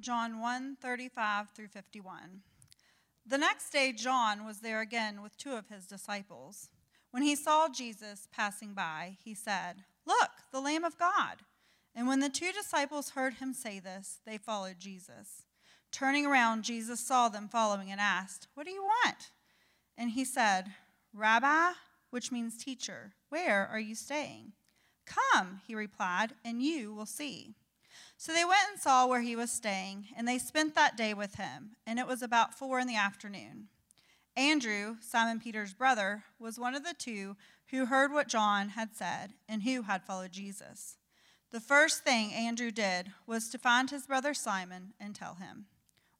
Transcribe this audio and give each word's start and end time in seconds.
John 0.00 0.40
1 0.40 0.76
35 0.80 1.50
through 1.50 1.68
51. 1.68 2.40
The 3.26 3.38
next 3.38 3.70
day, 3.70 3.92
John 3.92 4.46
was 4.46 4.60
there 4.60 4.80
again 4.80 5.22
with 5.22 5.36
two 5.36 5.52
of 5.52 5.68
his 5.68 5.86
disciples. 5.86 6.70
When 7.10 7.22
he 7.22 7.36
saw 7.36 7.68
Jesus 7.68 8.28
passing 8.32 8.72
by, 8.72 9.16
he 9.22 9.34
said, 9.34 9.84
Look, 10.06 10.30
the 10.52 10.60
Lamb 10.60 10.84
of 10.84 10.98
God. 10.98 11.38
And 11.94 12.06
when 12.06 12.20
the 12.20 12.28
two 12.28 12.52
disciples 12.52 13.10
heard 13.10 13.34
him 13.34 13.52
say 13.52 13.78
this, 13.78 14.20
they 14.24 14.38
followed 14.38 14.78
Jesus. 14.78 15.42
Turning 15.92 16.24
around, 16.24 16.62
Jesus 16.62 17.00
saw 17.00 17.28
them 17.28 17.48
following 17.48 17.90
and 17.90 18.00
asked, 18.00 18.48
What 18.54 18.66
do 18.66 18.72
you 18.72 18.82
want? 18.82 19.30
And 19.98 20.10
he 20.10 20.24
said, 20.24 20.72
Rabbi, 21.12 21.72
which 22.10 22.32
means 22.32 22.62
teacher, 22.62 23.12
where 23.28 23.66
are 23.66 23.80
you 23.80 23.94
staying? 23.94 24.52
Come, 25.04 25.60
he 25.66 25.74
replied, 25.74 26.32
and 26.44 26.62
you 26.62 26.94
will 26.94 27.06
see. 27.06 27.54
So 28.20 28.34
they 28.34 28.44
went 28.44 28.68
and 28.70 28.78
saw 28.78 29.06
where 29.06 29.22
he 29.22 29.34
was 29.34 29.50
staying, 29.50 30.08
and 30.14 30.28
they 30.28 30.36
spent 30.36 30.74
that 30.74 30.94
day 30.94 31.14
with 31.14 31.36
him, 31.36 31.70
and 31.86 31.98
it 31.98 32.06
was 32.06 32.20
about 32.20 32.52
four 32.52 32.78
in 32.78 32.86
the 32.86 32.94
afternoon. 32.94 33.68
Andrew, 34.36 34.96
Simon 35.00 35.40
Peter's 35.40 35.72
brother, 35.72 36.24
was 36.38 36.58
one 36.58 36.74
of 36.74 36.84
the 36.84 36.92
two 36.92 37.38
who 37.70 37.86
heard 37.86 38.12
what 38.12 38.28
John 38.28 38.68
had 38.68 38.94
said 38.94 39.32
and 39.48 39.62
who 39.62 39.84
had 39.84 40.04
followed 40.04 40.32
Jesus. 40.32 40.98
The 41.50 41.60
first 41.60 42.04
thing 42.04 42.30
Andrew 42.34 42.70
did 42.70 43.10
was 43.26 43.48
to 43.48 43.58
find 43.58 43.88
his 43.88 44.04
brother 44.06 44.34
Simon 44.34 44.92
and 45.00 45.14
tell 45.14 45.36
him, 45.36 45.64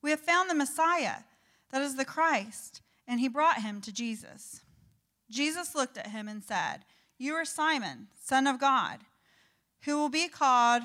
We 0.01 0.09
have 0.09 0.21
found 0.21 0.49
the 0.49 0.55
Messiah, 0.55 1.25
that 1.71 1.83
is 1.83 1.97
the 1.97 2.07
Christ, 2.07 2.81
and 3.07 3.21
he 3.21 3.29
brought 3.29 3.61
him 3.61 3.83
to 3.83 3.93
Jesus. 3.93 4.63
Jesus 5.31 5.75
looked 5.75 5.99
at 5.99 6.13
him 6.13 6.29
and 6.29 6.43
said, 6.43 6.87
You 7.19 7.35
are 7.35 7.45
Simon, 7.45 8.07
son 8.25 8.47
of 8.47 8.59
God, 8.59 9.01
who 9.83 9.99
will 9.99 10.09
be 10.09 10.29
called 10.29 10.85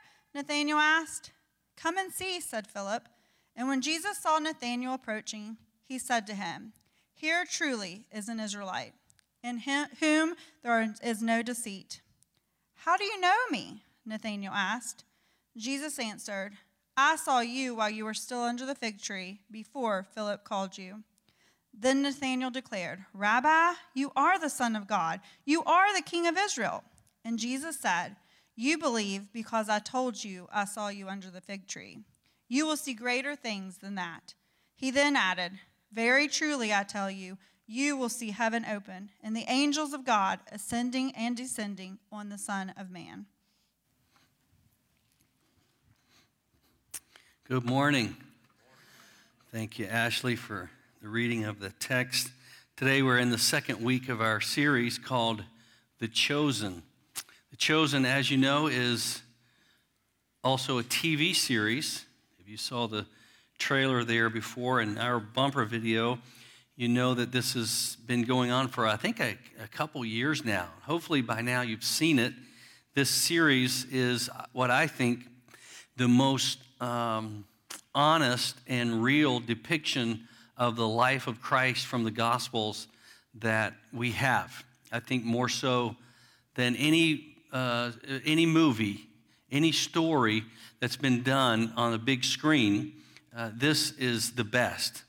Nathanael 0.33 0.77
asked. 0.77 1.31
Come 1.75 1.97
and 1.97 2.11
see, 2.11 2.39
said 2.39 2.67
Philip. 2.67 3.07
And 3.55 3.67
when 3.67 3.81
Jesus 3.81 4.17
saw 4.17 4.39
Nathanael 4.39 4.93
approaching, 4.93 5.57
he 5.83 5.99
said 5.99 6.25
to 6.27 6.35
him, 6.35 6.73
Here 7.13 7.43
truly 7.49 8.05
is 8.11 8.29
an 8.29 8.39
Israelite, 8.39 8.93
in 9.43 9.59
whom 9.99 10.35
there 10.63 10.93
is 11.03 11.21
no 11.21 11.41
deceit. 11.41 12.01
How 12.75 12.97
do 12.97 13.03
you 13.03 13.19
know 13.19 13.35
me? 13.51 13.83
Nathanael 14.05 14.53
asked. 14.53 15.03
Jesus 15.57 15.99
answered, 15.99 16.53
I 16.95 17.15
saw 17.15 17.39
you 17.39 17.75
while 17.75 17.89
you 17.89 18.05
were 18.05 18.13
still 18.13 18.41
under 18.41 18.65
the 18.65 18.75
fig 18.75 19.01
tree, 19.01 19.41
before 19.49 20.07
Philip 20.13 20.43
called 20.43 20.77
you. 20.77 21.03
Then 21.73 22.01
Nathanael 22.01 22.51
declared, 22.51 23.05
Rabbi, 23.13 23.73
you 23.93 24.11
are 24.15 24.39
the 24.39 24.49
Son 24.49 24.75
of 24.75 24.87
God. 24.87 25.21
You 25.45 25.63
are 25.63 25.95
the 25.95 26.03
King 26.03 26.27
of 26.27 26.37
Israel. 26.37 26.83
And 27.23 27.39
Jesus 27.39 27.79
said, 27.79 28.15
you 28.55 28.77
believe 28.77 29.31
because 29.33 29.69
I 29.69 29.79
told 29.79 30.23
you 30.23 30.47
I 30.51 30.65
saw 30.65 30.89
you 30.89 31.07
under 31.07 31.29
the 31.29 31.41
fig 31.41 31.67
tree. 31.67 31.99
You 32.47 32.65
will 32.65 32.77
see 32.77 32.93
greater 32.93 33.35
things 33.35 33.77
than 33.77 33.95
that. 33.95 34.33
He 34.75 34.91
then 34.91 35.15
added, 35.15 35.53
Very 35.91 36.27
truly, 36.27 36.73
I 36.73 36.83
tell 36.83 37.09
you, 37.09 37.37
you 37.67 37.95
will 37.95 38.09
see 38.09 38.31
heaven 38.31 38.65
open 38.69 39.09
and 39.23 39.35
the 39.35 39.45
angels 39.47 39.93
of 39.93 40.03
God 40.03 40.39
ascending 40.51 41.13
and 41.15 41.37
descending 41.37 41.99
on 42.11 42.29
the 42.29 42.37
Son 42.37 42.73
of 42.77 42.91
Man. 42.91 43.27
Good 47.47 47.65
morning. 47.65 48.15
Thank 49.51 49.79
you, 49.79 49.85
Ashley, 49.85 50.35
for 50.35 50.69
the 51.01 51.07
reading 51.07 51.45
of 51.45 51.59
the 51.59 51.71
text. 51.71 52.31
Today 52.75 53.01
we're 53.01 53.19
in 53.19 53.29
the 53.29 53.37
second 53.37 53.81
week 53.81 54.09
of 54.09 54.21
our 54.21 54.41
series 54.41 54.97
called 54.97 55.43
The 55.99 56.07
Chosen. 56.07 56.83
Chosen, 57.61 58.07
as 58.07 58.31
you 58.31 58.37
know, 58.37 58.65
is 58.65 59.21
also 60.43 60.79
a 60.79 60.83
TV 60.83 61.35
series. 61.35 62.03
If 62.39 62.49
you 62.49 62.57
saw 62.57 62.87
the 62.87 63.05
trailer 63.59 64.03
there 64.03 64.31
before 64.31 64.81
in 64.81 64.97
our 64.97 65.19
bumper 65.19 65.63
video, 65.63 66.17
you 66.75 66.87
know 66.87 67.13
that 67.13 67.31
this 67.31 67.53
has 67.53 67.97
been 68.07 68.23
going 68.23 68.49
on 68.49 68.67
for, 68.67 68.87
I 68.87 68.95
think, 68.95 69.19
a, 69.19 69.37
a 69.63 69.67
couple 69.67 70.03
years 70.03 70.43
now. 70.43 70.69
Hopefully, 70.85 71.21
by 71.21 71.41
now 71.41 71.61
you've 71.61 71.83
seen 71.83 72.17
it. 72.17 72.33
This 72.95 73.11
series 73.11 73.85
is 73.91 74.27
what 74.53 74.71
I 74.71 74.87
think 74.87 75.27
the 75.97 76.07
most 76.07 76.57
um, 76.81 77.45
honest 77.93 78.57
and 78.65 79.03
real 79.03 79.39
depiction 79.39 80.27
of 80.57 80.77
the 80.77 80.87
life 80.87 81.27
of 81.27 81.43
Christ 81.43 81.85
from 81.85 82.05
the 82.05 82.11
Gospels 82.11 82.87
that 83.35 83.75
we 83.93 84.13
have. 84.13 84.65
I 84.91 84.99
think 84.99 85.23
more 85.23 85.47
so 85.47 85.95
than 86.55 86.75
any 86.75 87.30
uh, 87.51 87.91
any 88.25 88.45
movie, 88.45 89.07
any 89.51 89.71
story 89.71 90.43
that's 90.79 90.95
been 90.95 91.23
done 91.23 91.73
on 91.75 91.93
a 91.93 91.97
big 91.97 92.23
screen, 92.23 92.93
uh, 93.35 93.51
this 93.53 93.91
is 93.97 94.31
the 94.31 94.43
best. 94.43 95.03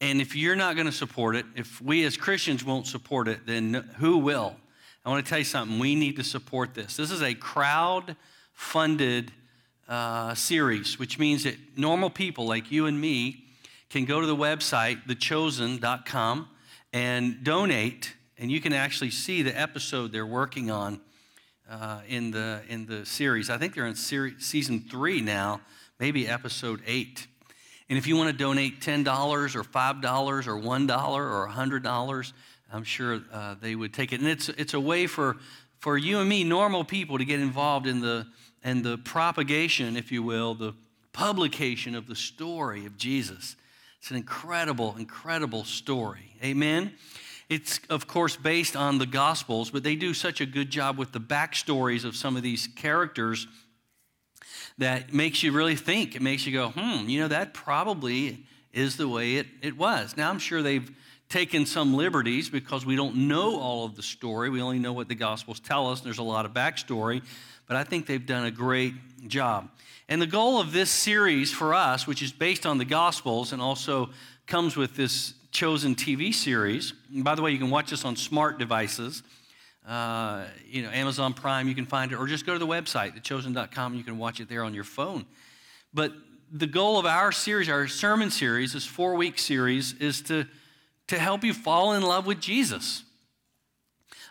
And 0.00 0.20
if 0.20 0.36
you're 0.36 0.56
not 0.56 0.76
going 0.76 0.86
to 0.86 0.92
support 0.92 1.34
it, 1.34 1.44
if 1.56 1.80
we 1.80 2.04
as 2.04 2.16
Christians 2.16 2.64
won't 2.64 2.86
support 2.86 3.26
it, 3.26 3.46
then 3.46 3.74
who 3.98 4.18
will? 4.18 4.54
I 5.04 5.10
want 5.10 5.24
to 5.24 5.28
tell 5.28 5.38
you 5.38 5.44
something. 5.44 5.78
We 5.78 5.94
need 5.94 6.16
to 6.16 6.24
support 6.24 6.74
this. 6.74 6.96
This 6.96 7.10
is 7.10 7.22
a 7.22 7.34
crowd 7.34 8.16
funded 8.52 9.32
uh, 9.88 10.34
series, 10.34 10.98
which 10.98 11.18
means 11.18 11.44
that 11.44 11.56
normal 11.76 12.10
people 12.10 12.46
like 12.46 12.70
you 12.70 12.86
and 12.86 13.00
me 13.00 13.44
can 13.88 14.04
go 14.04 14.20
to 14.20 14.26
the 14.26 14.36
website, 14.36 15.06
thechosen.com, 15.06 16.48
and 16.92 17.42
donate, 17.42 18.14
and 18.36 18.50
you 18.50 18.60
can 18.60 18.72
actually 18.72 19.10
see 19.10 19.42
the 19.42 19.58
episode 19.58 20.12
they're 20.12 20.26
working 20.26 20.70
on 20.70 21.00
uh, 21.68 22.00
in, 22.08 22.30
the, 22.30 22.60
in 22.68 22.86
the 22.86 23.04
series. 23.04 23.50
I 23.50 23.58
think 23.58 23.74
they're 23.74 23.86
in 23.86 23.94
season 23.94 24.80
three 24.80 25.20
now, 25.20 25.60
maybe 25.98 26.26
episode 26.26 26.80
eight. 26.86 27.26
And 27.88 27.96
if 27.96 28.06
you 28.06 28.16
want 28.16 28.30
to 28.30 28.36
donate 28.36 28.80
$10 28.80 29.06
or 29.54 29.62
$5 29.62 30.46
or 30.46 30.60
$1 30.60 31.16
or 31.16 31.48
$100, 31.48 32.32
I'm 32.72 32.84
sure 32.84 33.20
uh, 33.32 33.54
they 33.60 33.74
would 33.74 33.94
take 33.94 34.12
it. 34.12 34.20
And 34.20 34.28
it's, 34.28 34.48
it's 34.50 34.74
a 34.74 34.80
way 34.80 35.06
for, 35.06 35.36
for 35.78 35.96
you 35.96 36.18
and 36.18 36.28
me, 36.28 36.44
normal 36.44 36.84
people, 36.84 37.18
to 37.18 37.24
get 37.24 37.40
involved 37.40 37.86
in 37.86 38.00
the, 38.00 38.26
in 38.62 38.82
the 38.82 38.98
propagation, 38.98 39.96
if 39.96 40.12
you 40.12 40.22
will, 40.22 40.54
the 40.54 40.74
publication 41.12 41.94
of 41.94 42.06
the 42.06 42.14
story 42.14 42.84
of 42.84 42.96
Jesus. 42.98 43.56
It's 44.00 44.10
an 44.10 44.16
incredible, 44.16 44.94
incredible 44.98 45.64
story. 45.64 46.34
Amen. 46.44 46.92
It's, 47.48 47.80
of 47.88 48.06
course, 48.06 48.36
based 48.36 48.76
on 48.76 48.98
the 48.98 49.06
Gospels, 49.06 49.70
but 49.70 49.82
they 49.82 49.96
do 49.96 50.12
such 50.12 50.40
a 50.40 50.46
good 50.46 50.70
job 50.70 50.98
with 50.98 51.12
the 51.12 51.20
backstories 51.20 52.04
of 52.04 52.14
some 52.14 52.36
of 52.36 52.42
these 52.42 52.68
characters 52.76 53.46
that 54.76 55.12
makes 55.12 55.42
you 55.42 55.52
really 55.52 55.76
think. 55.76 56.14
It 56.14 56.22
makes 56.22 56.46
you 56.46 56.52
go, 56.52 56.70
hmm, 56.70 57.08
you 57.08 57.20
know, 57.20 57.28
that 57.28 57.54
probably 57.54 58.44
is 58.72 58.96
the 58.96 59.08
way 59.08 59.36
it, 59.36 59.46
it 59.62 59.76
was. 59.76 60.16
Now, 60.16 60.30
I'm 60.30 60.38
sure 60.38 60.62
they've 60.62 60.90
taken 61.28 61.66
some 61.66 61.94
liberties 61.94 62.48
because 62.48 62.86
we 62.86 62.96
don't 62.96 63.28
know 63.28 63.58
all 63.58 63.84
of 63.84 63.96
the 63.96 64.02
story. 64.02 64.50
We 64.50 64.62
only 64.62 64.78
know 64.78 64.92
what 64.92 65.08
the 65.08 65.14
Gospels 65.14 65.60
tell 65.60 65.90
us. 65.90 66.00
and 66.00 66.06
There's 66.06 66.18
a 66.18 66.22
lot 66.22 66.44
of 66.44 66.52
backstory, 66.52 67.22
but 67.66 67.76
I 67.76 67.84
think 67.84 68.06
they've 68.06 68.24
done 68.24 68.44
a 68.44 68.50
great 68.50 68.94
job. 69.26 69.68
And 70.08 70.22
the 70.22 70.26
goal 70.26 70.60
of 70.60 70.72
this 70.72 70.90
series 70.90 71.52
for 71.52 71.74
us, 71.74 72.06
which 72.06 72.22
is 72.22 72.32
based 72.32 72.64
on 72.64 72.78
the 72.78 72.84
Gospels 72.84 73.52
and 73.52 73.60
also 73.60 74.10
comes 74.46 74.76
with 74.76 74.96
this 74.96 75.34
chosen 75.58 75.96
TV 75.96 76.32
series. 76.32 76.92
And 77.12 77.24
by 77.24 77.34
the 77.34 77.42
way, 77.42 77.50
you 77.50 77.58
can 77.58 77.68
watch 77.68 77.90
this 77.90 78.04
on 78.04 78.14
smart 78.14 78.60
devices. 78.60 79.24
Uh, 79.84 80.44
you 80.64 80.82
know, 80.82 80.90
Amazon 80.90 81.34
Prime, 81.34 81.66
you 81.66 81.74
can 81.74 81.84
find 81.84 82.12
it, 82.12 82.14
or 82.14 82.28
just 82.28 82.46
go 82.46 82.52
to 82.52 82.60
the 82.60 82.66
website, 82.66 83.20
thechosen.com, 83.20 83.94
you 83.96 84.04
can 84.04 84.18
watch 84.18 84.38
it 84.38 84.48
there 84.48 84.62
on 84.62 84.72
your 84.72 84.84
phone. 84.84 85.26
But 85.92 86.12
the 86.52 86.68
goal 86.68 86.96
of 86.96 87.06
our 87.06 87.32
series, 87.32 87.68
our 87.68 87.88
sermon 87.88 88.30
series, 88.30 88.74
this 88.74 88.86
four 88.86 89.16
week 89.16 89.36
series, 89.36 89.94
is 89.94 90.22
to, 90.22 90.46
to 91.08 91.18
help 91.18 91.42
you 91.42 91.52
fall 91.52 91.94
in 91.94 92.02
love 92.02 92.24
with 92.24 92.38
Jesus. 92.38 93.02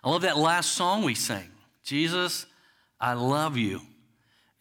I 0.05 0.09
love 0.09 0.21
that 0.21 0.37
last 0.37 0.71
song 0.71 1.03
we 1.03 1.13
sang 1.13 1.49
Jesus, 1.83 2.45
I 3.01 3.13
love 3.13 3.57
you. 3.57 3.81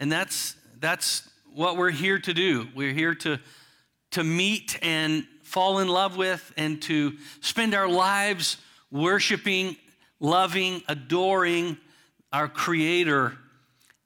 And 0.00 0.10
that's, 0.10 0.56
that's 0.80 1.28
what 1.54 1.76
we're 1.76 1.90
here 1.90 2.18
to 2.18 2.34
do. 2.34 2.66
We're 2.74 2.92
here 2.92 3.14
to, 3.14 3.38
to 4.10 4.24
meet 4.24 4.76
and 4.82 5.28
fall 5.46 5.78
in 5.78 5.88
love 5.88 6.16
with 6.16 6.52
and 6.56 6.82
to 6.82 7.14
spend 7.40 7.74
our 7.74 7.88
lives 7.88 8.58
worshiping, 8.90 9.76
loving, 10.20 10.82
adoring 10.88 11.78
our 12.32 12.48
Creator 12.48 13.36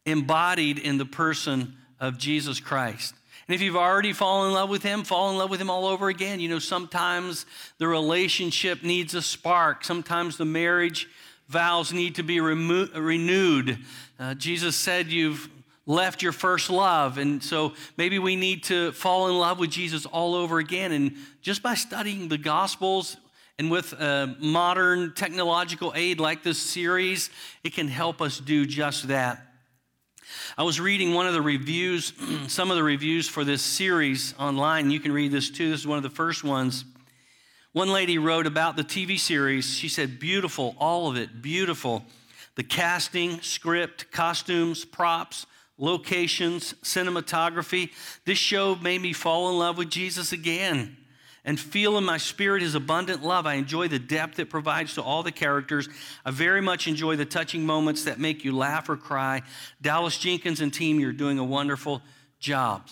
embodied 0.06 0.78
in 0.78 0.98
the 0.98 1.06
person 1.06 1.76
of 1.98 2.18
Jesus 2.18 2.60
Christ. 2.60 3.14
And 3.48 3.54
if 3.54 3.62
you've 3.62 3.76
already 3.76 4.12
fallen 4.12 4.48
in 4.48 4.54
love 4.54 4.70
with 4.70 4.82
him, 4.82 5.02
fall 5.02 5.30
in 5.30 5.38
love 5.38 5.50
with 5.50 5.60
him 5.60 5.70
all 5.70 5.86
over 5.86 6.08
again. 6.08 6.40
You 6.40 6.48
know, 6.48 6.58
sometimes 6.58 7.46
the 7.78 7.88
relationship 7.88 8.82
needs 8.82 9.14
a 9.14 9.22
spark, 9.22 9.84
sometimes 9.84 10.36
the 10.36 10.44
marriage 10.44 11.08
vows 11.48 11.92
need 11.92 12.14
to 12.14 12.22
be 12.22 12.40
remo- 12.40 12.88
renewed. 12.94 13.78
Uh, 14.18 14.34
Jesus 14.34 14.76
said, 14.76 15.08
You've 15.08 15.48
left 15.90 16.22
your 16.22 16.32
first 16.32 16.70
love. 16.70 17.18
And 17.18 17.42
so 17.42 17.72
maybe 17.96 18.18
we 18.18 18.36
need 18.36 18.62
to 18.64 18.92
fall 18.92 19.28
in 19.28 19.36
love 19.36 19.58
with 19.58 19.70
Jesus 19.70 20.06
all 20.06 20.34
over 20.34 20.58
again. 20.58 20.92
And 20.92 21.16
just 21.42 21.62
by 21.62 21.74
studying 21.74 22.28
the 22.28 22.38
Gospels, 22.38 23.16
and 23.58 23.70
with 23.70 23.92
modern 24.40 25.12
technological 25.12 25.92
aid 25.94 26.18
like 26.18 26.42
this 26.42 26.58
series, 26.58 27.28
it 27.62 27.74
can 27.74 27.88
help 27.88 28.22
us 28.22 28.40
do 28.40 28.64
just 28.64 29.08
that. 29.08 29.46
I 30.56 30.62
was 30.62 30.80
reading 30.80 31.12
one 31.12 31.26
of 31.26 31.34
the 31.34 31.42
reviews, 31.42 32.14
some 32.46 32.70
of 32.70 32.78
the 32.78 32.82
reviews 32.82 33.28
for 33.28 33.44
this 33.44 33.60
series 33.60 34.32
online. 34.38 34.90
You 34.90 34.98
can 34.98 35.12
read 35.12 35.30
this 35.30 35.50
too. 35.50 35.70
This 35.70 35.80
is 35.80 35.86
one 35.86 35.98
of 35.98 36.02
the 36.02 36.08
first 36.08 36.42
ones. 36.42 36.86
One 37.72 37.90
lady 37.90 38.16
wrote 38.16 38.46
about 38.46 38.76
the 38.76 38.82
TV 38.82 39.18
series. 39.18 39.74
She 39.76 39.90
said, 39.90 40.18
Beautiful, 40.18 40.74
all 40.78 41.10
of 41.10 41.18
it, 41.18 41.42
beautiful. 41.42 42.04
The 42.54 42.62
casting, 42.62 43.42
script, 43.42 44.10
costumes, 44.10 44.86
props, 44.86 45.44
locations, 45.80 46.74
cinematography. 46.84 47.90
This 48.24 48.38
show 48.38 48.76
made 48.76 49.00
me 49.00 49.12
fall 49.12 49.50
in 49.50 49.58
love 49.58 49.78
with 49.78 49.90
Jesus 49.90 50.32
again 50.32 50.96
and 51.44 51.58
feel 51.58 51.96
in 51.96 52.04
my 52.04 52.18
spirit 52.18 52.62
his 52.62 52.74
abundant 52.74 53.24
love. 53.24 53.46
I 53.46 53.54
enjoy 53.54 53.88
the 53.88 53.98
depth 53.98 54.38
it 54.38 54.50
provides 54.50 54.94
to 54.94 55.02
all 55.02 55.22
the 55.22 55.32
characters. 55.32 55.88
I 56.24 56.30
very 56.30 56.60
much 56.60 56.86
enjoy 56.86 57.16
the 57.16 57.24
touching 57.24 57.64
moments 57.64 58.04
that 58.04 58.20
make 58.20 58.44
you 58.44 58.54
laugh 58.54 58.90
or 58.90 58.96
cry. 58.96 59.42
Dallas 59.80 60.18
Jenkins 60.18 60.60
and 60.60 60.72
team, 60.72 61.00
you're 61.00 61.12
doing 61.12 61.38
a 61.38 61.44
wonderful 61.44 62.02
job. 62.38 62.88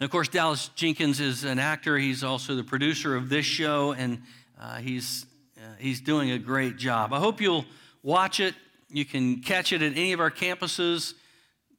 And 0.00 0.06
of 0.06 0.10
course, 0.10 0.28
Dallas 0.28 0.68
Jenkins 0.74 1.20
is 1.20 1.44
an 1.44 1.58
actor. 1.58 1.98
He's 1.98 2.24
also 2.24 2.54
the 2.54 2.64
producer 2.64 3.14
of 3.14 3.28
this 3.28 3.44
show, 3.44 3.92
and 3.92 4.22
uh, 4.58 4.76
he's, 4.76 5.26
uh, 5.58 5.74
he's 5.78 6.00
doing 6.00 6.30
a 6.30 6.38
great 6.38 6.78
job. 6.78 7.12
I 7.12 7.18
hope 7.18 7.42
you'll 7.42 7.66
watch 8.02 8.40
it. 8.40 8.54
You 8.88 9.04
can 9.04 9.42
catch 9.42 9.72
it 9.72 9.82
at 9.82 9.92
any 9.92 10.12
of 10.12 10.20
our 10.20 10.30
campuses 10.30 11.14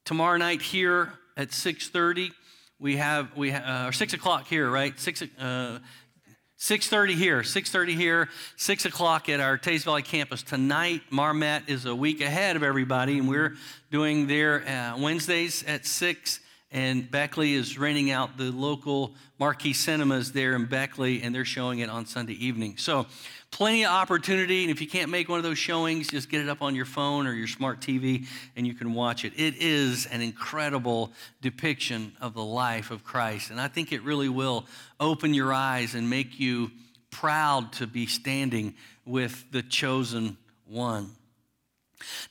tomorrow 0.05 0.37
night 0.37 0.61
here 0.61 1.13
at 1.35 1.51
630 1.51 2.33
we 2.83 2.97
have 2.97 3.35
we 3.37 3.51
uh, 3.51 3.87
or 3.87 3.91
six 3.93 4.13
o'clock 4.13 4.45
here, 4.45 4.69
right? 4.69 4.99
Six 4.99 5.23
uh, 5.39 5.79
six 6.57 6.89
thirty 6.89 7.15
here, 7.15 7.41
six 7.41 7.71
thirty 7.71 7.95
here, 7.95 8.27
six 8.57 8.85
o'clock 8.85 9.29
at 9.29 9.39
our 9.39 9.57
Teays 9.57 9.85
Valley 9.85 10.01
campus 10.01 10.43
tonight. 10.43 11.01
Marmet 11.09 11.63
is 11.67 11.85
a 11.85 11.95
week 11.95 12.19
ahead 12.19 12.57
of 12.57 12.63
everybody, 12.63 13.19
and 13.19 13.29
we're 13.29 13.55
doing 13.89 14.27
their 14.27 14.67
uh, 14.67 14.97
Wednesdays 14.99 15.63
at 15.63 15.85
six. 15.85 16.41
And 16.75 17.09
Beckley 17.09 17.53
is 17.53 17.77
renting 17.77 18.09
out 18.09 18.35
the 18.35 18.51
local 18.51 19.13
marquee 19.37 19.73
cinemas 19.73 20.31
there 20.31 20.55
in 20.55 20.65
Beckley, 20.65 21.21
and 21.21 21.33
they're 21.33 21.45
showing 21.45 21.79
it 21.79 21.89
on 21.89 22.07
Sunday 22.07 22.33
evening. 22.33 22.77
So 22.77 23.05
plenty 23.53 23.85
of 23.85 23.91
opportunity. 23.91 24.63
And 24.63 24.71
if 24.71 24.81
you 24.81 24.87
can't 24.87 25.11
make 25.11 25.29
one 25.29 25.37
of 25.37 25.43
those 25.43 25.59
showings, 25.59 26.07
just 26.07 26.27
get 26.27 26.41
it 26.41 26.49
up 26.49 26.63
on 26.63 26.73
your 26.73 26.85
phone 26.85 27.27
or 27.27 27.33
your 27.33 27.47
smart 27.47 27.81
TV 27.81 28.25
and 28.55 28.65
you 28.65 28.73
can 28.73 28.95
watch 28.95 29.23
it. 29.23 29.33
It 29.37 29.57
is 29.57 30.07
an 30.07 30.21
incredible 30.21 31.13
depiction 31.39 32.13
of 32.19 32.33
the 32.33 32.43
life 32.43 32.89
of 32.89 33.03
Christ. 33.03 33.51
And 33.51 33.61
I 33.61 33.67
think 33.67 33.91
it 33.91 34.01
really 34.01 34.27
will 34.27 34.65
open 34.99 35.35
your 35.35 35.53
eyes 35.53 35.93
and 35.93 36.09
make 36.09 36.39
you 36.39 36.71
proud 37.11 37.71
to 37.73 37.85
be 37.85 38.07
standing 38.07 38.73
with 39.05 39.45
the 39.51 39.61
chosen 39.61 40.35
one. 40.65 41.11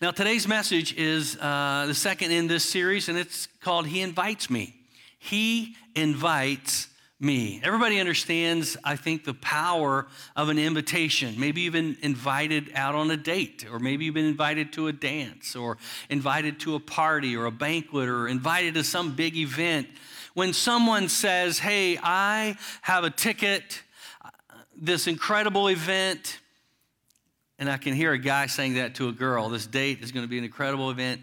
Now, 0.00 0.10
today's 0.10 0.48
message 0.48 0.92
is 0.96 1.38
uh, 1.40 1.84
the 1.86 1.94
second 1.94 2.32
in 2.32 2.48
this 2.48 2.64
series, 2.64 3.08
and 3.08 3.16
it's 3.16 3.46
called 3.60 3.86
He 3.86 4.00
Invites 4.00 4.50
Me. 4.50 4.74
He 5.20 5.76
invites 5.94 6.88
me. 7.22 7.60
Everybody 7.62 8.00
understands, 8.00 8.76
I 8.82 8.96
think, 8.96 9.24
the 9.24 9.34
power 9.34 10.08
of 10.34 10.48
an 10.48 10.58
invitation. 10.58 11.38
Maybe 11.38 11.60
you've 11.60 11.72
been 11.72 11.96
invited 12.02 12.72
out 12.74 12.96
on 12.96 13.10
a 13.12 13.16
date, 13.16 13.64
or 13.70 13.78
maybe 13.78 14.04
you've 14.04 14.14
been 14.14 14.26
invited 14.26 14.72
to 14.72 14.88
a 14.88 14.92
dance, 14.92 15.54
or 15.54 15.78
invited 16.10 16.58
to 16.60 16.74
a 16.74 16.80
party, 16.80 17.36
or 17.36 17.46
a 17.46 17.52
banquet, 17.52 18.08
or 18.08 18.26
invited 18.26 18.74
to 18.74 18.82
some 18.82 19.14
big 19.14 19.36
event. 19.36 19.86
When 20.34 20.52
someone 20.52 21.08
says, 21.08 21.60
Hey, 21.60 21.96
I 22.02 22.56
have 22.80 23.04
a 23.04 23.10
ticket, 23.10 23.82
this 24.76 25.06
incredible 25.06 25.68
event, 25.68 26.40
and 27.60 27.70
I 27.70 27.76
can 27.76 27.94
hear 27.94 28.12
a 28.12 28.18
guy 28.18 28.46
saying 28.46 28.74
that 28.74 28.96
to 28.96 29.08
a 29.08 29.12
girl, 29.12 29.48
this 29.48 29.66
date 29.66 30.02
is 30.02 30.10
going 30.10 30.24
to 30.24 30.28
be 30.28 30.38
an 30.38 30.44
incredible 30.44 30.90
event, 30.90 31.20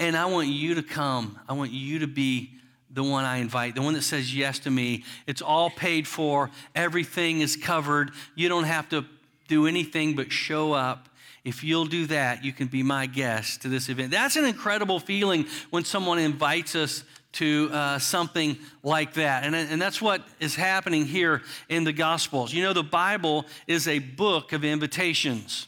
and 0.00 0.16
I 0.16 0.26
want 0.26 0.48
you 0.48 0.74
to 0.74 0.82
come, 0.82 1.38
I 1.48 1.52
want 1.52 1.70
you 1.70 2.00
to 2.00 2.08
be 2.08 2.59
the 2.92 3.02
one 3.02 3.24
I 3.24 3.38
invite, 3.38 3.74
the 3.74 3.82
one 3.82 3.94
that 3.94 4.02
says 4.02 4.34
yes 4.34 4.58
to 4.60 4.70
me. 4.70 5.04
It's 5.26 5.42
all 5.42 5.70
paid 5.70 6.06
for, 6.06 6.50
everything 6.74 7.40
is 7.40 7.56
covered. 7.56 8.10
You 8.34 8.48
don't 8.48 8.64
have 8.64 8.88
to 8.90 9.04
do 9.48 9.66
anything 9.66 10.14
but 10.16 10.32
show 10.32 10.72
up. 10.72 11.08
If 11.44 11.64
you'll 11.64 11.86
do 11.86 12.06
that, 12.06 12.44
you 12.44 12.52
can 12.52 12.66
be 12.66 12.82
my 12.82 13.06
guest 13.06 13.62
to 13.62 13.68
this 13.68 13.88
event. 13.88 14.10
That's 14.10 14.36
an 14.36 14.44
incredible 14.44 15.00
feeling 15.00 15.46
when 15.70 15.84
someone 15.84 16.18
invites 16.18 16.74
us 16.74 17.04
to 17.32 17.70
uh, 17.72 17.98
something 17.98 18.58
like 18.82 19.14
that. 19.14 19.44
And, 19.44 19.54
and 19.54 19.80
that's 19.80 20.02
what 20.02 20.22
is 20.40 20.54
happening 20.54 21.06
here 21.06 21.42
in 21.68 21.84
the 21.84 21.92
Gospels. 21.92 22.52
You 22.52 22.62
know, 22.64 22.72
the 22.72 22.82
Bible 22.82 23.46
is 23.66 23.86
a 23.88 24.00
book 24.00 24.52
of 24.52 24.64
invitations. 24.64 25.66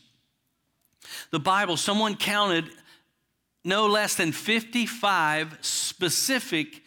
The 1.30 1.40
Bible, 1.40 1.76
someone 1.76 2.16
counted 2.16 2.68
no 3.64 3.86
less 3.86 4.16
than 4.16 4.32
55 4.32 5.58
specific 5.60 6.81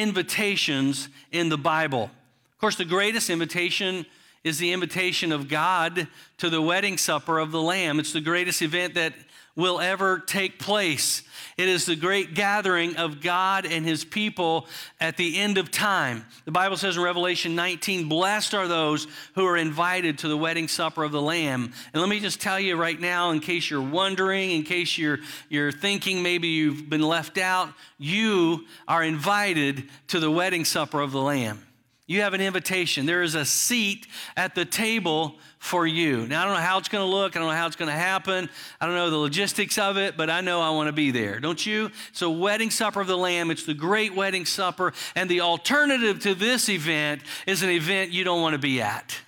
invitations 0.00 1.08
in 1.32 1.48
the 1.48 1.58
Bible. 1.58 2.04
Of 2.04 2.60
course, 2.60 2.76
the 2.76 2.84
greatest 2.84 3.30
invitation 3.30 4.06
is 4.44 4.58
the 4.58 4.72
invitation 4.72 5.32
of 5.32 5.48
God 5.48 6.06
to 6.38 6.50
the 6.50 6.62
wedding 6.62 6.98
supper 6.98 7.38
of 7.38 7.50
the 7.50 7.60
Lamb. 7.60 7.98
It's 7.98 8.12
the 8.12 8.20
greatest 8.20 8.62
event 8.62 8.94
that 8.94 9.12
will 9.56 9.80
ever 9.80 10.18
take 10.18 10.58
place. 10.58 11.22
It 11.56 11.68
is 11.68 11.86
the 11.86 11.96
great 11.96 12.34
gathering 12.34 12.96
of 12.96 13.22
God 13.22 13.64
and 13.64 13.86
his 13.86 14.04
people 14.04 14.66
at 15.00 15.16
the 15.16 15.38
end 15.38 15.56
of 15.56 15.70
time. 15.70 16.26
The 16.44 16.52
Bible 16.52 16.76
says 16.76 16.98
in 16.98 17.02
Revelation 17.02 17.54
19, 17.54 18.08
Blessed 18.08 18.52
are 18.52 18.68
those 18.68 19.06
who 19.34 19.46
are 19.46 19.56
invited 19.56 20.18
to 20.18 20.28
the 20.28 20.36
wedding 20.36 20.68
supper 20.68 21.02
of 21.02 21.12
the 21.12 21.22
Lamb. 21.22 21.72
And 21.94 22.00
let 22.02 22.10
me 22.10 22.20
just 22.20 22.42
tell 22.42 22.60
you 22.60 22.76
right 22.76 23.00
now, 23.00 23.30
in 23.30 23.40
case 23.40 23.70
you're 23.70 23.80
wondering, 23.80 24.50
in 24.50 24.64
case 24.64 24.98
you're, 24.98 25.18
you're 25.48 25.72
thinking 25.72 26.22
maybe 26.22 26.48
you've 26.48 26.90
been 26.90 27.02
left 27.02 27.38
out, 27.38 27.70
you 27.96 28.66
are 28.86 29.02
invited 29.02 29.84
to 30.08 30.20
the 30.20 30.30
wedding 30.30 30.66
supper 30.66 31.00
of 31.00 31.12
the 31.12 31.22
Lamb. 31.22 31.62
You 32.06 32.20
have 32.20 32.34
an 32.34 32.40
invitation. 32.40 33.06
There 33.06 33.22
is 33.22 33.34
a 33.34 33.44
seat 33.44 34.06
at 34.36 34.54
the 34.54 34.64
table 34.64 35.36
for 35.66 35.86
you. 35.86 36.26
Now, 36.28 36.42
I 36.42 36.44
don't 36.44 36.54
know 36.54 36.60
how 36.60 36.78
it's 36.78 36.88
going 36.88 37.04
to 37.04 37.10
look. 37.10 37.34
I 37.36 37.40
don't 37.40 37.48
know 37.48 37.54
how 37.54 37.66
it's 37.66 37.76
going 37.76 37.90
to 37.90 37.96
happen. 37.96 38.48
I 38.80 38.86
don't 38.86 38.94
know 38.94 39.10
the 39.10 39.16
logistics 39.16 39.78
of 39.78 39.98
it, 39.98 40.16
but 40.16 40.30
I 40.30 40.40
know 40.40 40.60
I 40.60 40.70
want 40.70 40.86
to 40.86 40.92
be 40.92 41.10
there. 41.10 41.40
Don't 41.40 41.66
you? 41.66 41.90
So, 42.12 42.30
Wedding 42.30 42.70
Supper 42.70 43.00
of 43.00 43.08
the 43.08 43.16
Lamb, 43.16 43.50
it's 43.50 43.64
the 43.64 43.74
great 43.74 44.14
wedding 44.14 44.46
supper. 44.46 44.92
And 45.16 45.28
the 45.28 45.40
alternative 45.40 46.20
to 46.20 46.34
this 46.34 46.68
event 46.68 47.22
is 47.46 47.64
an 47.64 47.70
event 47.70 48.12
you 48.12 48.22
don't 48.22 48.40
want 48.40 48.54
to 48.54 48.58
be 48.58 48.80
at. 48.80 49.18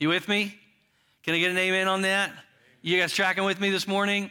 You 0.00 0.08
with 0.08 0.26
me? 0.26 0.58
Can 1.22 1.34
I 1.34 1.38
get 1.38 1.50
an 1.50 1.58
amen 1.58 1.86
on 1.86 2.02
that? 2.02 2.32
You 2.80 2.98
guys 2.98 3.12
tracking 3.12 3.44
with 3.44 3.60
me 3.60 3.68
this 3.68 3.86
morning? 3.86 4.30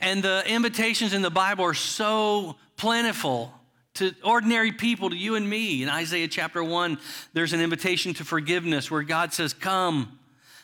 And 0.00 0.22
the 0.22 0.42
invitations 0.46 1.12
in 1.12 1.22
the 1.22 1.30
Bible 1.30 1.64
are 1.64 1.74
so 1.74 2.56
plentiful 2.76 3.54
to 3.94 4.14
ordinary 4.24 4.72
people, 4.72 5.10
to 5.10 5.16
you 5.16 5.34
and 5.34 5.48
me. 5.48 5.82
In 5.82 5.88
Isaiah 5.88 6.28
chapter 6.28 6.62
1, 6.62 6.98
there's 7.32 7.52
an 7.52 7.60
invitation 7.60 8.14
to 8.14 8.24
forgiveness 8.24 8.90
where 8.90 9.02
God 9.02 9.32
says, 9.32 9.52
Come, 9.52 10.18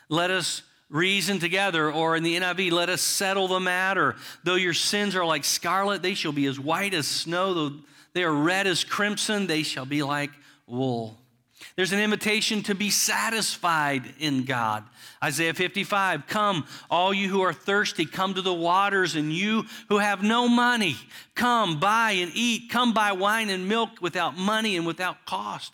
let 0.09 0.31
us 0.31 0.63
reason 0.89 1.39
together. 1.39 1.91
Or 1.91 2.17
in 2.17 2.23
the 2.23 2.37
NIV, 2.37 2.73
let 2.73 2.89
us 2.89 3.03
settle 3.03 3.49
the 3.49 3.61
matter. 3.61 4.17
Though 4.45 4.55
your 4.55 4.75
sins 4.75 5.17
are 5.17 5.25
like 5.25 5.45
scarlet, 5.45 6.03
they 6.03 6.15
shall 6.15 6.33
be 6.33 6.47
as 6.47 6.61
white 6.61 6.95
as 6.95 7.07
snow. 7.07 7.55
Though 7.55 7.77
they 8.13 8.25
are 8.25 8.33
red 8.33 8.67
as 8.67 8.85
crimson, 8.85 9.47
they 9.47 9.63
shall 9.63 9.87
be 9.87 10.03
like 10.03 10.31
wool. 10.67 11.19
There's 11.77 11.93
an 11.93 12.01
invitation 12.01 12.63
to 12.65 12.75
be 12.75 12.91
satisfied 12.91 14.15
in 14.19 14.45
God. 14.45 14.85
Isaiah 15.23 15.55
55 15.55 16.27
Come, 16.27 16.67
all 16.91 17.13
you 17.13 17.29
who 17.29 17.43
are 17.43 17.53
thirsty, 17.53 18.07
come 18.07 18.35
to 18.35 18.43
the 18.43 18.53
waters, 18.53 19.15
and 19.15 19.33
you 19.33 19.65
who 19.89 19.99
have 19.99 20.23
no 20.23 20.49
money, 20.49 20.97
come 21.35 21.81
buy 21.81 22.13
and 22.13 22.31
eat. 22.35 22.71
Come 22.71 22.93
buy 22.93 23.13
wine 23.13 23.51
and 23.51 23.69
milk 23.69 24.01
without 24.01 24.37
money 24.37 24.77
and 24.77 24.87
without 24.87 25.25
cost. 25.27 25.73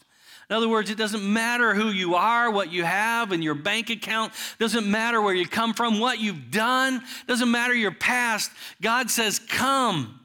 In 0.50 0.56
other 0.56 0.68
words, 0.68 0.90
it 0.90 0.98
doesn't 0.98 1.24
matter 1.24 1.72
who 1.72 1.88
you 1.88 2.14
are, 2.14 2.50
what 2.50 2.70
you 2.70 2.84
have 2.84 3.32
in 3.32 3.42
your 3.42 3.54
bank 3.54 3.88
account, 3.88 4.32
doesn't 4.58 4.86
matter 4.86 5.22
where 5.22 5.34
you 5.34 5.46
come 5.46 5.72
from, 5.72 5.98
what 5.98 6.18
you've 6.18 6.50
done, 6.50 7.02
doesn't 7.26 7.50
matter 7.50 7.74
your 7.74 7.92
past. 7.92 8.50
God 8.80 9.10
says, 9.10 9.38
Come 9.38 10.20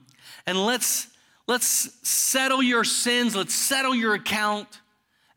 and 0.45 0.65
let's, 0.65 1.07
let's 1.47 2.07
settle 2.07 2.61
your 2.61 2.83
sins, 2.83 3.35
let's 3.35 3.53
settle 3.53 3.95
your 3.95 4.15
account 4.15 4.81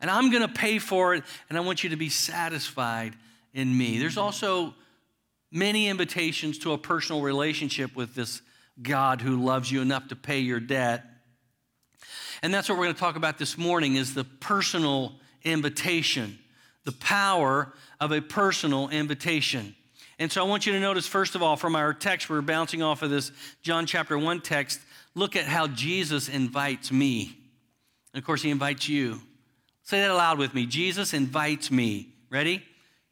and 0.01 0.09
I'm 0.09 0.31
going 0.31 0.41
to 0.41 0.53
pay 0.53 0.79
for 0.79 1.15
it, 1.15 1.23
and 1.47 1.57
I 1.57 1.61
want 1.61 1.83
you 1.83 1.91
to 1.91 1.95
be 1.95 2.09
satisfied 2.09 3.15
in 3.53 3.77
me. 3.77 3.99
There's 3.99 4.17
also 4.17 4.73
many 5.51 5.87
invitations 5.87 6.57
to 6.59 6.73
a 6.73 6.77
personal 6.77 7.21
relationship 7.21 7.95
with 7.95 8.15
this 8.15 8.41
God 8.81 9.21
who 9.21 9.43
loves 9.43 9.71
you 9.71 9.81
enough 9.81 10.07
to 10.07 10.15
pay 10.15 10.39
your 10.39 10.59
debt. 10.59 11.05
And 12.41 12.53
that's 12.53 12.67
what 12.67 12.77
we're 12.77 12.85
going 12.85 12.95
to 12.95 12.99
talk 12.99 13.15
about 13.15 13.37
this 13.37 13.57
morning 13.57 13.95
is 13.95 14.13
the 14.13 14.23
personal 14.23 15.13
invitation, 15.43 16.39
the 16.83 16.93
power 16.93 17.71
of 17.99 18.11
a 18.11 18.21
personal 18.21 18.89
invitation. 18.89 19.75
And 20.17 20.31
so 20.31 20.43
I 20.43 20.47
want 20.47 20.65
you 20.65 20.73
to 20.73 20.79
notice, 20.79 21.05
first 21.05 21.35
of 21.35 21.43
all, 21.43 21.57
from 21.57 21.75
our 21.75 21.93
text, 21.93 22.29
we're 22.29 22.41
bouncing 22.41 22.81
off 22.81 23.01
of 23.01 23.09
this 23.09 23.31
John 23.61 23.85
chapter 23.85 24.17
1 24.17 24.41
text, 24.41 24.79
look 25.13 25.35
at 25.35 25.45
how 25.45 25.67
Jesus 25.67 26.29
invites 26.29 26.91
me. 26.91 27.37
And 28.13 28.21
of 28.21 28.25
course, 28.25 28.41
he 28.41 28.49
invites 28.49 28.87
you. 28.87 29.21
Say 29.91 29.99
that 29.99 30.09
aloud 30.09 30.37
with 30.37 30.53
me 30.53 30.65
Jesus 30.65 31.13
invites 31.13 31.69
me. 31.69 32.07
Ready? 32.29 32.63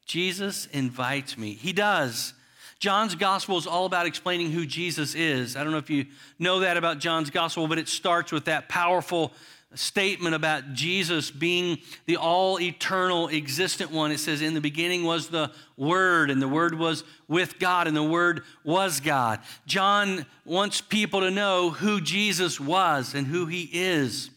Jesus 0.06 0.66
invites 0.68 1.38
me. 1.38 1.52
He 1.56 1.74
does. 1.74 2.34
John's 2.80 3.16
gospel 3.16 3.58
is 3.58 3.68
all 3.68 3.86
about 3.86 4.06
explaining 4.06 4.52
who 4.52 4.66
Jesus 4.66 5.14
is. 5.14 5.58
I 5.58 5.64
don't 5.66 5.74
know 5.74 5.78
if 5.78 5.90
you 5.90 6.06
know 6.40 6.62
that 6.62 6.78
about 6.78 7.00
John's 7.00 7.32
gospel, 7.32 7.68
but 7.68 7.80
it 7.80 7.90
starts 7.90 8.32
with 8.32 8.46
that 8.46 8.70
powerful 8.70 9.34
statement 9.76 10.36
about 10.36 10.72
Jesus 10.72 11.32
being 11.32 11.80
the 12.06 12.16
all 12.16 12.62
eternal 12.62 13.28
existent 13.28 13.92
one. 13.92 14.14
It 14.14 14.20
says, 14.20 14.42
In 14.42 14.54
the 14.54 14.62
beginning 14.62 15.04
was 15.04 15.28
the 15.28 15.52
Word, 15.76 16.32
and 16.32 16.42
the 16.42 16.48
Word 16.48 16.80
was 16.80 17.04
with 17.28 17.60
God, 17.60 17.88
and 17.88 17.98
the 17.98 18.02
Word 18.02 18.44
was 18.64 19.02
God. 19.02 19.42
John 19.66 20.26
wants 20.46 20.80
people 20.80 21.20
to 21.20 21.30
know 21.30 21.72
who 21.72 22.00
Jesus 22.00 22.58
was 22.58 23.16
and 23.16 23.28
who 23.28 23.48
he 23.48 23.70
is. 23.74 24.30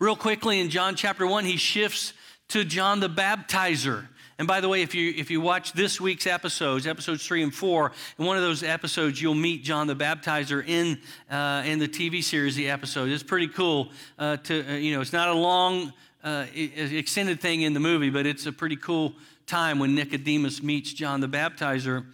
Real 0.00 0.14
quickly 0.14 0.60
in 0.60 0.70
John 0.70 0.94
chapter 0.94 1.26
1, 1.26 1.44
he 1.44 1.56
shifts 1.56 2.12
to 2.48 2.64
John 2.64 3.00
the 3.00 3.10
Baptizer. 3.10 4.06
And 4.38 4.46
by 4.46 4.60
the 4.60 4.68
way, 4.68 4.82
if 4.82 4.94
you, 4.94 5.12
if 5.16 5.28
you 5.28 5.40
watch 5.40 5.72
this 5.72 6.00
week's 6.00 6.28
episodes, 6.28 6.86
episodes 6.86 7.26
three 7.26 7.42
and 7.42 7.52
four, 7.52 7.90
in 8.16 8.24
one 8.24 8.36
of 8.36 8.44
those 8.44 8.62
episodes, 8.62 9.20
you'll 9.20 9.34
meet 9.34 9.64
John 9.64 9.88
the 9.88 9.96
Baptizer 9.96 10.64
in, 10.64 11.00
uh, 11.28 11.64
in 11.66 11.80
the 11.80 11.88
TV 11.88 12.22
series, 12.22 12.54
the 12.54 12.70
episode. 12.70 13.08
It's 13.08 13.24
pretty 13.24 13.48
cool 13.48 13.90
uh, 14.20 14.36
to, 14.36 14.64
uh, 14.68 14.76
you 14.76 14.94
know, 14.94 15.00
it's 15.00 15.12
not 15.12 15.30
a 15.30 15.34
long, 15.34 15.92
uh, 16.22 16.46
extended 16.54 17.40
thing 17.40 17.62
in 17.62 17.74
the 17.74 17.80
movie, 17.80 18.10
but 18.10 18.24
it's 18.24 18.46
a 18.46 18.52
pretty 18.52 18.76
cool 18.76 19.14
time 19.48 19.80
when 19.80 19.96
Nicodemus 19.96 20.62
meets 20.62 20.92
John 20.92 21.20
the 21.20 21.28
Baptizer. 21.28 22.06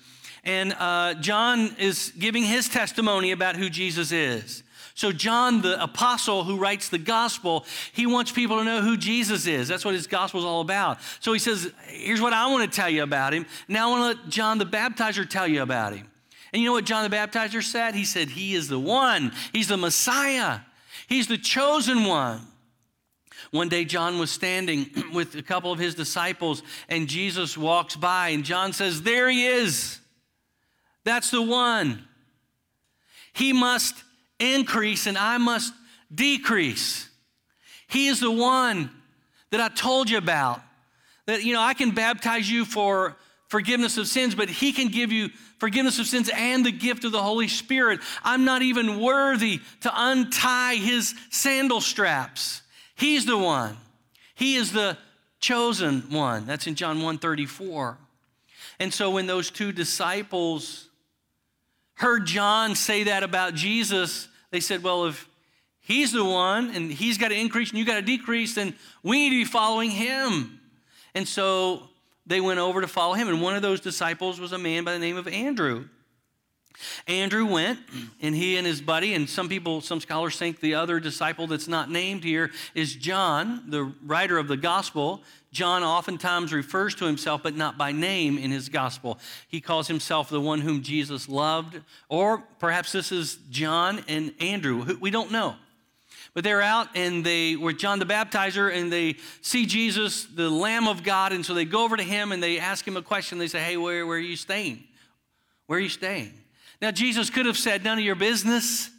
And 0.42 0.72
uh, 0.78 1.14
John 1.20 1.76
is 1.78 2.14
giving 2.18 2.44
his 2.44 2.66
testimony 2.66 3.32
about 3.32 3.56
who 3.56 3.68
Jesus 3.68 4.10
is. 4.10 4.63
So, 4.96 5.10
John, 5.10 5.60
the 5.60 5.82
apostle 5.82 6.44
who 6.44 6.56
writes 6.56 6.88
the 6.88 6.98
gospel, 6.98 7.66
he 7.92 8.06
wants 8.06 8.30
people 8.30 8.58
to 8.58 8.64
know 8.64 8.80
who 8.80 8.96
Jesus 8.96 9.48
is. 9.48 9.66
That's 9.66 9.84
what 9.84 9.94
his 9.94 10.06
gospel 10.06 10.38
is 10.38 10.46
all 10.46 10.60
about. 10.60 10.98
So, 11.18 11.32
he 11.32 11.40
says, 11.40 11.72
Here's 11.88 12.20
what 12.20 12.32
I 12.32 12.46
want 12.46 12.70
to 12.70 12.76
tell 12.76 12.88
you 12.88 13.02
about 13.02 13.34
him. 13.34 13.44
Now, 13.66 13.88
I 13.88 13.90
want 13.90 14.18
to 14.18 14.22
let 14.22 14.30
John 14.30 14.58
the 14.58 14.66
baptizer 14.66 15.28
tell 15.28 15.48
you 15.48 15.62
about 15.62 15.94
him. 15.94 16.08
And 16.52 16.62
you 16.62 16.68
know 16.68 16.74
what 16.74 16.84
John 16.84 17.10
the 17.10 17.14
baptizer 17.14 17.60
said? 17.60 17.96
He 17.96 18.04
said, 18.04 18.28
He 18.28 18.54
is 18.54 18.68
the 18.68 18.78
one, 18.78 19.32
He's 19.52 19.66
the 19.66 19.76
Messiah, 19.76 20.60
He's 21.08 21.26
the 21.26 21.38
chosen 21.38 22.04
one. 22.04 22.46
One 23.50 23.68
day, 23.68 23.84
John 23.84 24.20
was 24.20 24.30
standing 24.30 24.90
with 25.12 25.34
a 25.34 25.42
couple 25.42 25.72
of 25.72 25.80
his 25.80 25.96
disciples, 25.96 26.62
and 26.88 27.08
Jesus 27.08 27.58
walks 27.58 27.96
by, 27.96 28.28
and 28.28 28.44
John 28.44 28.72
says, 28.72 29.02
There 29.02 29.28
he 29.28 29.44
is. 29.44 29.98
That's 31.02 31.32
the 31.32 31.42
one. 31.42 32.06
He 33.32 33.52
must 33.52 34.03
increase 34.38 35.06
and 35.06 35.16
I 35.16 35.38
must 35.38 35.72
decrease. 36.14 37.08
He 37.88 38.08
is 38.08 38.20
the 38.20 38.30
one 38.30 38.90
that 39.50 39.60
I 39.60 39.68
told 39.68 40.10
you 40.10 40.18
about. 40.18 40.60
That, 41.26 41.42
you 41.42 41.54
know, 41.54 41.62
I 41.62 41.74
can 41.74 41.92
baptize 41.92 42.50
you 42.50 42.64
for 42.64 43.16
forgiveness 43.48 43.96
of 43.98 44.08
sins, 44.08 44.34
but 44.34 44.48
He 44.48 44.72
can 44.72 44.88
give 44.88 45.12
you 45.12 45.30
forgiveness 45.58 45.98
of 45.98 46.06
sins 46.06 46.30
and 46.34 46.66
the 46.66 46.72
gift 46.72 47.04
of 47.04 47.12
the 47.12 47.22
Holy 47.22 47.48
Spirit. 47.48 48.00
I'm 48.22 48.44
not 48.44 48.62
even 48.62 49.00
worthy 49.00 49.60
to 49.82 49.92
untie 49.94 50.74
His 50.74 51.14
sandal 51.30 51.80
straps. 51.80 52.62
He's 52.96 53.26
the 53.26 53.38
one. 53.38 53.76
He 54.34 54.56
is 54.56 54.72
the 54.72 54.98
chosen 55.40 56.02
one. 56.10 56.46
That's 56.46 56.66
in 56.66 56.74
John 56.74 56.96
134. 56.96 57.98
And 58.80 58.92
so 58.92 59.10
when 59.10 59.26
those 59.26 59.50
two 59.50 59.72
disciples 59.72 60.88
heard 61.94 62.26
John 62.26 62.74
say 62.74 63.04
that 63.04 63.22
about 63.22 63.54
Jesus, 63.54 64.28
they 64.50 64.60
said, 64.60 64.82
Well, 64.82 65.06
if 65.06 65.28
he's 65.80 66.12
the 66.12 66.24
one 66.24 66.70
and 66.70 66.90
he's 66.90 67.18
got 67.18 67.28
to 67.28 67.38
increase 67.38 67.70
and 67.70 67.78
you 67.78 67.84
got 67.84 67.96
to 67.96 68.02
decrease, 68.02 68.54
then 68.54 68.74
we 69.02 69.18
need 69.18 69.30
to 69.30 69.44
be 69.44 69.50
following 69.50 69.90
him. 69.90 70.60
And 71.14 71.26
so 71.26 71.88
they 72.26 72.40
went 72.40 72.58
over 72.58 72.80
to 72.80 72.88
follow 72.88 73.14
him. 73.14 73.28
And 73.28 73.40
one 73.40 73.54
of 73.54 73.62
those 73.62 73.80
disciples 73.80 74.40
was 74.40 74.52
a 74.52 74.58
man 74.58 74.84
by 74.84 74.92
the 74.92 74.98
name 74.98 75.16
of 75.16 75.28
Andrew. 75.28 75.86
Andrew 77.06 77.46
went, 77.46 77.78
and 78.20 78.34
he 78.34 78.56
and 78.56 78.66
his 78.66 78.80
buddy, 78.80 79.14
and 79.14 79.30
some 79.30 79.48
people, 79.48 79.80
some 79.80 80.00
scholars 80.00 80.36
think 80.36 80.58
the 80.58 80.74
other 80.74 80.98
disciple 80.98 81.46
that's 81.46 81.68
not 81.68 81.88
named 81.88 82.24
here 82.24 82.50
is 82.74 82.96
John, 82.96 83.62
the 83.68 83.92
writer 84.04 84.38
of 84.38 84.48
the 84.48 84.56
gospel. 84.56 85.22
John 85.54 85.84
oftentimes 85.84 86.52
refers 86.52 86.96
to 86.96 87.04
himself, 87.06 87.44
but 87.44 87.54
not 87.54 87.78
by 87.78 87.92
name 87.92 88.38
in 88.38 88.50
his 88.50 88.68
gospel. 88.68 89.20
He 89.46 89.60
calls 89.60 89.86
himself 89.86 90.28
the 90.28 90.40
one 90.40 90.60
whom 90.60 90.82
Jesus 90.82 91.28
loved, 91.28 91.80
or 92.08 92.38
perhaps 92.58 92.90
this 92.90 93.12
is 93.12 93.38
John 93.50 94.04
and 94.08 94.34
Andrew. 94.40 94.98
We 95.00 95.12
don't 95.12 95.30
know. 95.30 95.54
But 96.34 96.42
they're 96.42 96.60
out 96.60 96.88
and 96.96 97.24
they 97.24 97.54
were 97.54 97.72
John 97.72 98.00
the 98.00 98.04
Baptizer 98.04 98.74
and 98.74 98.92
they 98.92 99.14
see 99.42 99.64
Jesus, 99.64 100.24
the 100.24 100.50
Lamb 100.50 100.88
of 100.88 101.04
God, 101.04 101.32
and 101.32 101.46
so 101.46 101.54
they 101.54 101.64
go 101.64 101.84
over 101.84 101.96
to 101.96 102.02
him 102.02 102.32
and 102.32 102.42
they 102.42 102.58
ask 102.58 102.84
him 102.84 102.96
a 102.96 103.02
question. 103.02 103.38
They 103.38 103.46
say, 103.46 103.60
Hey, 103.60 103.76
where, 103.76 104.04
where 104.04 104.16
are 104.16 104.20
you 104.20 104.34
staying? 104.34 104.82
Where 105.68 105.78
are 105.78 105.82
you 105.82 105.88
staying? 105.88 106.34
Now, 106.82 106.90
Jesus 106.90 107.30
could 107.30 107.46
have 107.46 107.56
said, 107.56 107.84
None 107.84 107.98
of 107.98 108.04
your 108.04 108.16
business. 108.16 108.90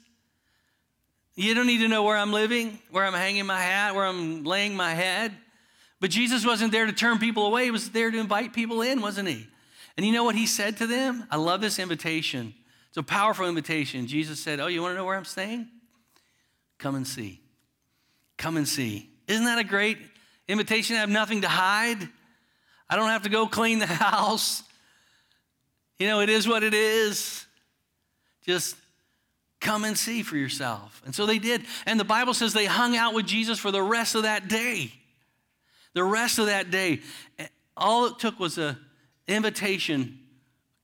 You 1.35 1.53
don't 1.53 1.67
need 1.67 1.79
to 1.79 1.89
know 1.89 2.03
where 2.03 2.15
I'm 2.15 2.31
living, 2.31 2.79
where 2.91 3.03
I'm 3.03 3.13
hanging 3.13 3.45
my 3.45 3.59
hat, 3.59 3.93
where 3.93 4.05
I'm 4.05 4.45
laying 4.45 4.73
my 4.73 4.93
head. 4.93 5.33
But 5.99 6.09
Jesus 6.09 6.45
wasn't 6.45 6.71
there 6.71 6.85
to 6.85 6.93
turn 6.93 7.19
people 7.19 7.47
away, 7.47 7.65
he 7.65 7.71
was 7.71 7.89
there 7.89 8.11
to 8.11 8.19
invite 8.19 8.53
people 8.53 8.81
in, 8.81 9.01
wasn't 9.01 9.29
he? 9.29 9.47
And 9.97 10.05
you 10.05 10.11
know 10.11 10.23
what 10.23 10.35
he 10.35 10.45
said 10.45 10.77
to 10.77 10.87
them? 10.87 11.25
I 11.31 11.37
love 11.37 11.61
this 11.61 11.79
invitation. 11.79 12.53
It's 12.89 12.97
a 12.97 13.03
powerful 13.03 13.47
invitation. 13.47 14.07
Jesus 14.07 14.39
said, 14.39 14.59
Oh, 14.59 14.67
you 14.67 14.81
want 14.81 14.93
to 14.93 14.97
know 14.97 15.05
where 15.05 15.17
I'm 15.17 15.25
staying? 15.25 15.67
Come 16.77 16.95
and 16.95 17.07
see. 17.07 17.41
Come 18.37 18.57
and 18.57 18.67
see. 18.67 19.09
Isn't 19.27 19.45
that 19.45 19.57
a 19.57 19.63
great 19.63 19.97
invitation? 20.47 20.95
I 20.95 20.99
have 20.99 21.09
nothing 21.09 21.41
to 21.41 21.47
hide. 21.47 22.07
I 22.89 22.95
don't 22.95 23.09
have 23.09 23.23
to 23.23 23.29
go 23.29 23.47
clean 23.47 23.79
the 23.79 23.85
house. 23.87 24.63
You 25.97 26.07
know, 26.07 26.19
it 26.19 26.29
is 26.29 26.47
what 26.47 26.63
it 26.63 26.73
is. 26.73 27.45
Just 28.45 28.75
come 29.61 29.83
and 29.85 29.97
see 29.97 30.21
for 30.21 30.37
yourself. 30.37 31.01
And 31.05 31.15
so 31.15 31.25
they 31.25 31.39
did. 31.39 31.63
And 31.85 31.99
the 31.99 32.05
Bible 32.05 32.33
says 32.33 32.53
they 32.53 32.65
hung 32.65 32.95
out 32.95 33.13
with 33.13 33.25
Jesus 33.25 33.57
for 33.57 33.71
the 33.71 33.81
rest 33.81 34.15
of 34.15 34.23
that 34.23 34.47
day. 34.47 34.91
The 35.95 36.03
rest 36.03 36.39
of 36.39 36.47
that 36.47 36.71
day, 36.71 36.99
all 37.75 38.05
it 38.07 38.19
took 38.19 38.37
was 38.37 38.57
an 38.57 38.77
invitation 39.27 40.19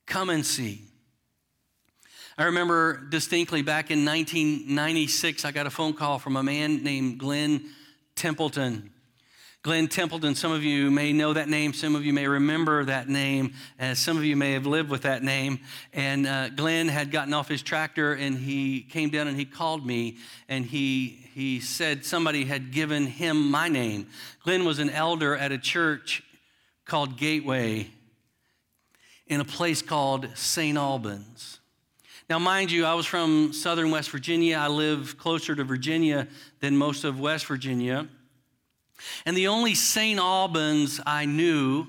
come 0.06 0.30
and 0.30 0.44
see. 0.44 0.80
I 2.38 2.44
remember 2.44 2.96
distinctly 3.10 3.60
back 3.60 3.90
in 3.90 4.06
1996, 4.06 5.44
I 5.44 5.52
got 5.52 5.66
a 5.66 5.70
phone 5.70 5.92
call 5.92 6.18
from 6.18 6.36
a 6.36 6.42
man 6.42 6.82
named 6.82 7.18
Glenn 7.18 7.62
Templeton. 8.16 8.90
Glenn 9.62 9.86
Templeton, 9.86 10.34
some 10.34 10.50
of 10.50 10.64
you 10.64 10.90
may 10.90 11.12
know 11.12 11.34
that 11.34 11.48
name, 11.48 11.74
some 11.74 11.94
of 11.94 12.04
you 12.04 12.14
may 12.14 12.26
remember 12.26 12.84
that 12.86 13.08
name, 13.08 13.52
and 13.78 13.96
some 13.96 14.16
of 14.16 14.24
you 14.24 14.34
may 14.34 14.52
have 14.52 14.66
lived 14.66 14.88
with 14.88 15.02
that 15.02 15.22
name. 15.22 15.60
And 15.92 16.26
uh, 16.26 16.48
Glenn 16.48 16.88
had 16.88 17.10
gotten 17.10 17.34
off 17.34 17.48
his 17.48 17.62
tractor 17.62 18.14
and 18.14 18.38
he 18.38 18.80
came 18.80 19.10
down 19.10 19.28
and 19.28 19.36
he 19.36 19.44
called 19.44 19.86
me 19.86 20.16
and 20.48 20.64
he, 20.64 21.21
he 21.34 21.60
said 21.60 22.04
somebody 22.04 22.44
had 22.44 22.72
given 22.72 23.06
him 23.06 23.50
my 23.50 23.68
name. 23.68 24.08
Glenn 24.44 24.64
was 24.64 24.78
an 24.78 24.90
elder 24.90 25.36
at 25.36 25.52
a 25.52 25.58
church 25.58 26.22
called 26.84 27.16
Gateway 27.16 27.90
in 29.26 29.40
a 29.40 29.44
place 29.44 29.80
called 29.80 30.28
St. 30.34 30.76
Albans. 30.76 31.60
Now, 32.28 32.38
mind 32.38 32.70
you, 32.70 32.84
I 32.84 32.94
was 32.94 33.06
from 33.06 33.52
southern 33.52 33.90
West 33.90 34.10
Virginia. 34.10 34.56
I 34.56 34.68
live 34.68 35.16
closer 35.18 35.54
to 35.54 35.64
Virginia 35.64 36.28
than 36.60 36.76
most 36.76 37.04
of 37.04 37.18
West 37.18 37.46
Virginia. 37.46 38.08
And 39.26 39.36
the 39.36 39.48
only 39.48 39.74
St. 39.74 40.20
Albans 40.20 41.00
I 41.04 41.24
knew 41.24 41.86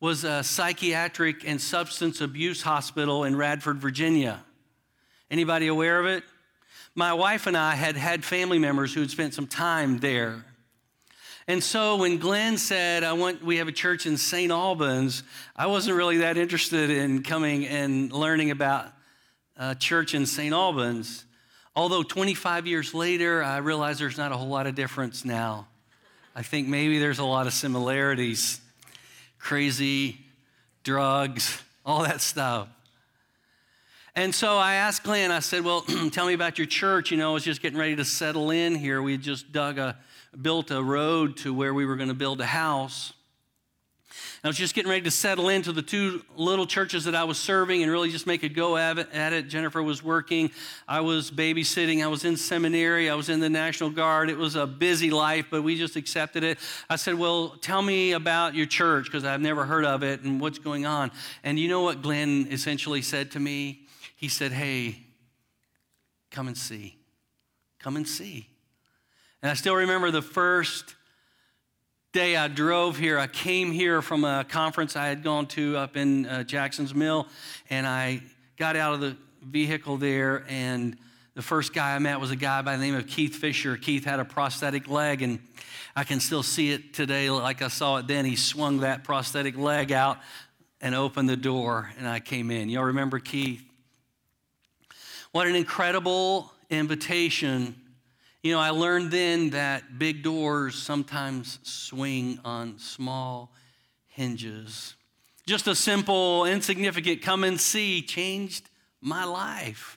was 0.00 0.24
a 0.24 0.42
psychiatric 0.42 1.48
and 1.48 1.60
substance 1.60 2.20
abuse 2.20 2.62
hospital 2.62 3.24
in 3.24 3.36
Radford, 3.36 3.78
Virginia. 3.78 4.44
Anybody 5.30 5.68
aware 5.68 6.00
of 6.00 6.06
it? 6.06 6.24
My 6.94 7.14
wife 7.14 7.46
and 7.46 7.56
I 7.56 7.74
had 7.74 7.96
had 7.96 8.24
family 8.24 8.58
members 8.58 8.92
who 8.92 9.00
had 9.00 9.10
spent 9.10 9.34
some 9.34 9.46
time 9.46 9.98
there. 9.98 10.44
And 11.48 11.62
so 11.62 11.96
when 11.96 12.18
Glenn 12.18 12.58
said, 12.58 13.02
I 13.02 13.14
want, 13.14 13.42
we 13.42 13.56
have 13.56 13.66
a 13.66 13.72
church 13.72 14.06
in 14.06 14.16
St. 14.16 14.52
Albans, 14.52 15.22
I 15.56 15.66
wasn't 15.66 15.96
really 15.96 16.18
that 16.18 16.36
interested 16.36 16.90
in 16.90 17.22
coming 17.22 17.66
and 17.66 18.12
learning 18.12 18.50
about 18.50 18.86
a 19.56 19.74
church 19.74 20.14
in 20.14 20.26
St. 20.26 20.52
Albans. 20.52 21.24
Although 21.74 22.02
25 22.02 22.66
years 22.66 22.92
later, 22.92 23.42
I 23.42 23.58
realize 23.58 23.98
there's 23.98 24.18
not 24.18 24.30
a 24.30 24.36
whole 24.36 24.48
lot 24.48 24.66
of 24.66 24.74
difference 24.74 25.24
now. 25.24 25.66
I 26.36 26.42
think 26.42 26.68
maybe 26.68 26.98
there's 26.98 27.18
a 27.18 27.24
lot 27.24 27.46
of 27.46 27.52
similarities 27.52 28.60
crazy, 29.38 30.20
drugs, 30.84 31.60
all 31.84 32.04
that 32.04 32.20
stuff. 32.20 32.68
And 34.14 34.34
so 34.34 34.58
I 34.58 34.74
asked 34.74 35.04
Glenn, 35.04 35.30
I 35.30 35.40
said, 35.40 35.64
Well, 35.64 35.80
tell 36.12 36.26
me 36.26 36.34
about 36.34 36.58
your 36.58 36.66
church. 36.66 37.10
You 37.10 37.16
know, 37.16 37.30
I 37.30 37.34
was 37.34 37.44
just 37.44 37.62
getting 37.62 37.78
ready 37.78 37.96
to 37.96 38.04
settle 38.04 38.50
in 38.50 38.74
here. 38.74 39.00
We 39.00 39.12
had 39.12 39.22
just 39.22 39.52
dug 39.52 39.78
a, 39.78 39.96
built 40.40 40.70
a 40.70 40.82
road 40.82 41.38
to 41.38 41.54
where 41.54 41.72
we 41.72 41.86
were 41.86 41.96
going 41.96 42.08
to 42.08 42.14
build 42.14 42.40
a 42.40 42.46
house. 42.46 43.14
I 44.44 44.48
was 44.48 44.56
just 44.56 44.74
getting 44.74 44.90
ready 44.90 45.02
to 45.02 45.10
settle 45.10 45.48
into 45.48 45.70
the 45.70 45.82
two 45.82 46.24
little 46.36 46.66
churches 46.66 47.04
that 47.04 47.14
I 47.14 47.22
was 47.22 47.38
serving 47.38 47.84
and 47.84 47.92
really 47.92 48.10
just 48.10 48.26
make 48.26 48.42
a 48.42 48.48
go 48.48 48.76
at 48.76 48.98
it. 48.98 49.48
Jennifer 49.48 49.80
was 49.80 50.02
working. 50.02 50.50
I 50.88 51.00
was 51.00 51.30
babysitting. 51.30 52.02
I 52.02 52.08
was 52.08 52.24
in 52.24 52.36
seminary. 52.36 53.08
I 53.08 53.14
was 53.14 53.28
in 53.28 53.38
the 53.38 53.48
National 53.48 53.88
Guard. 53.88 54.30
It 54.30 54.36
was 54.36 54.56
a 54.56 54.66
busy 54.66 55.12
life, 55.12 55.46
but 55.48 55.62
we 55.62 55.78
just 55.78 55.94
accepted 55.94 56.42
it. 56.42 56.58
I 56.90 56.96
said, 56.96 57.14
Well, 57.14 57.50
tell 57.60 57.82
me 57.82 58.12
about 58.12 58.56
your 58.56 58.66
church 58.66 59.04
because 59.04 59.24
I've 59.24 59.40
never 59.40 59.64
heard 59.64 59.84
of 59.84 60.02
it 60.02 60.22
and 60.22 60.40
what's 60.40 60.58
going 60.58 60.86
on. 60.86 61.12
And 61.44 61.56
you 61.56 61.68
know 61.68 61.82
what 61.82 62.02
Glenn 62.02 62.48
essentially 62.50 63.00
said 63.00 63.30
to 63.30 63.40
me? 63.40 63.81
He 64.22 64.28
said, 64.28 64.52
Hey, 64.52 64.98
come 66.30 66.46
and 66.46 66.56
see. 66.56 66.96
Come 67.80 67.96
and 67.96 68.06
see. 68.06 68.46
And 69.42 69.50
I 69.50 69.54
still 69.54 69.74
remember 69.74 70.12
the 70.12 70.22
first 70.22 70.94
day 72.12 72.36
I 72.36 72.46
drove 72.46 72.96
here, 72.96 73.18
I 73.18 73.26
came 73.26 73.72
here 73.72 74.00
from 74.00 74.22
a 74.22 74.44
conference 74.48 74.94
I 74.94 75.08
had 75.08 75.24
gone 75.24 75.46
to 75.46 75.76
up 75.76 75.96
in 75.96 76.26
uh, 76.26 76.44
Jackson's 76.44 76.94
Mill, 76.94 77.26
and 77.68 77.84
I 77.84 78.22
got 78.56 78.76
out 78.76 78.94
of 78.94 79.00
the 79.00 79.16
vehicle 79.42 79.96
there, 79.96 80.44
and 80.48 80.96
the 81.34 81.42
first 81.42 81.74
guy 81.74 81.96
I 81.96 81.98
met 81.98 82.20
was 82.20 82.30
a 82.30 82.36
guy 82.36 82.62
by 82.62 82.76
the 82.76 82.82
name 82.82 82.94
of 82.94 83.08
Keith 83.08 83.34
Fisher. 83.34 83.76
Keith 83.76 84.04
had 84.04 84.20
a 84.20 84.24
prosthetic 84.24 84.86
leg, 84.86 85.22
and 85.22 85.40
I 85.96 86.04
can 86.04 86.20
still 86.20 86.44
see 86.44 86.70
it 86.70 86.94
today 86.94 87.28
like 87.28 87.60
I 87.60 87.66
saw 87.66 87.96
it 87.96 88.06
then. 88.06 88.24
He 88.24 88.36
swung 88.36 88.80
that 88.80 89.02
prosthetic 89.02 89.58
leg 89.58 89.90
out 89.90 90.18
and 90.80 90.94
opened 90.94 91.28
the 91.28 91.36
door, 91.36 91.90
and 91.98 92.06
I 92.06 92.20
came 92.20 92.52
in. 92.52 92.68
Y'all 92.68 92.84
remember 92.84 93.18
Keith? 93.18 93.64
What 95.32 95.46
an 95.46 95.56
incredible 95.56 96.52
invitation 96.70 97.74
you 98.42 98.52
know, 98.52 98.58
I 98.58 98.70
learned 98.70 99.12
then 99.12 99.50
that 99.50 100.00
big 100.00 100.24
doors 100.24 100.74
sometimes 100.74 101.60
swing 101.62 102.40
on 102.44 102.76
small 102.78 103.52
hinges. 104.08 104.96
Just 105.46 105.68
a 105.68 105.76
simple, 105.76 106.44
insignificant 106.44 107.22
come 107.22 107.44
and 107.44 107.60
see 107.60 108.02
changed 108.02 108.68
my 109.00 109.24
life. 109.24 109.96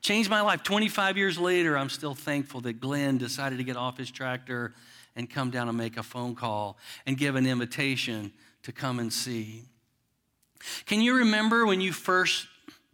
Changed 0.00 0.28
my 0.28 0.40
life. 0.40 0.64
25 0.64 1.16
years 1.16 1.38
later, 1.38 1.78
I'm 1.78 1.88
still 1.88 2.16
thankful 2.16 2.60
that 2.62 2.80
Glenn 2.80 3.16
decided 3.16 3.58
to 3.58 3.64
get 3.64 3.76
off 3.76 3.96
his 3.96 4.10
tractor 4.10 4.74
and 5.14 5.30
come 5.30 5.50
down 5.50 5.68
and 5.68 5.78
make 5.78 5.96
a 5.96 6.02
phone 6.02 6.34
call 6.34 6.78
and 7.06 7.16
give 7.16 7.36
an 7.36 7.46
invitation 7.46 8.32
to 8.64 8.72
come 8.72 8.98
and 8.98 9.12
see. 9.12 9.62
Can 10.84 11.00
you 11.00 11.16
remember 11.18 11.64
when 11.64 11.80
you 11.80 11.92
first 11.92 12.48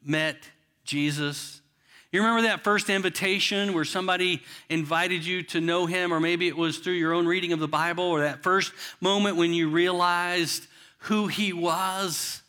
met 0.05 0.37
Jesus? 0.85 1.61
You 2.11 2.21
remember 2.21 2.43
that 2.43 2.63
first 2.63 2.91
invitation 2.91 3.73
where 3.73 3.87
somebody 3.87 4.43
invited 4.69 5.25
you 5.25 5.43
to 5.45 5.61
know 5.61 5.87
him, 5.87 6.13
or 6.13 6.21
maybe 6.21 6.47
it 6.47 6.57
was 6.57 6.79
through 6.79 6.95
your 6.95 7.15
own 7.15 7.27
reading 7.27 7.53
of 7.53 7.59
the 7.59 7.69
Bible, 7.69 8.05
or 8.05 8.21
that 8.21 8.43
first 8.43 8.73
moment 9.01 9.37
when 9.37 9.55
you 9.55 9.71
realized 9.71 10.67
who 10.99 11.27
he 11.27 11.53
was 11.53 12.43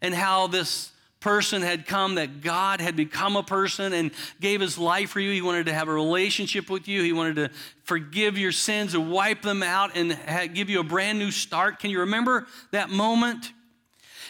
and 0.00 0.14
how 0.14 0.46
this 0.46 0.92
person 1.20 1.62
had 1.62 1.84
come, 1.84 2.14
that 2.14 2.42
God 2.42 2.80
had 2.80 2.94
become 2.94 3.34
a 3.34 3.42
person 3.42 3.92
and 3.92 4.12
gave 4.40 4.60
his 4.60 4.78
life 4.78 5.10
for 5.10 5.18
you. 5.18 5.32
He 5.32 5.42
wanted 5.42 5.66
to 5.66 5.74
have 5.74 5.88
a 5.88 5.92
relationship 5.92 6.70
with 6.70 6.86
you. 6.86 7.02
He 7.02 7.12
wanted 7.12 7.34
to 7.36 7.50
forgive 7.82 8.38
your 8.38 8.52
sins 8.52 8.94
and 8.94 9.10
wipe 9.10 9.42
them 9.42 9.64
out 9.64 9.96
and 9.96 10.16
give 10.54 10.70
you 10.70 10.78
a 10.78 10.84
brand 10.84 11.18
new 11.18 11.32
start. 11.32 11.80
Can 11.80 11.90
you 11.90 12.00
remember 12.00 12.46
that 12.70 12.88
moment? 12.88 13.52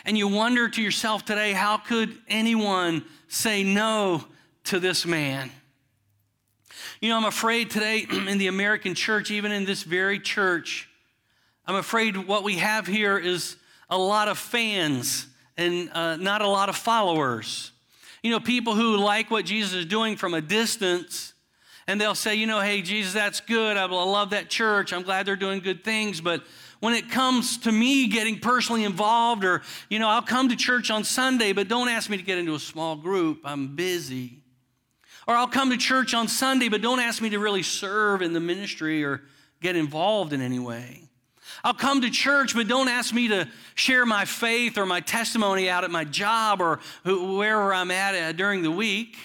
And 0.07 0.17
you 0.17 0.29
wonder 0.29 0.71
to 0.71 0.81
yourself 0.81 1.27
today, 1.27 1.53
how 1.53 1.77
could 1.77 2.17
anyone 2.27 3.05
say 3.28 3.62
no 3.62 4.25
to 4.64 4.80
this 4.80 5.06
man. 5.06 5.50
You 7.00 7.11
know, 7.11 7.16
I'm 7.16 7.25
afraid 7.25 7.70
today 7.70 8.06
in 8.28 8.38
the 8.38 8.49
American 8.49 8.94
church, 8.94 9.30
even 9.30 9.52
in 9.52 9.64
this 9.64 9.85
very 9.85 10.18
church, 10.18 10.88
I'm 11.68 11.76
afraid 11.76 12.16
what 12.16 12.44
we 12.44 12.56
have 12.56 12.87
here 12.87 13.18
is 13.18 13.56
a 13.91 13.99
lot 13.99 14.28
of 14.28 14.38
fans 14.38 15.26
and 15.58 15.91
uh, 15.93 16.17
not 16.17 16.41
a 16.41 16.49
lot 16.49 16.71
of 16.71 16.76
followers. 16.76 17.73
You 18.23 18.30
know, 18.30 18.41
people 18.41 18.75
who 18.75 18.97
like 18.97 19.30
what 19.30 19.45
Jesus 19.45 19.75
is 19.75 19.84
doing 19.84 20.17
from 20.17 20.32
a 20.32 20.41
distance, 20.41 21.34
and 21.86 22.00
they'll 22.00 22.14
say, 22.14 22.36
you 22.36 22.47
know, 22.47 22.60
hey, 22.60 22.80
Jesus, 22.80 23.12
that's 23.12 23.41
good. 23.41 23.76
I 23.76 23.84
love 23.84 24.30
that 24.30 24.49
church. 24.49 24.95
I'm 24.95 25.02
glad 25.02 25.26
they're 25.26 25.36
doing 25.36 25.60
good 25.60 25.84
things. 25.84 26.23
But 26.23 26.43
when 26.80 26.95
it 26.95 27.10
comes 27.10 27.58
to 27.58 27.73
me 27.73 28.06
getting 28.06 28.38
personally 28.38 28.84
involved, 28.84 29.45
or, 29.45 29.62
you 29.88 29.99
know, 29.99 30.08
I'll 30.08 30.23
come 30.23 30.49
to 30.49 30.56
church 30.56 30.91
on 30.91 31.04
Sunday, 31.04 31.52
but 31.52 31.69
don't 31.69 31.88
ask 31.88 32.08
me 32.08 32.17
to 32.17 32.23
get 32.23 32.38
into 32.38 32.54
a 32.54 32.60
small 32.60 32.97
group. 32.97 33.41
I'm 33.45 33.75
busy. 33.75 34.43
Or 35.26 35.34
I'll 35.34 35.49
come 35.49 35.71
to 35.71 35.76
church 35.76 36.14
on 36.14 36.28
Sunday, 36.28 36.69
but 36.69 36.80
don't 36.80 37.00
ask 37.00 37.21
me 37.21 37.30
to 37.30 37.38
really 37.38 37.62
serve 37.62 38.23
in 38.23 38.32
the 38.32 38.41
ministry 38.41 39.04
or 39.04 39.23
get 39.60 39.76
involved 39.76 40.32
in 40.32 40.41
any 40.41 40.58
way. 40.58 41.02
I'll 41.64 41.75
come 41.75 42.02
to 42.02 42.10
church, 42.10 42.54
but 42.54 42.69
don't 42.69 42.88
ask 42.88 43.12
me 43.12 43.28
to 43.28 43.49
share 43.75 44.06
my 44.06 44.25
faith 44.25 44.78
or 44.78 44.86
my 44.86 45.00
testimony 45.00 45.69
out 45.69 45.84
at 45.84 45.91
my 45.91 46.04
job 46.04 46.60
or 46.60 46.78
wherever 47.04 47.75
I'm 47.75 47.91
at 47.91 48.14
uh, 48.14 48.32
during 48.32 48.62
the 48.62 48.71
week. 48.71 49.17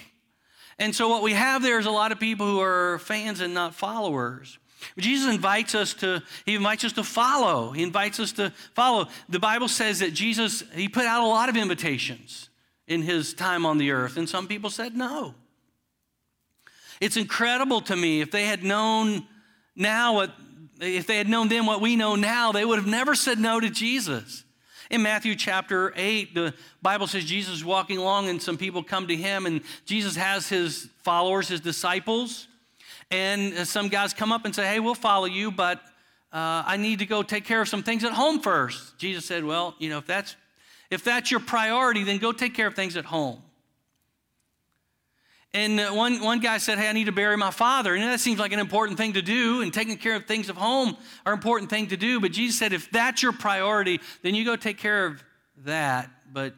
And 0.78 0.94
so, 0.94 1.08
what 1.08 1.22
we 1.22 1.32
have 1.34 1.62
there 1.62 1.78
is 1.78 1.86
a 1.86 1.90
lot 1.90 2.10
of 2.10 2.18
people 2.18 2.46
who 2.46 2.60
are 2.60 2.98
fans 2.98 3.40
and 3.40 3.54
not 3.54 3.74
followers. 3.74 4.58
Jesus 4.98 5.32
invites 5.32 5.74
us 5.74 5.94
to, 5.94 6.22
he 6.44 6.54
invites 6.54 6.84
us 6.84 6.92
to 6.92 7.04
follow. 7.04 7.70
He 7.72 7.82
invites 7.82 8.20
us 8.20 8.32
to 8.32 8.50
follow. 8.74 9.08
The 9.28 9.38
Bible 9.38 9.68
says 9.68 10.00
that 10.00 10.12
Jesus, 10.12 10.62
he 10.74 10.88
put 10.88 11.04
out 11.04 11.22
a 11.22 11.26
lot 11.26 11.48
of 11.48 11.56
invitations 11.56 12.48
in 12.86 13.02
his 13.02 13.34
time 13.34 13.64
on 13.64 13.78
the 13.78 13.90
earth, 13.92 14.16
and 14.16 14.28
some 14.28 14.46
people 14.46 14.70
said 14.70 14.96
no. 14.96 15.34
It's 17.00 17.16
incredible 17.16 17.80
to 17.82 17.96
me 17.96 18.20
if 18.20 18.30
they 18.30 18.44
had 18.46 18.62
known 18.62 19.26
now 19.76 20.14
what, 20.14 20.30
if 20.80 21.06
they 21.06 21.16
had 21.16 21.28
known 21.28 21.48
then 21.48 21.66
what 21.66 21.80
we 21.80 21.96
know 21.96 22.14
now, 22.14 22.52
they 22.52 22.64
would 22.64 22.78
have 22.78 22.86
never 22.86 23.14
said 23.14 23.38
no 23.38 23.60
to 23.60 23.70
Jesus. 23.70 24.44
In 24.90 25.02
Matthew 25.02 25.34
chapter 25.34 25.92
8, 25.96 26.34
the 26.34 26.54
Bible 26.82 27.06
says 27.06 27.24
Jesus 27.24 27.54
is 27.54 27.64
walking 27.64 27.98
along 27.98 28.28
and 28.28 28.40
some 28.40 28.56
people 28.56 28.82
come 28.82 29.08
to 29.08 29.16
him, 29.16 29.46
and 29.46 29.62
Jesus 29.86 30.14
has 30.16 30.48
his 30.48 30.88
followers, 31.02 31.48
his 31.48 31.60
disciples. 31.60 32.46
And 33.10 33.66
some 33.66 33.88
guys 33.88 34.12
come 34.12 34.32
up 34.32 34.44
and 34.44 34.54
say, 34.54 34.66
Hey, 34.66 34.80
we'll 34.80 34.94
follow 34.94 35.26
you, 35.26 35.50
but 35.50 35.80
uh, 36.32 36.64
I 36.66 36.76
need 36.78 36.98
to 36.98 37.06
go 37.06 37.22
take 37.22 37.44
care 37.44 37.60
of 37.60 37.68
some 37.68 37.84
things 37.84 38.02
at 38.02 38.12
home 38.12 38.40
first. 38.40 38.98
Jesus 38.98 39.24
said, 39.24 39.44
Well, 39.44 39.76
you 39.78 39.88
know, 39.88 39.98
if 39.98 40.06
that's, 40.06 40.34
if 40.90 41.04
that's 41.04 41.30
your 41.30 41.40
priority, 41.40 42.02
then 42.02 42.18
go 42.18 42.32
take 42.32 42.54
care 42.54 42.66
of 42.66 42.74
things 42.74 42.96
at 42.96 43.04
home. 43.04 43.40
And 45.52 45.78
uh, 45.78 45.92
one, 45.92 46.20
one 46.20 46.40
guy 46.40 46.58
said, 46.58 46.78
Hey, 46.78 46.88
I 46.88 46.92
need 46.92 47.04
to 47.04 47.12
bury 47.12 47.36
my 47.36 47.52
father. 47.52 47.94
And 47.94 48.02
that 48.02 48.18
seems 48.18 48.40
like 48.40 48.52
an 48.52 48.58
important 48.58 48.98
thing 48.98 49.12
to 49.12 49.22
do, 49.22 49.62
and 49.62 49.72
taking 49.72 49.96
care 49.96 50.16
of 50.16 50.26
things 50.26 50.48
of 50.48 50.56
home 50.56 50.96
are 51.24 51.32
an 51.32 51.38
important 51.38 51.70
thing 51.70 51.86
to 51.88 51.96
do. 51.96 52.20
But 52.20 52.32
Jesus 52.32 52.58
said, 52.58 52.72
If 52.72 52.90
that's 52.90 53.22
your 53.22 53.32
priority, 53.32 54.00
then 54.22 54.34
you 54.34 54.44
go 54.44 54.56
take 54.56 54.78
care 54.78 55.06
of 55.06 55.22
that. 55.58 56.10
But 56.32 56.54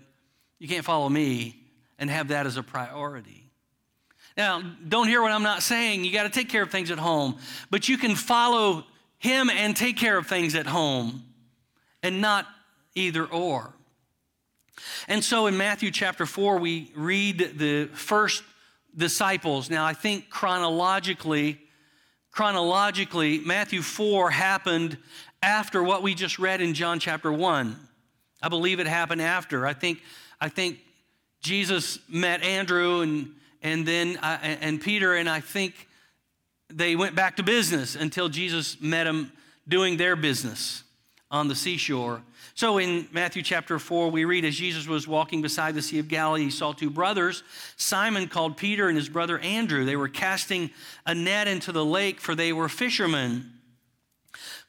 you 0.58 0.68
can't 0.68 0.86
follow 0.86 1.08
me 1.08 1.54
and 1.98 2.08
have 2.08 2.28
that 2.28 2.46
as 2.46 2.56
a 2.56 2.62
priority. 2.62 3.45
Now, 4.36 4.62
don't 4.86 5.08
hear 5.08 5.22
what 5.22 5.32
I'm 5.32 5.42
not 5.42 5.62
saying. 5.62 6.04
You 6.04 6.12
got 6.12 6.24
to 6.24 6.28
take 6.28 6.48
care 6.48 6.62
of 6.62 6.70
things 6.70 6.90
at 6.90 6.98
home, 6.98 7.38
but 7.70 7.88
you 7.88 7.96
can 7.96 8.14
follow 8.14 8.84
him 9.18 9.48
and 9.48 9.74
take 9.74 9.96
care 9.96 10.18
of 10.18 10.26
things 10.26 10.54
at 10.54 10.66
home 10.66 11.24
and 12.02 12.20
not 12.20 12.46
either 12.94 13.24
or. 13.24 13.72
And 15.08 15.24
so 15.24 15.46
in 15.46 15.56
Matthew 15.56 15.90
chapter 15.90 16.26
4, 16.26 16.58
we 16.58 16.92
read 16.94 17.54
the 17.56 17.88
first 17.94 18.42
disciples. 18.94 19.70
Now, 19.70 19.86
I 19.86 19.94
think 19.94 20.28
chronologically, 20.28 21.58
chronologically, 22.30 23.38
Matthew 23.38 23.80
4 23.80 24.30
happened 24.30 24.98
after 25.42 25.82
what 25.82 26.02
we 26.02 26.14
just 26.14 26.38
read 26.38 26.60
in 26.60 26.74
John 26.74 26.98
chapter 26.98 27.32
1. 27.32 27.74
I 28.42 28.48
believe 28.48 28.80
it 28.80 28.86
happened 28.86 29.22
after. 29.22 29.66
I 29.66 29.72
think, 29.72 30.02
I 30.38 30.50
think 30.50 30.80
Jesus 31.40 31.98
met 32.08 32.42
Andrew 32.42 33.00
and, 33.00 33.32
and 33.66 33.84
then 33.84 34.16
and 34.22 34.80
Peter, 34.80 35.14
and 35.14 35.28
I 35.28 35.40
think 35.40 35.88
they 36.68 36.94
went 36.94 37.16
back 37.16 37.36
to 37.36 37.42
business 37.42 37.96
until 37.96 38.28
Jesus 38.28 38.80
met 38.80 39.04
them 39.04 39.32
doing 39.66 39.96
their 39.96 40.14
business 40.14 40.84
on 41.32 41.48
the 41.48 41.54
seashore. 41.56 42.22
So 42.54 42.78
in 42.78 43.08
Matthew 43.12 43.42
chapter 43.42 43.78
4, 43.78 44.10
we 44.10 44.24
read 44.24 44.44
as 44.44 44.54
Jesus 44.54 44.86
was 44.86 45.08
walking 45.08 45.42
beside 45.42 45.74
the 45.74 45.82
Sea 45.82 45.98
of 45.98 46.06
Galilee, 46.06 46.44
he 46.44 46.50
saw 46.50 46.72
two 46.72 46.90
brothers, 46.90 47.42
Simon 47.76 48.28
called 48.28 48.56
Peter 48.56 48.88
and 48.88 48.96
his 48.96 49.08
brother 49.08 49.38
Andrew. 49.40 49.84
They 49.84 49.96
were 49.96 50.08
casting 50.08 50.70
a 51.04 51.14
net 51.14 51.48
into 51.48 51.72
the 51.72 51.84
lake, 51.84 52.20
for 52.20 52.34
they 52.36 52.52
were 52.52 52.68
fishermen. 52.68 53.52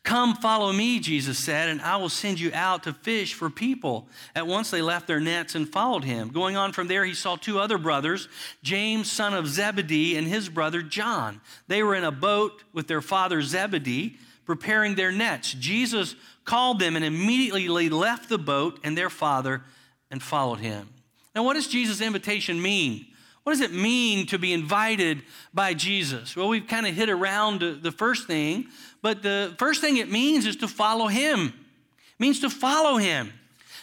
Come, 0.07 0.35
follow 0.35 0.71
me, 0.71 1.01
Jesus 1.01 1.37
said, 1.37 1.67
and 1.67 1.81
I 1.81 1.97
will 1.97 2.07
send 2.07 2.39
you 2.39 2.49
out 2.53 2.83
to 2.83 2.93
fish 2.93 3.33
for 3.33 3.49
people. 3.49 4.07
At 4.33 4.47
once 4.47 4.71
they 4.71 4.81
left 4.81 5.05
their 5.05 5.19
nets 5.19 5.53
and 5.53 5.67
followed 5.67 6.05
him. 6.05 6.29
Going 6.29 6.55
on 6.55 6.71
from 6.71 6.87
there, 6.87 7.03
he 7.03 7.13
saw 7.13 7.35
two 7.35 7.59
other 7.59 7.77
brothers, 7.77 8.29
James, 8.63 9.11
son 9.11 9.33
of 9.33 9.47
Zebedee, 9.47 10.15
and 10.15 10.25
his 10.25 10.47
brother 10.47 10.81
John. 10.81 11.41
They 11.67 11.83
were 11.83 11.93
in 11.93 12.05
a 12.05 12.11
boat 12.11 12.63
with 12.71 12.87
their 12.87 13.01
father 13.01 13.41
Zebedee, 13.41 14.17
preparing 14.45 14.95
their 14.95 15.11
nets. 15.11 15.51
Jesus 15.51 16.15
called 16.45 16.79
them, 16.79 16.95
and 16.95 17.03
immediately 17.03 17.89
left 17.89 18.29
the 18.29 18.37
boat 18.37 18.79
and 18.85 18.97
their 18.97 19.09
father 19.09 19.61
and 20.09 20.23
followed 20.23 20.59
him. 20.59 20.87
Now, 21.35 21.43
what 21.43 21.55
does 21.55 21.67
Jesus' 21.67 21.99
invitation 21.99 22.61
mean? 22.61 23.07
What 23.47 23.53
does 23.53 23.61
it 23.61 23.71
mean 23.71 24.25
to 24.27 24.37
be 24.37 24.51
invited 24.51 25.23
by 25.53 25.73
Jesus? 25.73 26.35
Well, 26.35 26.49
we've 26.49 26.67
kind 26.67 26.85
of 26.85 26.93
hit 26.93 27.09
around 27.09 27.61
the 27.81 27.93
first 27.93 28.27
thing, 28.27 28.67
but 29.01 29.23
the 29.23 29.55
first 29.57 29.81
thing 29.81 29.97
it 29.97 30.11
means 30.11 30.45
is 30.45 30.55
to 30.57 30.67
follow 30.67 31.07
him. 31.07 31.47
It 31.47 32.19
means 32.19 32.39
to 32.41 32.49
follow 32.49 32.97
him. 32.97 33.31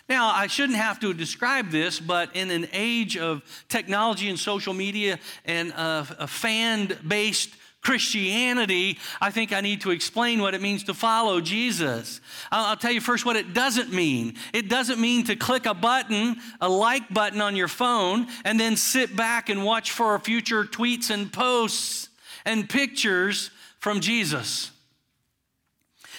Now, 0.09 0.29
I 0.29 0.49
shouldn't 0.49 0.79
have 0.79 1.01
to 1.01 1.15
describe 1.15 1.71
this, 1.71 1.99
but 1.99 2.37
in 2.37 2.51
an 2.51 2.69
age 2.73 3.17
of 3.17 3.43
technology 3.69 4.29
and 4.29 4.39
social 4.39 4.75
media 4.75 5.19
and 5.47 5.71
a, 5.71 6.07
a 6.21 6.27
fan 6.27 6.97
based 7.07 7.55
Christianity, 7.81 8.99
I 9.21 9.31
think 9.31 9.53
I 9.53 9.61
need 9.61 9.83
to 9.83 9.91
explain 9.91 10.41
what 10.41 10.55
it 10.55 10.63
means 10.63 10.85
to 10.85 10.95
follow 10.95 11.41
Jesus. 11.41 12.21
I'll, 12.51 12.67
I'll, 12.67 12.77
tell 12.77 12.91
you 12.91 13.01
first 13.01 13.27
what 13.27 13.37
it 13.37 13.53
doesn't 13.53 13.93
mean. 13.93 14.37
It 14.55 14.71
doesn't 14.71 14.99
mean 14.99 15.25
to 15.25 15.37
click 15.37 15.67
a 15.67 15.75
button, 15.75 16.37
a 16.63 16.69
like 16.69 17.13
button 17.13 17.43
on 17.43 17.57
your 17.57 17.69
phone, 17.69 18.27
and 18.45 18.59
then 18.59 18.77
sit 18.77 19.15
back 19.15 19.51
and 19.51 19.65
watch 19.65 19.91
for 19.91 20.19
future 20.19 20.65
tweets 20.65 21.11
and 21.11 21.31
posts 21.31 22.09
and 22.47 22.69
pictures 22.69 23.51
from 23.81 24.01
Jesus. 24.01 24.71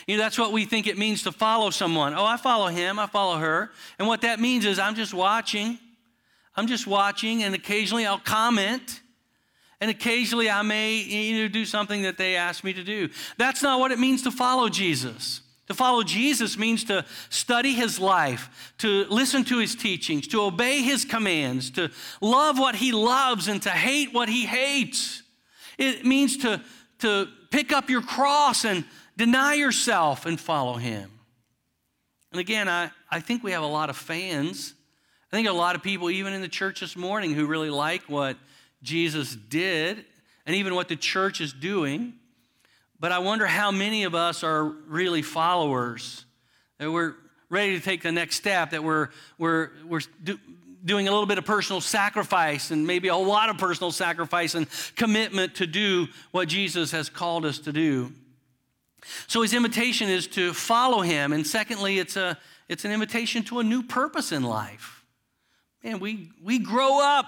You 0.07 0.17
know, 0.17 0.23
that's 0.23 0.37
what 0.37 0.51
we 0.51 0.65
think 0.65 0.87
it 0.87 0.97
means 0.97 1.23
to 1.23 1.31
follow 1.31 1.69
someone. 1.71 2.13
Oh, 2.13 2.25
I 2.25 2.37
follow 2.37 2.67
him, 2.67 2.99
I 2.99 3.07
follow 3.07 3.37
her. 3.37 3.71
And 3.97 4.07
what 4.07 4.21
that 4.21 4.39
means 4.39 4.65
is 4.65 4.77
I'm 4.77 4.95
just 4.95 5.13
watching. 5.13 5.79
I'm 6.55 6.67
just 6.67 6.87
watching, 6.87 7.43
and 7.43 7.53
occasionally 7.53 8.05
I'll 8.05 8.17
comment 8.17 9.01
and 9.81 9.91
occasionally 9.91 10.49
I 10.49 10.61
may 10.61 10.95
you 10.95 11.43
know, 11.43 11.47
do 11.47 11.65
something 11.65 12.03
that 12.03 12.17
they 12.17 12.35
ask 12.35 12.63
me 12.63 12.73
to 12.73 12.83
do. 12.83 13.09
That's 13.37 13.61
not 13.61 13.79
what 13.79 13.91
it 13.91 13.99
means 13.99 14.23
to 14.23 14.31
follow 14.31 14.69
Jesus. 14.69 15.41
To 15.67 15.73
follow 15.73 16.03
Jesus 16.03 16.57
means 16.57 16.83
to 16.85 17.05
study 17.29 17.73
his 17.73 17.99
life, 17.99 18.73
to 18.77 19.05
listen 19.09 19.43
to 19.45 19.57
his 19.57 19.75
teachings, 19.75 20.27
to 20.27 20.41
obey 20.41 20.81
his 20.81 21.05
commands, 21.05 21.71
to 21.71 21.91
love 22.21 22.59
what 22.59 22.75
he 22.75 22.91
loves 22.91 23.47
and 23.47 23.61
to 23.63 23.71
hate 23.71 24.13
what 24.13 24.29
he 24.29 24.45
hates. 24.45 25.23
It 25.77 26.05
means 26.05 26.37
to, 26.37 26.61
to 26.99 27.27
pick 27.49 27.73
up 27.73 27.89
your 27.89 28.01
cross 28.01 28.63
and 28.63 28.85
deny 29.17 29.53
yourself 29.53 30.25
and 30.25 30.39
follow 30.39 30.75
him. 30.75 31.11
And 32.31 32.39
again, 32.39 32.67
I, 32.67 32.91
I 33.09 33.21
think 33.21 33.43
we 33.43 33.51
have 33.51 33.63
a 33.63 33.67
lot 33.67 33.89
of 33.89 33.95
fans. 33.95 34.73
I 35.31 35.35
think 35.35 35.47
a 35.47 35.53
lot 35.53 35.75
of 35.75 35.83
people, 35.83 36.09
even 36.09 36.33
in 36.33 36.41
the 36.41 36.47
church 36.47 36.81
this 36.81 36.95
morning, 36.95 37.33
who 37.33 37.45
really 37.47 37.69
like 37.69 38.03
what 38.03 38.37
Jesus 38.83 39.35
did 39.35 40.03
and 40.45 40.55
even 40.55 40.75
what 40.75 40.87
the 40.87 40.95
church 40.95 41.41
is 41.41 41.53
doing. 41.53 42.13
But 42.99 43.11
I 43.11 43.19
wonder 43.19 43.45
how 43.45 43.71
many 43.71 44.03
of 44.03 44.15
us 44.15 44.43
are 44.43 44.65
really 44.65 45.21
followers, 45.21 46.25
that 46.77 46.91
we're 46.91 47.15
ready 47.49 47.77
to 47.77 47.83
take 47.83 48.03
the 48.03 48.11
next 48.11 48.35
step, 48.35 48.71
that 48.71 48.83
we're, 48.83 49.09
we're, 49.37 49.71
we're 49.87 50.01
do, 50.23 50.37
doing 50.83 51.07
a 51.07 51.11
little 51.11 51.25
bit 51.25 51.37
of 51.37 51.45
personal 51.45 51.81
sacrifice 51.81 52.71
and 52.71 52.85
maybe 52.85 53.07
a 53.07 53.15
lot 53.15 53.49
of 53.49 53.57
personal 53.57 53.91
sacrifice 53.91 54.55
and 54.55 54.67
commitment 54.95 55.55
to 55.55 55.67
do 55.67 56.07
what 56.31 56.47
Jesus 56.47 56.91
has 56.91 57.09
called 57.09 57.45
us 57.45 57.59
to 57.59 57.73
do. 57.73 58.11
So 59.27 59.41
his 59.41 59.53
invitation 59.53 60.09
is 60.09 60.27
to 60.27 60.53
follow 60.53 61.01
him. 61.01 61.33
And 61.33 61.45
secondly, 61.45 61.99
it's, 61.99 62.15
a, 62.17 62.37
it's 62.67 62.85
an 62.85 62.91
invitation 62.91 63.43
to 63.45 63.59
a 63.59 63.63
new 63.63 63.83
purpose 63.83 64.31
in 64.31 64.43
life. 64.43 65.05
Man, 65.83 65.99
we, 65.99 66.31
we 66.43 66.59
grow 66.59 67.01
up 67.01 67.25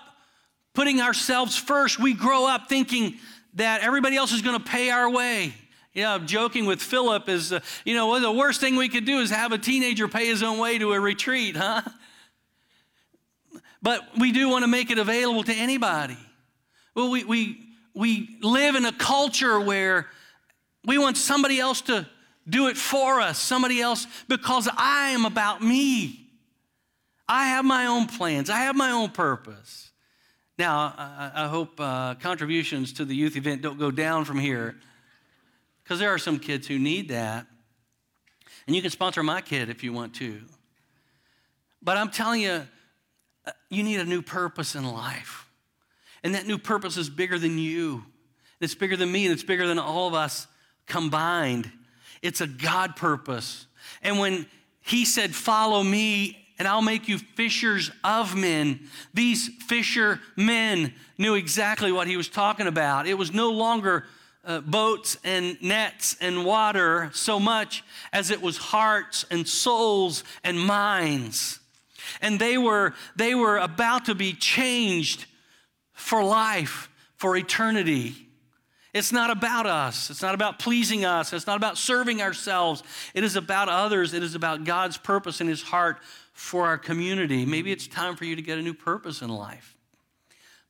putting 0.73 1.01
ourselves 1.01 1.57
first, 1.57 1.99
we 1.99 2.13
grow 2.13 2.47
up 2.47 2.69
thinking 2.69 3.15
that 3.55 3.81
everybody 3.81 4.15
else 4.15 4.31
is 4.31 4.43
going 4.43 4.57
to 4.57 4.63
pay 4.63 4.91
our 4.91 5.09
way. 5.09 5.53
Yeah, 5.93 6.13
I'm 6.13 6.27
joking 6.27 6.67
with 6.67 6.79
Philip 6.79 7.27
is, 7.27 7.51
uh, 7.51 7.61
you 7.83 7.95
know, 7.95 8.19
the 8.19 8.31
worst 8.31 8.61
thing 8.61 8.75
we 8.75 8.87
could 8.87 9.05
do 9.05 9.17
is 9.17 9.31
have 9.31 9.51
a 9.51 9.57
teenager 9.57 10.07
pay 10.07 10.27
his 10.27 10.43
own 10.43 10.59
way 10.59 10.77
to 10.77 10.93
a 10.93 10.99
retreat, 10.99 11.57
huh? 11.57 11.81
But 13.81 14.07
we 14.19 14.31
do 14.31 14.49
want 14.49 14.63
to 14.63 14.67
make 14.67 14.91
it 14.91 14.99
available 14.99 15.43
to 15.43 15.53
anybody. 15.53 16.17
Well, 16.93 17.09
we, 17.09 17.23
we, 17.23 17.59
we 17.95 18.37
live 18.41 18.75
in 18.75 18.85
a 18.85 18.91
culture 18.91 19.59
where 19.59 20.07
we 20.87 20.97
want 20.97 21.17
somebody 21.17 21.59
else 21.59 21.81
to 21.81 22.07
do 22.49 22.67
it 22.69 22.77
for 22.77 23.19
us, 23.19 23.37
somebody 23.37 23.81
else, 23.81 24.07
because 24.29 24.69
I 24.75 25.09
am 25.09 25.25
about 25.25 25.61
me. 25.61 26.29
I 27.27 27.47
have 27.47 27.65
my 27.65 27.87
own 27.87 28.07
plans, 28.07 28.49
I 28.49 28.59
have 28.59 28.75
my 28.75 28.91
own 28.91 29.09
purpose. 29.09 29.91
Now, 30.57 30.95
I, 30.97 31.31
I 31.35 31.47
hope 31.49 31.79
uh, 31.79 32.15
contributions 32.15 32.93
to 32.93 33.05
the 33.05 33.15
youth 33.15 33.35
event 33.35 33.61
don't 33.61 33.77
go 33.77 33.91
down 33.91 34.25
from 34.25 34.39
here 34.39 34.75
because 35.83 35.99
there 35.99 36.11
are 36.11 36.17
some 36.17 36.39
kids 36.39 36.65
who 36.67 36.79
need 36.79 37.09
that. 37.09 37.45
And 38.65 38.75
you 38.75 38.81
can 38.81 38.89
sponsor 38.89 39.21
my 39.21 39.41
kid 39.41 39.69
if 39.69 39.83
you 39.83 39.93
want 39.93 40.15
to. 40.15 40.41
But 41.81 41.97
I'm 41.97 42.09
telling 42.09 42.41
you, 42.41 42.65
uh, 43.45 43.51
you 43.69 43.83
need 43.83 43.99
a 43.99 44.05
new 44.05 44.21
purpose 44.21 44.73
in 44.73 44.85
life. 44.85 45.47
And 46.23 46.33
that 46.33 46.47
new 46.47 46.57
purpose 46.57 46.97
is 46.97 47.09
bigger 47.09 47.37
than 47.37 47.59
you. 47.59 48.03
It's 48.59 48.73
bigger 48.73 48.97
than 48.97 49.11
me, 49.11 49.25
and 49.25 49.33
it's 49.33 49.43
bigger 49.43 49.67
than 49.67 49.77
all 49.77 50.07
of 50.07 50.15
us 50.15 50.47
combined. 50.87 51.71
It's 52.21 52.41
a 52.41 52.47
God 52.47 52.95
purpose. 52.95 53.67
And 54.01 54.19
when 54.19 54.47
He 54.81 55.05
said, 55.05 55.35
Follow 55.35 55.83
me, 55.83 56.47
and 56.59 56.67
I'll 56.67 56.81
make 56.81 57.07
you 57.07 57.19
fishers 57.19 57.91
of 58.03 58.35
men. 58.35 58.87
These 59.13 59.49
fisher 59.67 60.19
men 60.35 60.93
knew 61.17 61.35
exactly 61.35 61.91
what 61.91 62.07
he 62.07 62.17
was 62.17 62.29
talking 62.29 62.67
about. 62.67 63.07
It 63.07 63.13
was 63.13 63.31
no 63.31 63.51
longer 63.51 64.05
uh, 64.43 64.61
boats 64.61 65.17
and 65.23 65.61
nets 65.61 66.15
and 66.19 66.45
water 66.45 67.11
so 67.13 67.39
much 67.39 67.83
as 68.11 68.31
it 68.31 68.41
was 68.41 68.57
hearts 68.57 69.25
and 69.29 69.47
souls 69.47 70.23
and 70.43 70.59
minds. 70.59 71.59
And 72.21 72.39
they 72.39 72.57
were, 72.57 72.93
they 73.15 73.35
were 73.35 73.57
about 73.57 74.05
to 74.05 74.15
be 74.15 74.33
changed 74.33 75.25
for 75.93 76.23
life, 76.23 76.89
for 77.17 77.35
eternity. 77.35 78.26
It's 78.93 79.11
not 79.11 79.29
about 79.29 79.65
us. 79.65 80.09
It's 80.09 80.21
not 80.21 80.33
about 80.33 80.59
pleasing 80.59 81.05
us. 81.05 81.33
It's 81.33 81.47
not 81.47 81.57
about 81.57 81.77
serving 81.77 82.21
ourselves. 82.21 82.83
It 83.13 83.23
is 83.23 83.35
about 83.35 83.69
others. 83.69 84.13
It 84.13 84.23
is 84.23 84.33
about 84.33 84.63
God's 84.63 84.97
purpose 84.97 85.41
in 85.41 85.47
His 85.47 85.61
heart 85.61 85.99
for 86.33 86.65
our 86.65 86.77
community. 86.77 87.45
Maybe 87.45 87.71
it's 87.71 87.87
time 87.87 88.15
for 88.15 88.25
you 88.25 88.35
to 88.35 88.41
get 88.41 88.57
a 88.57 88.61
new 88.61 88.73
purpose 88.73 89.21
in 89.21 89.29
life. 89.29 89.75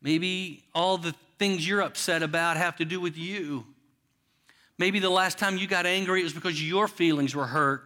Maybe 0.02 0.64
all 0.74 0.98
the 0.98 1.14
things 1.40 1.68
you're 1.68 1.82
upset 1.82 2.24
about 2.24 2.58
have 2.58 2.78
to 2.78 2.86
do 2.86 3.00
with 3.00 3.18
you. 3.18 3.66
Maybe 4.78 5.00
the 5.00 5.10
last 5.10 5.38
time 5.38 5.58
you 5.58 5.68
got 5.68 5.86
angry 5.86 6.22
it 6.22 6.24
was 6.24 6.34
because 6.34 6.62
your 6.62 6.88
feelings 6.88 7.36
were 7.36 7.48
hurt 7.48 7.84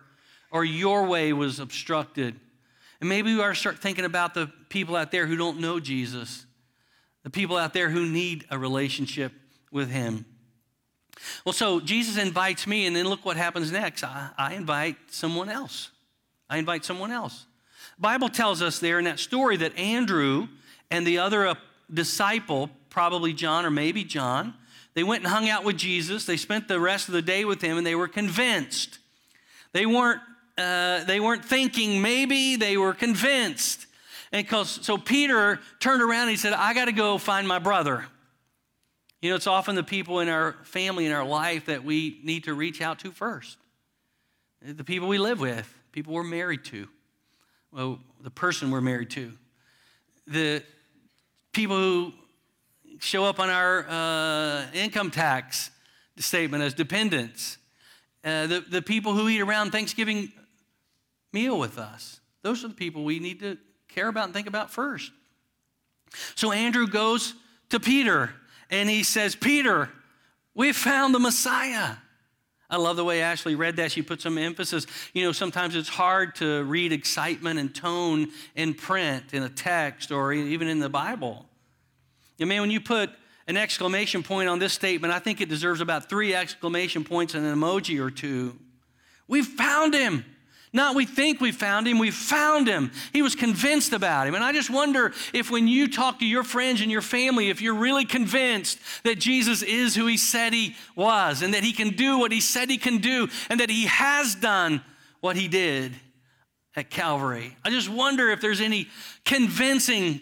or 0.52 0.65
your 0.65 1.06
way 1.06 1.34
was 1.34 1.60
obstructed. 1.60 2.39
And 3.00 3.10
maybe 3.10 3.34
we 3.34 3.41
ought 3.41 3.50
to 3.50 3.56
start 3.56 3.80
thinking 3.80 4.06
about 4.06 4.34
the 4.34 4.52
people 4.70 4.96
out 4.96 5.12
there 5.12 5.26
who 5.26 5.36
don't 5.36 5.60
know 5.60 5.80
Jesus, 5.80 6.46
the 7.24 7.30
people 7.30 7.58
out 7.58 7.74
there 7.74 7.89
who 7.89 8.06
need 8.06 8.46
a 8.50 8.58
relationship 8.58 9.34
with 9.71 9.89
Him. 9.89 10.25
Well, 11.45 11.53
so 11.53 11.79
Jesus 11.79 12.17
invites 12.17 12.67
me, 12.67 12.86
and 12.86 12.95
then 12.95 13.05
look 13.07 13.25
what 13.25 13.38
happens 13.38 13.71
next. 13.71 14.03
I, 14.03 14.29
I 14.38 14.53
invite 14.53 14.97
someone 15.10 15.49
else. 15.49 15.91
I 16.49 16.57
invite 16.57 16.84
someone 16.84 17.12
else. 17.12 17.45
Bible 17.99 18.29
tells 18.29 18.62
us 18.62 18.79
there 18.79 18.97
in 18.97 19.05
that 19.05 19.19
story 19.19 19.57
that 19.57 19.77
Andrew 19.77 20.47
and 20.89 21.05
the 21.05 21.19
other 21.19 21.47
uh, 21.47 21.55
disciple, 21.93 22.69
probably 22.89 23.31
John 23.31 23.65
or 23.65 23.69
maybe 23.69 24.03
John, 24.03 24.55
they 24.93 25.03
went 25.03 25.23
and 25.23 25.31
hung 25.31 25.49
out 25.49 25.63
with 25.63 25.77
Jesus. 25.77 26.25
They 26.25 26.38
spent 26.38 26.67
the 26.67 26.79
rest 26.79 27.07
of 27.07 27.13
the 27.13 27.21
day 27.21 27.45
with 27.45 27.62
him 27.62 27.77
and 27.77 27.86
they 27.88 27.95
were 27.95 28.07
convinced. 28.07 28.99
They 29.71 29.86
weren't, 29.86 30.19
uh, 30.57 31.05
they 31.05 31.19
weren't 31.19 31.45
thinking 31.45 32.01
maybe, 32.01 32.57
they 32.57 32.75
were 32.75 32.93
convinced. 32.93 33.86
And 34.34 34.47
cause, 34.47 34.79
so 34.81 34.97
Peter 34.97 35.60
turned 35.79 36.01
around 36.01 36.23
and 36.23 36.31
he 36.31 36.38
said, 36.38 36.53
I 36.53 36.73
got 36.73 36.86
to 36.86 36.91
go 36.91 37.17
find 37.17 37.47
my 37.47 37.60
brother. 37.60 38.05
You 39.21 39.29
know, 39.29 39.36
it's 39.36 39.47
often 39.47 39.75
the 39.75 39.84
people 39.84 40.19
in 40.19 40.29
our 40.29 40.53
family, 40.63 41.05
in 41.05 41.12
our 41.12 41.25
life, 41.25 41.67
that 41.67 41.84
we 41.84 42.19
need 42.23 42.45
to 42.45 42.53
reach 42.53 42.81
out 42.81 42.99
to 42.99 43.12
first. 43.12 43.57
The 44.63 44.84
people 44.84 45.07
we 45.07 45.17
live 45.17 45.39
with, 45.39 45.71
people 45.91 46.13
we're 46.13 46.23
married 46.23 46.65
to 46.65 46.88
well, 47.71 47.99
the 48.21 48.29
person 48.29 48.69
we're 48.69 48.81
married 48.81 49.10
to, 49.12 49.31
the 50.27 50.62
people 51.53 51.77
who 51.77 52.13
show 52.99 53.23
up 53.23 53.39
on 53.39 53.49
our 53.49 53.88
uh, 53.88 54.65
income 54.73 55.10
tax 55.10 55.71
statement 56.17 56.63
as 56.63 56.73
dependents, 56.73 57.57
uh, 58.23 58.45
the, 58.47 58.60
the 58.69 58.81
people 58.81 59.13
who 59.13 59.29
eat 59.29 59.41
around 59.41 59.71
Thanksgiving 59.71 60.31
meal 61.31 61.57
with 61.57 61.79
us. 61.79 62.19
Those 62.41 62.63
are 62.65 62.67
the 62.67 62.73
people 62.73 63.03
we 63.03 63.19
need 63.19 63.39
to 63.39 63.57
care 63.88 64.10
about 64.10 64.25
and 64.25 64.34
think 64.34 64.47
about 64.47 64.69
first. 64.69 65.12
So 66.36 66.51
Andrew 66.51 66.88
goes 66.88 67.34
to 67.69 67.79
Peter 67.79 68.34
and 68.71 68.89
he 68.89 69.03
says, 69.03 69.36
Peter, 69.36 69.89
we 70.55 70.71
found 70.71 71.13
the 71.13 71.19
Messiah. 71.19 71.97
I 72.69 72.77
love 72.77 72.95
the 72.95 73.03
way 73.03 73.21
Ashley 73.21 73.55
read 73.55 73.75
that. 73.75 73.91
She 73.91 74.01
put 74.01 74.21
some 74.21 74.38
emphasis. 74.38 74.88
You 75.13 75.25
know, 75.25 75.34
sometimes 75.34 75.75
it's 75.75 75.89
hard 75.89 76.36
to 76.36 76.63
read 76.63 76.93
excitement 76.93 77.60
and 77.60 77.75
tone 77.75 78.29
in 78.55 78.73
print, 78.73 79.34
in 79.34 79.43
a 79.43 79.49
text, 79.49 80.10
or 80.10 80.31
even 80.31 80.69
in 80.69 80.79
the 80.79 80.88
Bible. 80.88 81.45
And 82.39 82.47
man, 82.47 82.62
when 82.62 82.71
you 82.71 82.79
put 82.79 83.12
an 83.47 83.57
exclamation 83.57 84.23
point 84.23 84.47
on 84.47 84.60
this 84.60 84.71
statement, 84.71 85.13
I 85.13 85.19
think 85.19 85.41
it 85.41 85.49
deserves 85.49 85.81
about 85.81 86.07
three 86.07 86.34
exclamation 86.34 87.03
points 87.03 87.34
and 87.34 87.45
an 87.45 87.55
emoji 87.55 87.99
or 88.01 88.10
two. 88.10 88.57
We 89.27 89.43
found 89.43 89.93
him. 89.93 90.25
Not 90.73 90.95
we 90.95 91.05
think 91.05 91.41
we 91.41 91.51
found 91.51 91.86
him, 91.86 91.99
we 91.99 92.12
found 92.12 92.67
him. 92.67 92.91
He 93.12 93.21
was 93.21 93.36
convinced 93.36 93.91
about 93.91 94.27
him. 94.27 94.36
And 94.36 94.43
I 94.43 94.53
just 94.53 94.69
wonder 94.69 95.13
if 95.34 95.51
when 95.51 95.67
you 95.67 95.89
talk 95.89 96.19
to 96.19 96.25
your 96.25 96.43
friends 96.43 96.79
and 96.79 96.89
your 96.89 97.01
family, 97.01 97.49
if 97.49 97.62
you're 97.62 97.75
really 97.75 98.05
convinced 98.05 98.79
that 99.03 99.19
Jesus 99.19 99.63
is 99.63 99.95
who 99.95 100.07
he 100.07 100.15
said 100.15 100.53
he 100.53 100.75
was 100.95 101.41
and 101.41 101.53
that 101.53 101.63
he 101.63 101.73
can 101.73 101.89
do 101.89 102.19
what 102.19 102.31
he 102.31 102.39
said 102.39 102.69
he 102.69 102.77
can 102.77 102.99
do 102.99 103.27
and 103.49 103.60
that 103.60 103.69
he 103.69 103.86
has 103.86 104.34
done 104.36 104.81
what 105.19 105.36
he 105.36 105.49
did 105.49 105.93
at 106.75 106.89
Calvary. 106.89 107.57
I 107.65 107.69
just 107.69 107.89
wonder 107.89 108.29
if 108.29 108.39
there's 108.39 108.62
any 108.62 108.88
convincing 109.25 110.21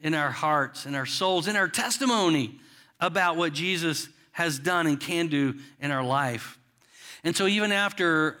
in 0.00 0.14
our 0.14 0.32
hearts, 0.32 0.84
in 0.84 0.96
our 0.96 1.06
souls, 1.06 1.46
in 1.46 1.54
our 1.54 1.68
testimony 1.68 2.58
about 2.98 3.36
what 3.36 3.52
Jesus 3.52 4.08
has 4.32 4.58
done 4.58 4.88
and 4.88 4.98
can 4.98 5.28
do 5.28 5.54
in 5.80 5.92
our 5.92 6.04
life. 6.04 6.58
And 7.22 7.36
so, 7.36 7.46
even 7.46 7.72
after 7.72 8.38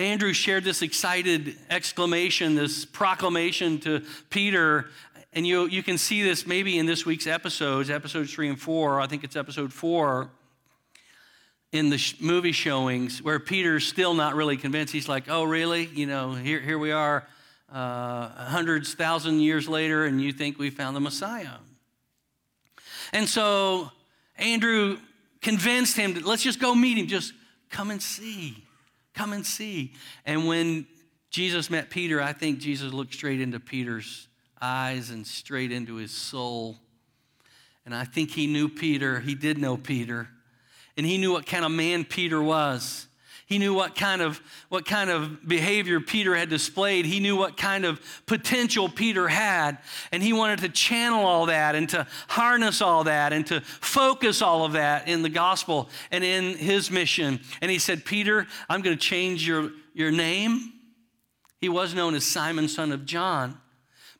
Andrew 0.00 0.32
shared 0.32 0.64
this 0.64 0.80
excited 0.80 1.56
exclamation, 1.68 2.54
this 2.54 2.86
proclamation 2.86 3.78
to 3.80 4.02
Peter. 4.30 4.88
And 5.34 5.46
you, 5.46 5.66
you 5.66 5.82
can 5.82 5.98
see 5.98 6.22
this 6.22 6.46
maybe 6.46 6.78
in 6.78 6.86
this 6.86 7.04
week's 7.04 7.26
episodes, 7.26 7.90
episodes 7.90 8.32
three 8.32 8.48
and 8.48 8.58
four. 8.58 8.98
I 8.98 9.06
think 9.06 9.24
it's 9.24 9.36
episode 9.36 9.74
four 9.74 10.30
in 11.70 11.90
the 11.90 11.98
sh- 11.98 12.14
movie 12.18 12.52
showings 12.52 13.22
where 13.22 13.38
Peter's 13.38 13.86
still 13.86 14.14
not 14.14 14.34
really 14.34 14.56
convinced. 14.56 14.92
He's 14.92 15.08
like, 15.08 15.24
oh, 15.28 15.44
really? 15.44 15.84
You 15.84 16.06
know, 16.06 16.32
here, 16.32 16.60
here 16.60 16.78
we 16.78 16.92
are 16.92 17.26
uh, 17.70 18.28
hundreds, 18.46 18.94
thousand 18.94 19.40
years 19.40 19.68
later, 19.68 20.06
and 20.06 20.20
you 20.20 20.32
think 20.32 20.58
we 20.58 20.70
found 20.70 20.96
the 20.96 21.00
Messiah. 21.00 21.58
And 23.12 23.28
so 23.28 23.90
Andrew 24.36 24.98
convinced 25.42 25.96
him, 25.96 26.14
to, 26.14 26.26
let's 26.26 26.42
just 26.42 26.58
go 26.58 26.74
meet 26.74 26.96
him, 26.96 27.06
just 27.06 27.34
come 27.68 27.90
and 27.90 28.00
see. 28.00 28.64
Come 29.14 29.32
and 29.32 29.44
see. 29.44 29.94
And 30.24 30.46
when 30.46 30.86
Jesus 31.30 31.70
met 31.70 31.90
Peter, 31.90 32.20
I 32.20 32.32
think 32.32 32.58
Jesus 32.58 32.92
looked 32.92 33.14
straight 33.14 33.40
into 33.40 33.60
Peter's 33.60 34.28
eyes 34.60 35.10
and 35.10 35.26
straight 35.26 35.72
into 35.72 35.96
his 35.96 36.12
soul. 36.12 36.76
And 37.84 37.94
I 37.94 38.04
think 38.04 38.30
he 38.30 38.46
knew 38.46 38.68
Peter. 38.68 39.20
He 39.20 39.34
did 39.34 39.58
know 39.58 39.76
Peter. 39.76 40.28
And 40.96 41.06
he 41.06 41.18
knew 41.18 41.32
what 41.32 41.46
kind 41.46 41.64
of 41.64 41.70
man 41.70 42.04
Peter 42.04 42.42
was. 42.42 43.06
He 43.50 43.58
knew 43.58 43.74
what 43.74 43.96
kind 43.96 44.22
of 44.22 44.40
what 44.68 44.86
kind 44.86 45.10
of 45.10 45.46
behavior 45.46 45.98
Peter 45.98 46.36
had 46.36 46.48
displayed. 46.48 47.04
He 47.04 47.18
knew 47.18 47.34
what 47.34 47.56
kind 47.56 47.84
of 47.84 48.00
potential 48.24 48.88
Peter 48.88 49.26
had, 49.26 49.78
and 50.12 50.22
he 50.22 50.32
wanted 50.32 50.60
to 50.60 50.68
channel 50.68 51.26
all 51.26 51.46
that 51.46 51.74
and 51.74 51.88
to 51.88 52.06
harness 52.28 52.80
all 52.80 53.02
that 53.04 53.32
and 53.32 53.44
to 53.48 53.60
focus 53.60 54.40
all 54.40 54.64
of 54.64 54.74
that 54.74 55.08
in 55.08 55.22
the 55.22 55.28
gospel 55.28 55.90
and 56.12 56.22
in 56.22 56.56
his 56.56 56.92
mission. 56.92 57.40
And 57.60 57.72
he 57.72 57.80
said, 57.80 58.04
"Peter, 58.04 58.46
I'm 58.68 58.82
going 58.82 58.96
to 58.96 59.04
change 59.04 59.44
your 59.44 59.72
your 59.94 60.12
name." 60.12 60.72
He 61.58 61.68
was 61.68 61.92
known 61.92 62.14
as 62.14 62.24
Simon 62.24 62.68
son 62.68 62.92
of 62.92 63.04
John, 63.04 63.58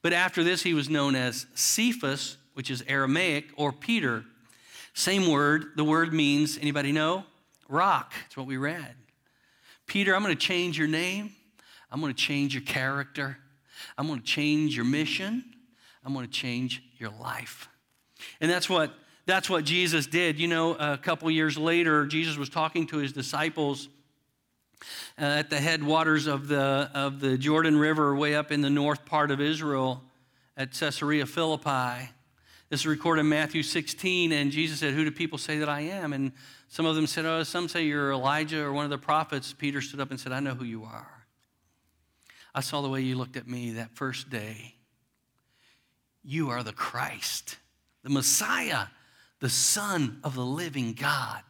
but 0.03 0.13
after 0.13 0.43
this 0.43 0.65
he 0.65 0.75
was 0.75 0.91
known 0.91 1.15
as 1.15 1.47
Cephas, 1.55 2.37
which 2.55 2.69
is 2.69 2.83
Aramaic 2.89 3.51
or 3.55 3.71
Peter. 3.73 4.25
Same 4.93 5.31
word, 5.31 5.67
the 5.77 5.85
word 5.85 6.13
means 6.13 6.59
anybody 6.61 6.91
know? 6.91 7.27
Rock. 7.69 8.13
That's 8.25 8.37
what 8.37 8.49
we 8.49 8.57
read. 8.57 8.97
Peter, 9.91 10.15
I'm 10.15 10.23
going 10.23 10.37
to 10.37 10.41
change 10.41 10.79
your 10.79 10.87
name. 10.87 11.33
I'm 11.91 12.01
going 12.01 12.15
to 12.15 12.17
change 12.17 12.55
your 12.55 12.63
character. 12.63 13.37
I'm 13.99 14.07
going 14.07 14.21
to 14.21 14.25
change 14.25 14.77
your 14.77 14.85
mission. 14.85 15.43
I'm 16.05 16.13
going 16.13 16.25
to 16.25 16.31
change 16.31 16.81
your 16.99 17.11
life. 17.21 17.69
And 18.41 18.49
that's 18.49 18.71
what 18.71 18.95
that's 19.27 19.51
what 19.51 19.65
Jesus 19.65 20.07
did. 20.07 20.39
You 20.39 20.47
know, 20.47 20.77
a 20.77 20.97
couple 20.97 21.29
years 21.29 21.59
later, 21.59 22.07
Jesus 22.07 22.37
was 22.37 22.49
talking 22.49 22.87
to 22.87 22.99
his 22.99 23.13
disciples 23.13 23.89
uh, 25.21 25.25
at 25.25 25.51
the 25.51 25.59
headwaters 25.59 26.29
of 26.29 26.47
the 26.47 26.89
of 26.95 27.19
the 27.19 27.37
Jordan 27.37 27.77
River, 27.77 28.15
way 28.15 28.37
up 28.37 28.53
in 28.53 28.61
the 28.61 28.71
north 28.71 29.05
part 29.05 29.33
of 29.33 29.41
Israel, 29.41 30.05
at 30.57 30.71
Caesarea 30.71 31.27
Philippi. 31.27 32.09
This 32.69 32.83
is 32.83 32.87
recorded 32.87 33.23
in 33.23 33.29
Matthew 33.29 33.65
16, 33.65 34.31
and 34.31 34.53
Jesus 34.53 34.79
said, 34.79 34.95
"Who 34.95 35.03
do 35.03 35.11
people 35.11 35.37
say 35.37 35.59
that 35.59 35.69
I 35.69 35.81
am?" 35.81 36.13
And 36.13 36.31
some 36.71 36.87
of 36.87 36.95
them 36.95 37.09
said, 37.09 37.27
Oh, 37.27 37.43
some 37.43 37.69
say 37.69 37.83
you're 37.83 38.13
Elijah 38.13 38.63
or 38.63 38.73
one 38.73 38.85
of 38.85 38.91
the 38.91 38.99
prophets. 38.99 39.53
Peter 39.53 39.81
stood 39.81 40.01
up 40.01 40.11
and 40.11 40.21
said, 40.21 40.31
I 40.31 40.39
know 40.39 40.55
who 40.55 40.65
you 40.65 40.85
are. 40.85 41.27
I 42.55 42.61
saw 42.61 42.81
the 42.81 42.89
way 42.89 43.01
you 43.01 43.17
looked 43.17 43.37
at 43.37 43.49
me 43.49 43.73
that 43.73 43.91
first 43.97 44.31
day. 44.31 44.77
You 46.23 46.51
are 46.51 46.63
the 46.63 46.73
Christ, 46.73 47.57
the 48.05 48.11
Messiah, 48.11 48.87
the 49.41 49.49
Son 49.49 50.21
of 50.23 50.37
the 50.37 50.45
living 50.45 50.93
God. 50.93 51.43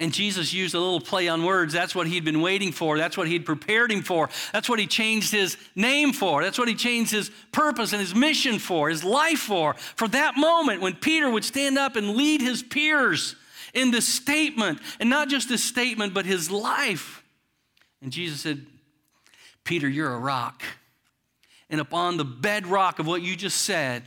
And 0.00 0.12
Jesus 0.12 0.52
used 0.52 0.74
a 0.74 0.80
little 0.80 1.00
play 1.00 1.28
on 1.28 1.44
words. 1.44 1.72
That's 1.72 1.94
what 1.94 2.08
he'd 2.08 2.24
been 2.24 2.40
waiting 2.40 2.72
for. 2.72 2.98
That's 2.98 3.16
what 3.16 3.28
he'd 3.28 3.46
prepared 3.46 3.92
him 3.92 4.02
for. 4.02 4.30
That's 4.52 4.68
what 4.68 4.80
he 4.80 4.88
changed 4.88 5.30
his 5.30 5.56
name 5.76 6.12
for. 6.12 6.42
That's 6.42 6.58
what 6.58 6.66
he 6.66 6.74
changed 6.74 7.12
his 7.12 7.30
purpose 7.52 7.92
and 7.92 8.00
his 8.00 8.16
mission 8.16 8.58
for, 8.58 8.88
his 8.88 9.04
life 9.04 9.38
for. 9.38 9.74
For 9.94 10.08
that 10.08 10.36
moment 10.36 10.80
when 10.80 10.96
Peter 10.96 11.30
would 11.30 11.44
stand 11.44 11.78
up 11.78 11.94
and 11.94 12.16
lead 12.16 12.40
his 12.40 12.64
peers 12.64 13.36
in 13.74 13.90
this 13.90 14.08
statement, 14.08 14.80
and 15.00 15.10
not 15.10 15.28
just 15.28 15.48
this 15.48 15.62
statement, 15.62 16.14
but 16.14 16.24
his 16.24 16.50
life. 16.50 17.22
And 18.00 18.12
Jesus 18.12 18.40
said, 18.40 18.64
Peter, 19.64 19.88
you're 19.88 20.14
a 20.14 20.18
rock. 20.18 20.62
And 21.68 21.80
upon 21.80 22.16
the 22.16 22.24
bedrock 22.24 22.98
of 22.98 23.06
what 23.06 23.22
you 23.22 23.36
just 23.36 23.62
said, 23.62 24.04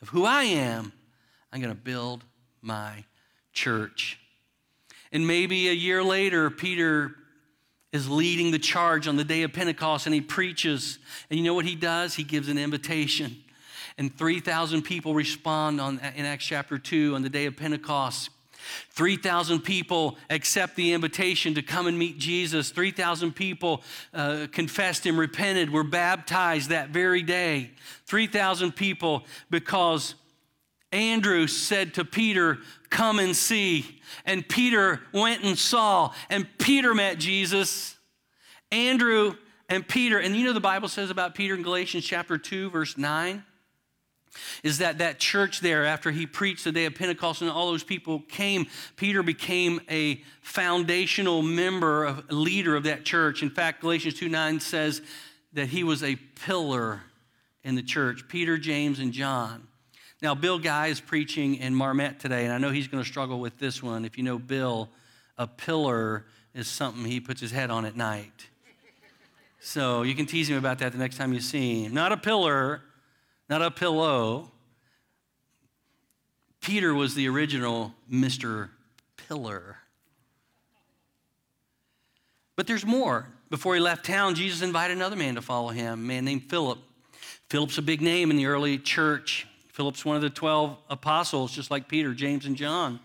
of 0.00 0.08
who 0.10 0.24
I 0.24 0.44
am, 0.44 0.92
I'm 1.52 1.60
going 1.60 1.74
to 1.74 1.80
build 1.80 2.24
my 2.62 3.04
church. 3.52 4.18
And 5.10 5.26
maybe 5.26 5.68
a 5.68 5.72
year 5.72 6.04
later, 6.04 6.50
Peter 6.50 7.14
is 7.92 8.08
leading 8.08 8.50
the 8.50 8.58
charge 8.58 9.08
on 9.08 9.16
the 9.16 9.24
day 9.24 9.42
of 9.42 9.52
Pentecost 9.52 10.06
and 10.06 10.14
he 10.14 10.20
preaches. 10.20 10.98
And 11.30 11.38
you 11.38 11.44
know 11.44 11.54
what 11.54 11.64
he 11.64 11.74
does? 11.74 12.14
He 12.14 12.22
gives 12.22 12.48
an 12.48 12.58
invitation. 12.58 13.36
And 13.96 14.16
3,000 14.16 14.82
people 14.82 15.14
respond 15.14 15.80
on, 15.80 15.98
in 16.14 16.24
Acts 16.26 16.44
chapter 16.44 16.78
2 16.78 17.14
on 17.14 17.22
the 17.22 17.30
day 17.30 17.46
of 17.46 17.56
Pentecost. 17.56 18.30
3,000 18.90 19.60
people 19.60 20.18
accept 20.30 20.76
the 20.76 20.92
invitation 20.92 21.54
to 21.54 21.62
come 21.62 21.86
and 21.86 21.98
meet 21.98 22.18
Jesus. 22.18 22.70
3,000 22.70 23.34
people 23.34 23.82
uh, 24.14 24.46
confessed 24.52 25.06
and 25.06 25.18
repented, 25.18 25.70
were 25.70 25.84
baptized 25.84 26.70
that 26.70 26.90
very 26.90 27.22
day. 27.22 27.70
3,000 28.06 28.72
people 28.72 29.24
because 29.50 30.14
Andrew 30.92 31.46
said 31.46 31.94
to 31.94 32.04
Peter, 32.04 32.58
Come 32.90 33.18
and 33.18 33.36
see. 33.36 34.00
And 34.24 34.48
Peter 34.48 35.02
went 35.12 35.44
and 35.44 35.58
saw, 35.58 36.12
and 36.30 36.46
Peter 36.58 36.94
met 36.94 37.18
Jesus. 37.18 37.96
Andrew 38.72 39.34
and 39.68 39.86
Peter, 39.86 40.18
and 40.18 40.34
you 40.34 40.44
know 40.44 40.52
the 40.54 40.60
Bible 40.60 40.88
says 40.88 41.10
about 41.10 41.34
Peter 41.34 41.54
in 41.54 41.62
Galatians 41.62 42.04
chapter 42.04 42.38
2, 42.38 42.70
verse 42.70 42.96
9? 42.96 43.44
Is 44.62 44.78
that 44.78 44.98
that 44.98 45.18
church 45.18 45.60
there, 45.60 45.84
after 45.84 46.10
he 46.10 46.26
preached 46.26 46.64
the 46.64 46.72
day 46.72 46.84
of 46.84 46.94
Pentecost 46.94 47.42
and 47.42 47.50
all 47.50 47.70
those 47.70 47.84
people 47.84 48.20
came, 48.28 48.66
Peter 48.96 49.22
became 49.22 49.80
a 49.90 50.22
foundational 50.40 51.42
member, 51.42 52.04
of, 52.04 52.24
a 52.30 52.34
leader 52.34 52.76
of 52.76 52.84
that 52.84 53.04
church. 53.04 53.42
In 53.42 53.50
fact, 53.50 53.80
Galatians 53.80 54.14
2 54.14 54.28
9 54.28 54.60
says 54.60 55.02
that 55.52 55.68
he 55.68 55.84
was 55.84 56.02
a 56.02 56.16
pillar 56.16 57.02
in 57.64 57.74
the 57.74 57.82
church 57.82 58.28
Peter, 58.28 58.58
James, 58.58 58.98
and 58.98 59.12
John. 59.12 59.66
Now, 60.20 60.34
Bill 60.34 60.58
Guy 60.58 60.88
is 60.88 61.00
preaching 61.00 61.56
in 61.56 61.74
Marmet 61.74 62.18
today, 62.18 62.44
and 62.44 62.52
I 62.52 62.58
know 62.58 62.70
he's 62.70 62.88
going 62.88 63.02
to 63.02 63.08
struggle 63.08 63.38
with 63.38 63.58
this 63.58 63.82
one. 63.82 64.04
If 64.04 64.18
you 64.18 64.24
know 64.24 64.38
Bill, 64.38 64.88
a 65.36 65.46
pillar 65.46 66.26
is 66.54 66.66
something 66.66 67.04
he 67.04 67.20
puts 67.20 67.40
his 67.40 67.52
head 67.52 67.70
on 67.70 67.84
at 67.84 67.96
night. 67.96 68.48
So 69.60 70.02
you 70.02 70.14
can 70.14 70.26
tease 70.26 70.48
him 70.48 70.56
about 70.56 70.78
that 70.80 70.92
the 70.92 70.98
next 70.98 71.16
time 71.16 71.32
you 71.32 71.40
see 71.40 71.84
him. 71.84 71.94
Not 71.94 72.10
a 72.10 72.16
pillar, 72.16 72.82
not 73.48 73.62
a 73.62 73.70
pillow. 73.70 74.50
Peter 76.60 76.94
was 76.94 77.14
the 77.14 77.28
original 77.28 77.94
Mr. 78.10 78.70
Pillar. 79.16 79.78
But 82.56 82.66
there's 82.66 82.84
more. 82.84 83.28
Before 83.50 83.74
he 83.74 83.80
left 83.80 84.04
town, 84.04 84.34
Jesus 84.34 84.62
invited 84.62 84.96
another 84.96 85.16
man 85.16 85.36
to 85.36 85.42
follow 85.42 85.68
him, 85.68 85.92
a 85.92 85.96
man 85.96 86.24
named 86.24 86.42
Philip. 86.50 86.78
Philip's 87.48 87.78
a 87.78 87.82
big 87.82 88.02
name 88.02 88.30
in 88.30 88.36
the 88.36 88.46
early 88.46 88.78
church. 88.78 89.46
Philip's 89.72 90.04
one 90.04 90.16
of 90.16 90.22
the 90.22 90.30
12 90.30 90.76
apostles, 90.90 91.52
just 91.52 91.70
like 91.70 91.88
Peter, 91.88 92.12
James, 92.12 92.44
and 92.44 92.56
John. 92.56 93.00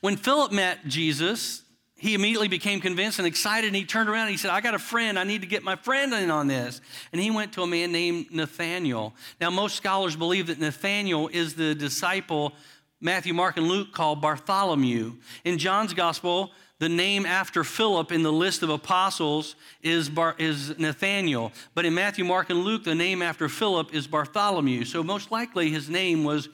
When 0.00 0.16
Philip 0.16 0.50
met 0.50 0.86
Jesus, 0.86 1.62
he 2.02 2.14
immediately 2.14 2.48
became 2.48 2.80
convinced 2.80 3.20
and 3.20 3.28
excited 3.28 3.68
and 3.68 3.76
he 3.76 3.84
turned 3.84 4.08
around 4.08 4.22
and 4.22 4.32
he 4.32 4.36
said 4.36 4.50
i 4.50 4.60
got 4.60 4.74
a 4.74 4.78
friend. 4.80 5.16
I 5.16 5.22
need 5.22 5.42
to 5.42 5.46
get 5.46 5.62
my 5.62 5.76
friend 5.76 6.12
in 6.12 6.32
on 6.32 6.48
this. 6.48 6.80
And 7.12 7.20
he 7.20 7.30
went 7.30 7.52
to 7.52 7.62
a 7.62 7.66
man 7.66 7.92
named 7.92 8.26
nathaniel. 8.32 9.14
Now 9.40 9.50
most 9.50 9.76
scholars 9.76 10.16
believe 10.16 10.48
that 10.48 10.58
nathaniel 10.58 11.28
is 11.28 11.54
the 11.54 11.76
disciple 11.76 12.54
matthew 13.00 13.32
mark 13.32 13.56
and 13.56 13.68
luke 13.68 13.92
called 13.92 14.20
bartholomew. 14.20 15.12
In 15.44 15.58
john's 15.58 15.94
gospel 15.94 16.50
the 16.80 16.88
name 16.88 17.24
after 17.24 17.62
philip 17.62 18.10
in 18.10 18.24
the 18.24 18.32
list 18.32 18.64
of 18.64 18.70
apostles 18.70 19.54
is, 19.80 20.08
Bar, 20.08 20.34
is 20.38 20.76
nathaniel. 20.80 21.52
But 21.72 21.84
in 21.84 21.94
matthew 21.94 22.24
mark 22.24 22.50
and 22.50 22.64
luke 22.64 22.82
the 22.82 22.96
name 22.96 23.22
after 23.22 23.48
philip 23.48 23.94
is 23.94 24.08
bartholomew. 24.08 24.86
So 24.86 25.04
most 25.04 25.30
likely 25.30 25.70
his 25.70 25.88
name 25.88 26.24
was 26.24 26.48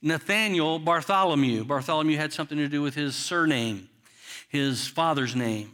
nathaniel 0.00 0.78
bartholomew. 0.78 1.64
Bartholomew 1.64 2.16
had 2.16 2.32
something 2.32 2.58
to 2.58 2.68
do 2.68 2.80
with 2.80 2.94
his 2.94 3.16
surname 3.16 3.88
his 4.54 4.86
father's 4.86 5.34
name. 5.34 5.72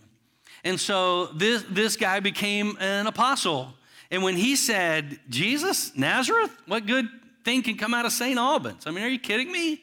And 0.64 0.81
so 0.81 1.27
this, 1.27 1.62
this 1.71 1.97
guy 1.97 2.21
became 2.21 2.77
an 2.81 3.07
apostle. 3.07 3.75
And 4.11 4.23
when 4.23 4.37
he 4.37 4.57
said, 4.57 5.21
Jesus, 5.29 5.97
Nazareth, 5.97 6.51
what 6.66 6.87
good 6.87 7.07
thing 7.45 7.62
can 7.62 7.77
come 7.77 7.93
out 7.93 8.07
of 8.07 8.12
St. 8.12 8.38
Albans? 8.38 8.87
I 8.87 8.90
mean, 8.90 9.05
are 9.05 9.09
you 9.09 9.19
kidding 9.19 9.53
me? 9.53 9.83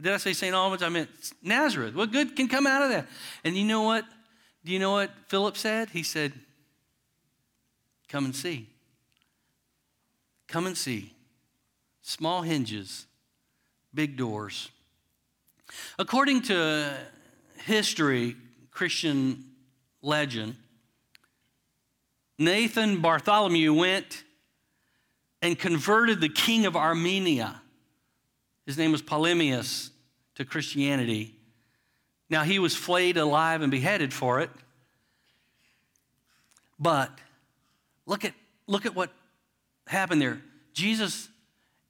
Did 0.00 0.12
I 0.14 0.16
say 0.16 0.32
St. 0.32 0.54
Albans? 0.54 0.82
I 0.82 0.88
meant 0.88 1.10
Nazareth. 1.42 1.94
What 1.94 2.10
good 2.10 2.34
can 2.34 2.48
come 2.48 2.66
out 2.66 2.82
of 2.82 2.88
that? 2.90 3.06
And 3.44 3.56
you 3.56 3.64
know 3.64 3.82
what? 3.82 4.04
Do 4.64 4.72
you 4.72 4.78
know 4.78 4.92
what 4.92 5.10
Philip 5.28 5.56
said? 5.56 5.90
He 5.90 6.02
said, 6.02 6.32
Come 8.08 8.24
and 8.24 8.34
see. 8.34 8.68
Come 10.48 10.66
and 10.66 10.76
see. 10.76 11.12
Small 12.02 12.42
hinges, 12.42 13.06
big 13.94 14.16
doors. 14.16 14.70
According 15.98 16.42
to 16.42 16.94
history, 17.64 18.36
Christian 18.70 19.44
legend, 20.00 20.56
Nathan 22.38 23.00
Bartholomew 23.00 23.72
went 23.72 24.24
and 25.40 25.58
converted 25.58 26.20
the 26.20 26.28
king 26.28 26.66
of 26.66 26.76
Armenia. 26.76 27.60
His 28.66 28.78
name 28.78 28.92
was 28.92 29.02
Ptolemaios 29.02 29.90
to 30.36 30.44
Christianity. 30.44 31.34
Now, 32.30 32.42
he 32.44 32.58
was 32.58 32.74
flayed 32.74 33.16
alive 33.16 33.60
and 33.62 33.70
beheaded 33.70 34.12
for 34.12 34.40
it. 34.40 34.50
But 36.78 37.10
look 38.06 38.24
at, 38.24 38.32
look 38.66 38.86
at 38.86 38.94
what 38.94 39.10
happened 39.86 40.22
there. 40.22 40.40
Jesus 40.72 41.28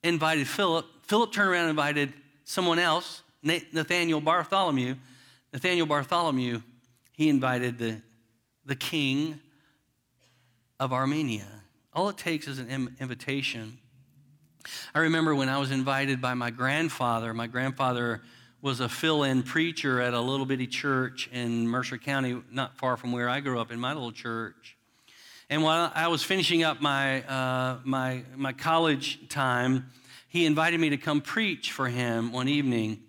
invited 0.03 0.49
Philip. 0.49 0.87
Philip 1.03 1.33
turned 1.33 1.51
around 1.51 1.63
and 1.63 1.71
invited 1.71 2.13
someone 2.45 2.79
else, 2.79 3.23
Nathaniel 3.43 4.21
Bartholomew. 4.21 4.97
Nathaniel 5.53 5.87
Bartholomew, 5.87 6.63
he 7.13 7.29
invited 7.29 7.79
the, 7.79 8.01
the 8.65 8.77
king 8.77 9.39
of 10.81 10.93
Armenia. 10.93 11.47
All 11.93 12.09
it 12.09 12.17
takes 12.17 12.49
is 12.49 12.59
an 12.59 12.97
invitation. 12.99 13.79
I 14.95 15.01
remember 15.01 15.35
when 15.35 15.49
I 15.49 15.59
was 15.59 15.71
invited 15.71 16.21
by 16.21 16.35
my 16.35 16.51
grandfather. 16.51 17.35
My 17.35 17.49
grandfather 17.49 18.23
was 18.63 18.81
a 18.81 18.89
fill 18.89 19.25
in 19.25 19.43
preacher 19.43 20.01
at 20.01 20.15
a 20.15 20.21
little 20.21 20.47
bitty 20.47 20.69
church 20.69 21.29
in 21.33 21.69
Mercer 21.69 21.99
County, 21.99 22.41
not 22.51 22.79
far 22.79 22.97
from 22.97 23.13
where 23.13 23.29
I 23.29 23.41
grew 23.41 23.61
up 23.61 23.71
in 23.73 23.79
my 23.79 23.93
little 23.93 24.13
church. 24.13 24.77
And 25.51 25.63
while 25.63 25.93
I 25.95 26.09
was 26.09 26.23
finishing 26.23 26.63
up 26.63 26.81
my, 26.81 27.23
uh, 27.25 27.79
my, 27.85 28.23
my 28.37 28.55
college 28.55 29.29
time, 29.29 29.91
he 30.29 30.47
invited 30.47 30.81
me 30.81 30.91
to 30.91 30.97
come 30.97 31.21
preach 31.21 31.73
for 31.73 31.89
him 31.89 32.33
one 32.33 32.49
evening, 32.49 33.03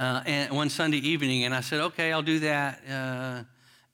uh, 0.00 0.22
and 0.24 0.56
one 0.56 0.70
Sunday 0.70 0.96
evening. 0.96 1.44
And 1.44 1.54
I 1.54 1.60
said, 1.60 1.80
okay, 1.80 2.10
I'll 2.10 2.22
do 2.22 2.40
that. 2.40 2.80
Uh, 2.90 3.42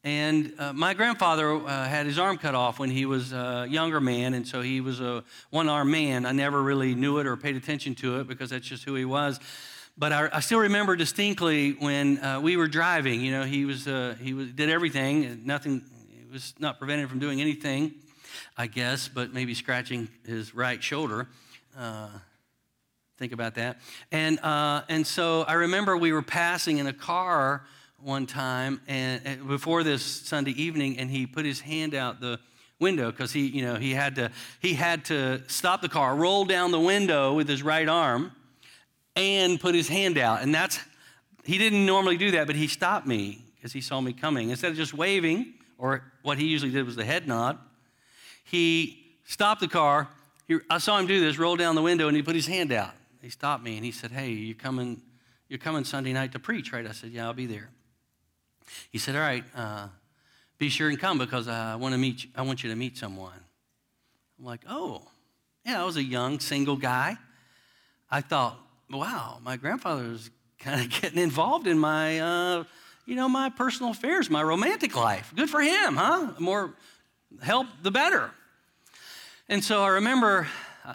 and 0.05 0.53
uh, 0.57 0.73
my 0.73 0.95
grandfather 0.95 1.57
uh, 1.57 1.85
had 1.88 2.07
his 2.07 2.16
arm 2.16 2.38
cut 2.38 2.55
off 2.55 2.79
when 2.79 2.90
he 2.90 3.07
was 3.07 3.33
a 3.33 3.66
younger 3.69 4.01
man, 4.01 4.35
and 4.35 4.47
so 4.47 4.62
he 4.62 4.81
was 4.81 5.01
a 5.01 5.25
one 5.51 5.69
armed 5.69 5.90
man. 5.90 6.25
I 6.25 6.31
never 6.31 6.62
really 6.62 6.95
knew 6.95 7.19
it 7.19 7.27
or 7.27 7.37
paid 7.37 7.57
attention 7.57 7.97
to 7.97 8.21
it 8.21 8.29
because 8.29 8.51
that's 8.51 8.64
just 8.64 8.85
who 8.85 8.95
he 8.95 9.05
was. 9.05 9.40
But 9.99 10.12
I, 10.12 10.29
I 10.33 10.40
still 10.40 10.61
remember 10.61 10.95
distinctly 10.95 11.73
when 11.73 12.23
uh, 12.23 12.38
we 12.40 12.57
were 12.57 12.69
driving. 12.69 13.21
You 13.21 13.33
know, 13.33 13.42
he 13.42 13.64
was 13.64 13.88
uh, 13.88 14.14
he 14.23 14.33
was, 14.33 14.53
did 14.53 14.71
everything. 14.71 15.40
Nothing 15.45 15.83
he 16.09 16.33
was 16.33 16.55
not 16.61 16.79
prevented 16.79 17.09
from 17.09 17.19
doing 17.19 17.40
anything, 17.40 17.95
I 18.57 18.69
guess, 18.69 19.09
but 19.09 19.35
maybe 19.35 19.55
scratching 19.55 20.07
his 20.25 20.55
right 20.55 20.81
shoulder. 20.81 21.27
Think 23.19 23.33
about 23.33 23.55
that. 23.55 23.81
And 24.13 24.39
uh, 24.41 24.83
and 24.89 25.07
so 25.07 25.43
I 25.43 25.55
remember 25.55 25.97
we 25.97 26.13
were 26.13 26.23
passing 26.23 26.79
in 26.79 26.87
a 26.87 26.93
car 26.93 27.65
one 27.99 28.27
time 28.27 28.81
and, 28.87 29.23
and 29.25 29.49
before 29.49 29.83
this 29.83 30.05
Sunday 30.05 30.51
evening, 30.51 30.99
and 30.99 31.11
he 31.11 31.27
put 31.27 31.45
his 31.45 31.61
hand 31.61 31.95
out 31.95 32.21
the 32.21 32.39
window 32.79 33.11
because 33.11 33.33
he, 33.33 33.47
you 33.47 33.63
know, 33.63 33.77
he 33.77 33.93
had 33.93 34.17
to 34.17 34.31
he 34.61 34.75
had 34.75 35.05
to 35.07 35.43
stop 35.49 35.81
the 35.81 35.89
car, 35.89 36.15
roll 36.15 36.45
down 36.45 36.73
the 36.73 36.81
window 36.81 37.35
with 37.35 37.49
his 37.49 37.63
right 37.63 37.89
arm, 37.89 38.33
and 39.15 39.59
put 39.59 39.75
his 39.75 39.89
hand 39.89 40.19
out. 40.19 40.43
And 40.43 40.55
that's 40.55 40.79
he 41.45 41.59
didn't 41.59 41.87
normally 41.87 42.17
do 42.17 42.33
that, 42.33 42.47
but 42.47 42.57
he 42.57 42.67
stopped 42.67 43.07
me 43.07 43.41
because 43.57 43.73
he 43.73 43.81
saw 43.81 44.01
me 44.01 44.13
coming. 44.13 44.51
Instead 44.51 44.73
of 44.73 44.77
just 44.77 44.93
waving, 44.93 45.55
or 45.79 46.03
what 46.23 46.39
he 46.39 46.47
usually 46.47 46.71
did 46.71 46.85
was 46.85 46.97
the 46.97 47.05
head 47.05 47.27
nod, 47.27 47.59
he 48.45 49.17
stopped 49.25 49.61
the 49.61 49.69
car. 49.69 50.09
He, 50.47 50.59
I 50.69 50.79
saw 50.79 50.99
him 50.99 51.07
do 51.07 51.19
this, 51.19 51.39
roll 51.39 51.57
down 51.57 51.75
the 51.77 51.83
window, 51.83 52.09
and 52.09 52.17
he 52.17 52.23
put 52.23 52.35
his 52.35 52.47
hand 52.47 52.73
out. 52.73 52.93
He 53.27 53.31
stopped 53.31 53.62
me 53.65 53.77
and 53.77 53.85
he 53.85 53.91
said, 53.91 54.12
"Hey, 54.12 54.31
you 54.31 54.55
coming? 54.55 55.03
You're 55.49 55.59
coming 55.59 55.85
Sunday 55.85 56.12
night 56.12 56.33
to 56.33 56.39
preach, 56.39 56.73
right?" 56.73 56.87
I 56.87 56.93
said, 56.93 57.11
"Yeah, 57.11 57.27
I'll 57.27 57.35
be 57.35 57.47
there." 57.47 57.71
He 58.91 58.99
said, 58.99 59.15
All 59.15 59.23
right, 59.23 59.45
uh, 59.55 59.89
be 60.59 60.69
sure 60.69 60.89
and 60.89 60.99
come 60.99 61.19
because 61.19 61.49
I 61.49 61.77
want 61.77 61.93
to 61.93 61.99
meet 61.99 62.25
you, 62.25 62.31
I 62.35 62.43
want 62.43 62.62
you 62.62 62.71
to 62.71 62.77
meet 62.77 62.97
someone. 62.97 63.39
I'm 64.39 64.45
like, 64.45 64.62
Oh, 64.69 65.03
yeah, 65.65 65.81
I 65.81 65.85
was 65.85 65.97
a 65.97 66.03
young 66.03 66.41
single 66.41 66.77
guy. 66.77 67.17
I 68.11 68.21
thought, 68.21 68.59
wow, 68.91 69.39
my 69.43 69.57
grandfather 69.57 70.17
kind 70.59 70.81
of 70.81 70.91
getting 71.03 71.19
involved 71.19 71.67
in 71.67 71.79
my, 71.79 72.21
uh, 72.21 72.65
you 73.05 73.17
know, 73.17 73.29
my 73.29 73.51
personal 73.51 73.93
affairs, 73.93 74.31
my 74.31 74.43
romantic 74.43 74.97
life. 74.97 75.33
Good 75.35 75.51
for 75.51 75.61
him, 75.61 75.97
huh? 75.97 76.33
The 76.35 76.41
more 76.41 76.75
help, 77.43 77.67
the 77.83 77.91
better. 77.91 78.31
And 79.49 79.62
so 79.62 79.83
I 79.83 79.89
remember 79.89 80.49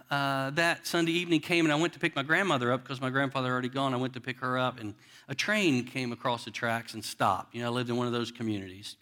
uh, 0.09 0.49
that 0.51 0.87
Sunday 0.87 1.11
evening 1.11 1.41
came 1.41 1.65
and 1.65 1.73
I 1.73 1.75
went 1.75 1.93
to 1.93 1.99
pick 1.99 2.15
my 2.15 2.23
grandmother 2.23 2.71
up 2.71 2.83
because 2.83 3.01
my 3.01 3.09
grandfather 3.09 3.47
had 3.47 3.53
already 3.53 3.69
gone. 3.69 3.93
I 3.93 3.97
went 3.97 4.13
to 4.13 4.21
pick 4.21 4.39
her 4.39 4.57
up 4.57 4.79
and 4.79 4.93
a 5.27 5.35
train 5.35 5.83
came 5.83 6.11
across 6.11 6.45
the 6.45 6.51
tracks 6.51 6.93
and 6.93 7.03
stopped. 7.03 7.53
You 7.53 7.61
know, 7.61 7.67
I 7.67 7.71
lived 7.71 7.89
in 7.89 7.97
one 7.97 8.07
of 8.07 8.13
those 8.13 8.31
communities. 8.31 8.95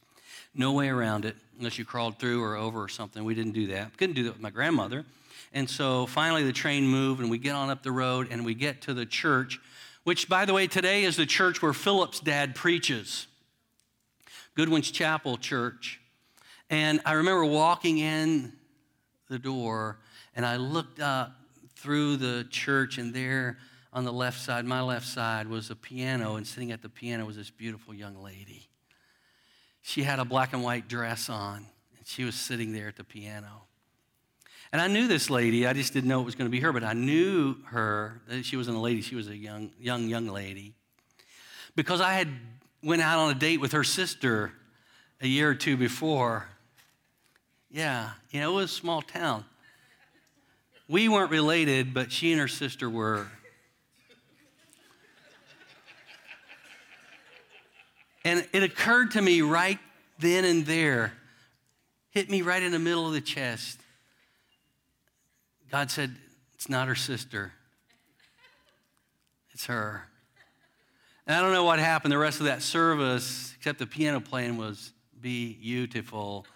No 0.56 0.74
way 0.74 0.90
around 0.90 1.26
it 1.26 1.36
unless 1.58 1.78
you 1.78 1.86
crawled 1.86 2.18
through 2.18 2.44
or 2.44 2.56
over 2.56 2.82
or 2.82 2.90
something. 2.90 3.24
We 3.24 3.36
didn't 3.36 3.52
do 3.52 3.68
that. 3.68 3.98
Couldn't 3.98 4.16
do 4.16 4.24
that 4.24 4.34
with 4.34 4.42
my 4.42 4.50
grandmother. 4.50 5.06
And 5.54 5.70
so 5.70 6.06
finally 6.08 6.44
the 6.44 6.54
train 6.54 6.88
moved 6.88 7.22
and 7.22 7.30
we 7.30 7.38
get 7.38 7.54
on 7.54 7.70
up 7.70 7.84
the 7.84 7.92
road 7.92 8.28
and 8.32 8.46
we 8.46 8.54
get 8.54 8.82
to 8.84 8.94
the 8.94 9.06
church, 9.06 9.60
which, 10.04 10.28
by 10.28 10.46
the 10.46 10.54
way, 10.54 10.68
today 10.68 11.04
is 11.04 11.18
the 11.18 11.26
church 11.26 11.62
where 11.62 11.74
Philip's 11.74 12.20
dad 12.20 12.56
preaches 12.56 13.28
Goodwin's 14.56 14.92
Chapel 14.92 15.38
Church. 15.38 16.02
And 16.70 17.00
I 17.06 17.14
remember 17.14 17.46
walking 17.46 17.98
in 18.00 18.54
the 19.30 19.40
door 19.40 19.98
and 20.40 20.46
I 20.46 20.56
looked 20.56 21.02
up 21.02 21.34
through 21.76 22.16
the 22.16 22.48
church, 22.50 22.98
and 22.98 23.14
there 23.14 23.58
on 23.92 24.06
the 24.06 24.14
left 24.14 24.40
side, 24.40 24.64
my 24.64 24.80
left 24.80 25.06
side, 25.06 25.50
was 25.50 25.70
a 25.70 25.76
piano, 25.76 26.38
and 26.38 26.48
sitting 26.48 26.72
at 26.72 26.82
the 26.82 26.88
piano 26.88 27.26
was 27.26 27.36
this 27.36 27.50
beautiful 27.50 27.94
young 27.94 28.24
lady. 28.24 28.70
She 29.82 30.04
had 30.04 30.18
a 30.18 30.24
black 30.24 30.54
and 30.54 30.64
white 30.64 30.88
dress 30.88 31.30
on, 31.30 31.66
and 31.98 32.08
she 32.08 32.24
was 32.24 32.36
sitting 32.36 32.72
there 32.72 32.88
at 32.88 32.96
the 32.96 33.04
piano. 33.04 33.64
And 34.72 34.82
I 34.82 34.88
knew 34.88 35.10
this 35.10 35.30
lady. 35.30 35.68
I 35.68 35.74
just 35.74 35.92
didn't 35.92 36.08
know 36.08 36.22
it 36.22 36.26
was 36.26 36.36
going 36.36 36.50
to 36.50 36.56
be 36.56 36.62
her, 36.62 36.72
but 36.72 36.86
I 36.86 36.94
knew 36.94 37.58
her. 37.66 38.22
Uh, 38.32 38.42
she 38.42 38.56
wasn't 38.56 38.78
a 38.78 38.80
lady. 38.80 39.02
She 39.02 39.16
was 39.16 39.28
a 39.28 39.36
young, 39.36 39.72
young, 39.78 40.08
young 40.08 40.28
lady. 40.28 40.74
Because 41.76 42.00
I 42.00 42.14
had 42.14 42.30
went 42.82 43.02
out 43.02 43.20
on 43.20 43.32
a 43.32 43.38
date 43.38 43.60
with 43.60 43.74
her 43.74 43.84
sister 43.84 44.54
a 45.20 45.28
year 45.28 45.50
or 45.50 45.56
two 45.56 45.76
before. 45.76 46.48
Yeah, 47.70 48.12
you 48.32 48.40
know, 48.40 48.54
it 48.54 48.56
was 48.56 48.72
a 48.72 48.76
small 48.76 49.02
town. 49.02 49.44
We 50.90 51.08
weren't 51.08 51.30
related, 51.30 51.94
but 51.94 52.12
she 52.12 52.32
and 52.32 52.42
her 52.42 52.48
sister 52.48 52.90
were. 52.90 53.28
And 58.26 58.46
it 58.52 58.64
occurred 58.64 59.12
to 59.12 59.22
me 59.22 59.42
right 59.42 59.78
then 60.18 60.44
and 60.46 60.66
there, 60.66 61.14
hit 62.10 62.30
me 62.30 62.42
right 62.42 62.62
in 62.62 62.72
the 62.72 62.80
middle 62.80 63.06
of 63.06 63.14
the 63.14 63.22
chest. 63.22 63.80
God 65.72 65.92
said, 65.92 66.16
It's 66.56 66.68
not 66.68 66.88
her 66.88 66.96
sister, 66.96 67.54
it's 69.54 69.68
her. 69.68 70.04
And 71.28 71.38
I 71.38 71.42
don't 71.42 71.54
know 71.54 71.64
what 71.64 71.78
happened 71.78 72.12
the 72.12 72.18
rest 72.18 72.40
of 72.40 72.48
that 72.48 72.64
service, 72.64 73.54
except 73.56 73.78
the 73.78 73.86
piano 73.86 74.20
playing 74.20 74.58
was 74.58 74.92
beautiful. 75.22 76.48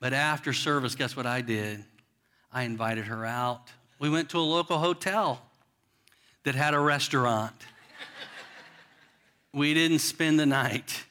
But 0.00 0.12
after 0.12 0.52
service, 0.52 0.94
guess 0.94 1.16
what 1.16 1.24
I 1.24 1.40
did? 1.40 1.82
I 2.56 2.62
invited 2.62 3.04
her 3.04 3.26
out. 3.26 3.68
We 3.98 4.08
went 4.08 4.30
to 4.30 4.38
a 4.38 4.40
local 4.40 4.78
hotel 4.78 5.42
that 6.44 6.54
had 6.54 6.72
a 6.72 6.80
restaurant. 6.80 7.52
we 9.52 9.74
didn't 9.74 9.98
spend 9.98 10.40
the 10.40 10.46
night. 10.46 11.04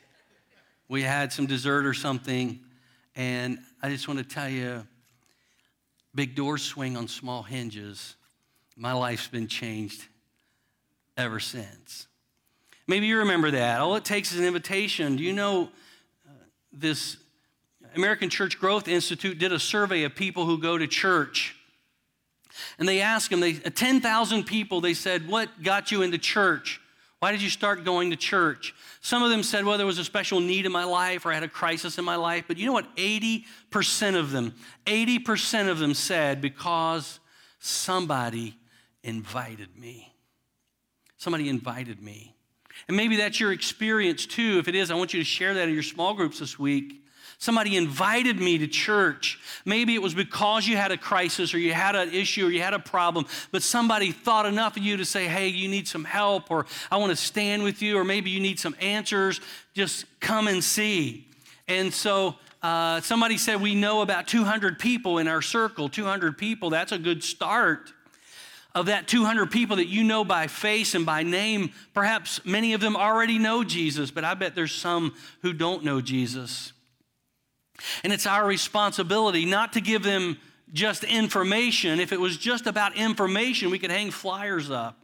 We 0.90 1.04
had 1.04 1.32
some 1.32 1.46
dessert 1.46 1.86
or 1.86 1.94
something. 1.94 2.62
And 3.16 3.60
I 3.84 3.90
just 3.90 4.08
want 4.08 4.18
to 4.18 4.26
tell 4.26 4.50
you 4.50 4.88
big 6.16 6.34
doors 6.34 6.64
swing 6.64 6.98
on 6.98 7.08
small 7.08 7.44
hinges. 7.44 8.16
My 8.76 8.94
life's 8.94 9.28
been 9.28 9.48
changed 9.48 10.04
ever 11.16 11.40
since. 11.40 12.08
Maybe 12.88 13.06
you 13.06 13.20
remember 13.20 13.52
that. 13.52 13.82
All 13.82 13.96
it 13.98 14.04
takes 14.04 14.32
is 14.32 14.40
an 14.40 14.46
invitation. 14.46 15.16
Do 15.16 15.24
you 15.24 15.34
know 15.34 15.70
uh, 16.28 16.32
this 16.74 17.18
American 17.98 18.30
Church 18.30 18.60
Growth 18.60 18.88
Institute 18.88 19.38
did 19.40 19.52
a 19.52 19.60
survey 19.60 20.04
of 20.04 20.16
people 20.16 20.46
who 20.46 20.58
go 20.58 20.78
to 20.78 20.88
church. 20.88 21.56
And 22.80 22.88
they 22.88 23.02
asked 23.02 23.30
them, 23.30 23.42
they, 23.42 23.56
uh, 23.66 23.70
10,000 23.70 24.46
people, 24.46 24.82
they 24.82 24.94
said, 24.94 25.28
What 25.28 25.64
got 25.64 25.92
you 25.92 26.02
into 26.02 26.18
church? 26.18 26.80
Why 27.20 27.32
did 27.32 27.42
you 27.42 27.50
start 27.50 27.84
going 27.84 28.12
to 28.12 28.16
church? 28.16 28.76
Some 29.02 29.24
of 29.24 29.30
them 29.32 29.42
said, 29.42 29.66
well, 29.66 29.78
there 29.78 29.88
was 29.88 29.98
a 29.98 30.04
special 30.04 30.40
need 30.40 30.66
in 30.66 30.72
my 30.72 30.84
life 30.84 31.26
or 31.26 31.32
I 31.32 31.34
had 31.36 31.44
a 31.44 31.48
crisis 31.48 31.98
in 31.98 32.06
my 32.06 32.18
life. 32.18 32.46
But 32.48 32.58
you 32.58 32.66
know 32.68 32.74
what? 32.74 32.94
80% 32.98 34.16
of 34.16 34.32
them, 34.32 34.54
80% 34.86 35.70
of 35.70 35.80
them 35.80 35.94
said, 35.94 36.42
because 36.42 37.20
somebody 37.58 38.58
invited 39.04 39.76
me. 39.78 40.14
Somebody 41.18 41.50
invited 41.50 42.02
me. 42.02 42.36
And 42.88 42.98
maybe 42.98 43.16
that's 43.16 43.40
your 43.40 43.54
experience 43.54 44.26
too. 44.26 44.60
If 44.60 44.68
it 44.68 44.76
is, 44.76 44.92
I 44.92 44.96
want 44.96 45.14
you 45.14 45.20
to 45.20 45.26
share 45.26 45.54
that 45.54 45.68
in 45.68 45.74
your 45.74 45.84
small 45.84 46.14
groups 46.14 46.40
this 46.40 46.60
week. 46.60 47.05
Somebody 47.38 47.76
invited 47.76 48.40
me 48.40 48.58
to 48.58 48.68
church. 48.68 49.40
Maybe 49.66 49.94
it 49.94 50.02
was 50.02 50.14
because 50.14 50.68
you 50.68 50.78
had 50.78 50.92
a 50.92 50.98
crisis 50.98 51.54
or 51.54 51.60
you 51.60 51.74
had 51.74 51.96
an 51.96 52.14
issue 52.14 52.48
or 52.48 52.50
you 52.50 52.62
had 52.62 52.74
a 52.74 52.80
problem, 52.80 53.26
but 53.52 53.62
somebody 53.62 54.12
thought 54.12 54.46
enough 54.46 54.78
of 54.78 54.84
you 54.84 54.98
to 54.98 55.06
say, 55.06 55.28
hey, 55.28 55.48
you 55.48 55.68
need 55.68 55.88
some 55.88 56.04
help 56.04 56.50
or 56.50 56.66
I 56.90 56.98
want 56.98 57.12
to 57.12 57.16
stand 57.16 57.64
with 57.64 57.82
you 57.82 57.98
or 57.98 58.04
maybe 58.04 58.30
you 58.30 58.40
need 58.40 58.60
some 58.60 58.76
answers. 58.80 59.42
Just 59.74 60.06
come 60.20 60.48
and 60.48 60.64
see. 60.64 61.28
And 61.68 61.94
so 61.94 62.36
uh, 62.64 63.02
somebody 63.02 63.38
said, 63.38 63.62
we 63.62 63.76
know 63.76 64.02
about 64.02 64.28
200 64.28 64.80
people 64.80 65.18
in 65.18 65.28
our 65.28 65.42
circle. 65.42 65.90
200 65.90 66.38
people, 66.38 66.70
that's 66.70 66.92
a 66.92 66.98
good 66.98 67.24
start 67.24 67.92
of 68.76 68.88
that 68.88 69.08
200 69.08 69.50
people 69.50 69.78
that 69.78 69.88
you 69.88 70.04
know 70.04 70.26
by 70.26 70.48
face 70.48 70.96
and 70.96 71.06
by 71.06 71.24
name, 71.24 71.72
perhaps 71.94 72.46
many 72.46 72.74
of 72.74 72.82
them 72.82 72.98
already 72.98 73.40
know 73.40 73.64
Jesus, 73.64 74.12
but 74.12 74.26
I 74.26 74.34
bet 74.34 74.54
there's 74.54 74.74
some 74.76 75.16
who 75.42 75.54
don't 75.54 75.86
know 75.86 76.02
Jesus. 76.02 76.74
And 78.04 78.14
it's 78.14 78.26
our 78.26 78.46
responsibility 78.46 79.46
not 79.46 79.74
to 79.74 79.82
give 79.82 80.04
them 80.04 80.38
just 80.74 81.04
information. 81.04 82.00
If 82.00 82.12
it 82.12 82.20
was 82.20 82.38
just 82.38 82.68
about 82.68 82.96
information, 82.96 83.70
we 83.70 83.80
could 83.80 83.92
hang 83.92 84.12
flyers 84.12 84.72
up. 84.72 84.98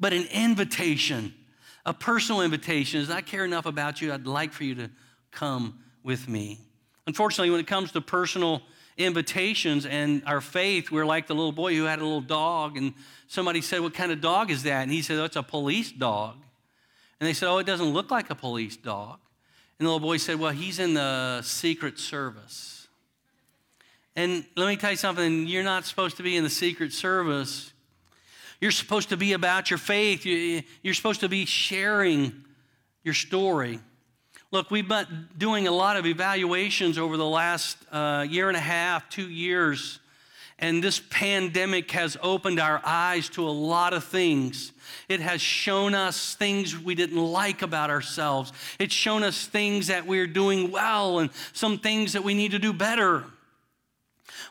But 0.00 0.12
an 0.12 0.26
invitation, 0.32 1.34
a 1.86 1.94
personal 1.94 2.42
invitation 2.42 3.00
is 3.00 3.10
I 3.10 3.20
care 3.20 3.44
enough 3.44 3.66
about 3.66 4.00
you, 4.00 4.12
I'd 4.12 4.26
like 4.26 4.52
for 4.52 4.64
you 4.64 4.74
to 4.76 4.90
come 5.30 5.80
with 6.02 6.28
me. 6.28 6.58
Unfortunately, 7.06 7.50
when 7.50 7.60
it 7.60 7.66
comes 7.66 7.92
to 7.92 8.00
personal 8.00 8.62
invitations 8.96 9.86
and 9.86 10.22
our 10.26 10.40
faith, 10.40 10.90
we're 10.90 11.06
like 11.06 11.26
the 11.26 11.34
little 11.34 11.52
boy 11.52 11.74
who 11.74 11.84
had 11.84 11.98
a 11.98 12.04
little 12.04 12.20
dog, 12.20 12.76
and 12.76 12.94
somebody 13.26 13.60
said, 13.60 13.80
What 13.80 13.94
kind 13.94 14.12
of 14.12 14.20
dog 14.20 14.50
is 14.50 14.62
that? 14.64 14.82
And 14.82 14.92
he 14.92 15.02
said, 15.02 15.18
Oh, 15.18 15.40
a 15.40 15.42
police 15.42 15.90
dog. 15.90 16.36
And 17.20 17.28
they 17.28 17.32
said, 17.32 17.48
Oh, 17.48 17.58
it 17.58 17.66
doesn't 17.66 17.92
look 17.92 18.10
like 18.10 18.30
a 18.30 18.34
police 18.34 18.76
dog. 18.76 19.18
And 19.82 19.88
the 19.88 19.90
little 19.90 20.06
boy 20.06 20.18
said, 20.18 20.38
Well, 20.38 20.52
he's 20.52 20.78
in 20.78 20.94
the 20.94 21.42
Secret 21.42 21.98
Service. 21.98 22.86
And 24.14 24.44
let 24.56 24.68
me 24.68 24.76
tell 24.76 24.92
you 24.92 24.96
something 24.96 25.48
you're 25.48 25.64
not 25.64 25.86
supposed 25.86 26.18
to 26.18 26.22
be 26.22 26.36
in 26.36 26.44
the 26.44 26.50
Secret 26.50 26.92
Service. 26.92 27.72
You're 28.60 28.70
supposed 28.70 29.08
to 29.08 29.16
be 29.16 29.32
about 29.32 29.70
your 29.70 29.78
faith, 29.78 30.24
you're 30.24 30.94
supposed 30.94 31.18
to 31.18 31.28
be 31.28 31.46
sharing 31.46 32.44
your 33.02 33.14
story. 33.14 33.80
Look, 34.52 34.70
we've 34.70 34.86
been 34.86 35.28
doing 35.36 35.66
a 35.66 35.72
lot 35.72 35.96
of 35.96 36.06
evaluations 36.06 36.96
over 36.96 37.16
the 37.16 37.26
last 37.26 37.76
uh, 37.90 38.24
year 38.30 38.46
and 38.46 38.56
a 38.56 38.60
half, 38.60 39.08
two 39.08 39.28
years, 39.28 39.98
and 40.62 40.82
this 40.82 41.00
pandemic 41.10 41.90
has 41.90 42.16
opened 42.22 42.60
our 42.60 42.80
eyes 42.84 43.28
to 43.30 43.44
a 43.46 43.50
lot 43.50 43.92
of 43.92 44.04
things. 44.04 44.72
It 45.08 45.18
has 45.18 45.40
shown 45.40 45.92
us 45.92 46.36
things 46.36 46.78
we 46.78 46.94
didn't 46.94 47.18
like 47.18 47.62
about 47.62 47.90
ourselves. 47.90 48.52
It's 48.78 48.94
shown 48.94 49.24
us 49.24 49.44
things 49.44 49.88
that 49.88 50.06
we're 50.06 50.28
doing 50.28 50.70
well 50.70 51.18
and 51.18 51.30
some 51.52 51.78
things 51.78 52.12
that 52.12 52.22
we 52.22 52.32
need 52.32 52.52
to 52.52 52.60
do 52.60 52.72
better. 52.72 53.24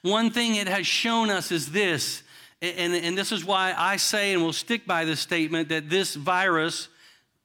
One 0.01 0.32
thing 0.32 0.55
it 0.55 0.68
has 0.68 0.86
shown 0.86 1.30
us 1.30 1.49
is 1.49 1.72
this, 1.72 2.24
and, 2.62 2.93
and 2.93 3.18
this 3.18 3.32
is 3.32 3.45
why 3.45 3.74
I 3.78 3.95
say 3.95 4.34
and 4.34 4.43
will 4.43 4.51
stick 4.51 4.86
by 4.86 5.05
this 5.05 5.22
statement 5.22 5.70
that 5.70 5.89
this 5.89 6.16
virus 6.16 6.89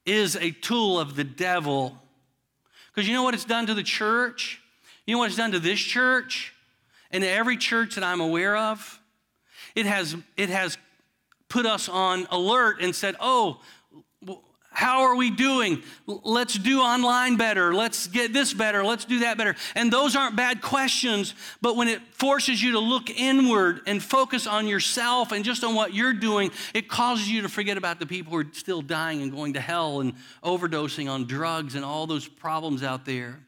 is 0.04 0.34
a 0.34 0.50
tool 0.50 0.98
of 0.98 1.14
the 1.14 1.24
devil. 1.24 1.96
Because 2.92 3.06
you 3.06 3.14
know 3.14 3.22
what 3.22 3.34
it's 3.34 3.44
done 3.44 3.66
to 3.66 3.74
the 3.74 3.84
church? 3.84 4.60
You 5.06 5.14
know 5.14 5.20
what 5.20 5.28
it's 5.28 5.36
done 5.36 5.52
to 5.52 5.60
this 5.60 5.78
church? 5.78 6.52
And 7.16 7.24
every 7.24 7.56
church 7.56 7.94
that 7.94 8.04
I'm 8.04 8.20
aware 8.20 8.54
of, 8.54 9.00
it 9.74 9.86
has, 9.86 10.14
it 10.36 10.50
has 10.50 10.76
put 11.48 11.64
us 11.64 11.88
on 11.88 12.26
alert 12.30 12.82
and 12.82 12.94
said, 12.94 13.16
oh, 13.20 13.60
how 14.70 15.04
are 15.04 15.16
we 15.16 15.30
doing? 15.30 15.82
Let's 16.06 16.52
do 16.52 16.80
online 16.80 17.38
better. 17.38 17.74
Let's 17.74 18.08
get 18.08 18.34
this 18.34 18.52
better. 18.52 18.84
Let's 18.84 19.06
do 19.06 19.20
that 19.20 19.38
better. 19.38 19.56
And 19.74 19.90
those 19.90 20.14
aren't 20.14 20.36
bad 20.36 20.60
questions, 20.60 21.34
but 21.62 21.74
when 21.76 21.88
it 21.88 22.02
forces 22.12 22.62
you 22.62 22.72
to 22.72 22.78
look 22.80 23.08
inward 23.08 23.80
and 23.86 24.02
focus 24.02 24.46
on 24.46 24.66
yourself 24.66 25.32
and 25.32 25.42
just 25.42 25.64
on 25.64 25.74
what 25.74 25.94
you're 25.94 26.12
doing, 26.12 26.50
it 26.74 26.86
causes 26.86 27.30
you 27.30 27.40
to 27.40 27.48
forget 27.48 27.78
about 27.78 27.98
the 27.98 28.04
people 28.04 28.32
who 28.32 28.40
are 28.40 28.52
still 28.52 28.82
dying 28.82 29.22
and 29.22 29.32
going 29.32 29.54
to 29.54 29.60
hell 29.60 30.00
and 30.00 30.12
overdosing 30.44 31.10
on 31.10 31.24
drugs 31.24 31.74
and 31.74 31.82
all 31.82 32.06
those 32.06 32.28
problems 32.28 32.82
out 32.82 33.06
there. 33.06 33.40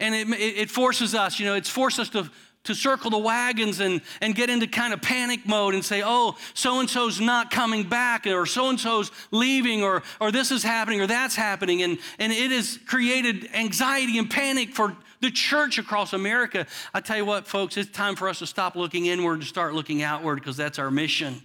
And 0.00 0.12
it, 0.16 0.28
it 0.40 0.70
forces 0.70 1.14
us, 1.14 1.38
you 1.38 1.46
know, 1.46 1.54
it's 1.54 1.70
forced 1.70 2.00
us 2.00 2.08
to 2.08 2.28
to 2.66 2.74
circle 2.74 3.10
the 3.10 3.18
wagons 3.18 3.80
and, 3.80 4.00
and 4.20 4.34
get 4.34 4.50
into 4.50 4.66
kind 4.66 4.92
of 4.92 5.02
panic 5.02 5.46
mode 5.46 5.74
and 5.74 5.84
say, 5.84 6.02
oh, 6.04 6.36
so 6.54 6.80
and 6.80 6.88
so's 6.88 7.20
not 7.20 7.50
coming 7.50 7.88
back, 7.88 8.26
or 8.26 8.46
so 8.46 8.68
and 8.68 8.78
so's 8.78 9.10
leaving, 9.30 9.82
or, 9.82 10.02
or 10.20 10.30
this 10.30 10.50
is 10.50 10.62
happening, 10.62 11.00
or 11.00 11.06
that's 11.06 11.34
happening. 11.34 11.82
And, 11.82 11.98
and 12.18 12.32
it 12.32 12.50
has 12.50 12.78
created 12.86 13.48
anxiety 13.54 14.18
and 14.18 14.30
panic 14.30 14.70
for 14.74 14.96
the 15.20 15.30
church 15.30 15.78
across 15.78 16.12
America. 16.12 16.66
I 16.92 17.00
tell 17.00 17.16
you 17.16 17.24
what, 17.24 17.46
folks, 17.46 17.76
it's 17.76 17.90
time 17.90 18.16
for 18.16 18.28
us 18.28 18.40
to 18.40 18.46
stop 18.46 18.76
looking 18.76 19.06
inward 19.06 19.34
and 19.34 19.44
start 19.44 19.74
looking 19.74 20.02
outward 20.02 20.36
because 20.36 20.56
that's 20.56 20.78
our 20.78 20.90
mission, 20.90 21.42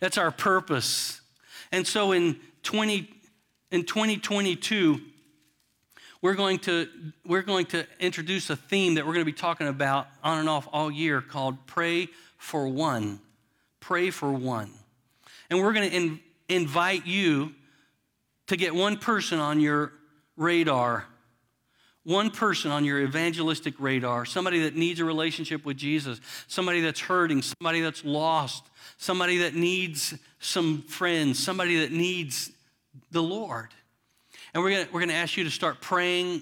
that's 0.00 0.18
our 0.18 0.30
purpose. 0.30 1.20
And 1.72 1.86
so 1.86 2.12
in, 2.12 2.38
20, 2.62 3.08
in 3.70 3.84
2022, 3.84 5.00
we're 6.26 6.34
going 6.34 6.58
to 6.58 6.88
we're 7.24 7.42
going 7.42 7.66
to 7.66 7.86
introduce 8.00 8.50
a 8.50 8.56
theme 8.56 8.94
that 8.94 9.06
we're 9.06 9.12
going 9.12 9.24
to 9.24 9.32
be 9.32 9.36
talking 9.36 9.68
about 9.68 10.08
on 10.24 10.40
and 10.40 10.48
off 10.48 10.66
all 10.72 10.90
year 10.90 11.20
called 11.20 11.56
pray 11.68 12.08
for 12.36 12.66
one. 12.66 13.20
Pray 13.78 14.10
for 14.10 14.32
one. 14.32 14.72
And 15.50 15.60
we're 15.60 15.72
going 15.72 15.88
to 15.88 15.96
in, 15.96 16.20
invite 16.48 17.06
you 17.06 17.52
to 18.48 18.56
get 18.56 18.74
one 18.74 18.96
person 18.96 19.38
on 19.38 19.60
your 19.60 19.92
radar 20.36 21.06
one 22.02 22.30
person 22.30 22.72
on 22.72 22.84
your 22.84 22.98
evangelistic 22.98 23.74
radar 23.78 24.24
somebody 24.24 24.62
that 24.62 24.74
needs 24.74 24.98
a 24.98 25.04
relationship 25.04 25.64
with 25.64 25.76
jesus 25.76 26.20
somebody 26.48 26.80
that's 26.80 27.00
hurting 27.00 27.40
somebody 27.40 27.80
that's 27.80 28.04
lost 28.04 28.64
somebody 28.96 29.38
that 29.38 29.54
needs 29.54 30.12
some 30.40 30.82
friends 30.82 31.38
somebody 31.38 31.80
that 31.80 31.92
needs 31.92 32.50
the 33.12 33.22
lord 33.22 33.68
and 34.56 34.64
we're 34.64 34.70
gonna, 34.70 34.88
we're 34.90 35.04
to 35.04 35.12
ask 35.12 35.36
you 35.36 35.44
to 35.44 35.50
start 35.50 35.82
praying 35.82 36.40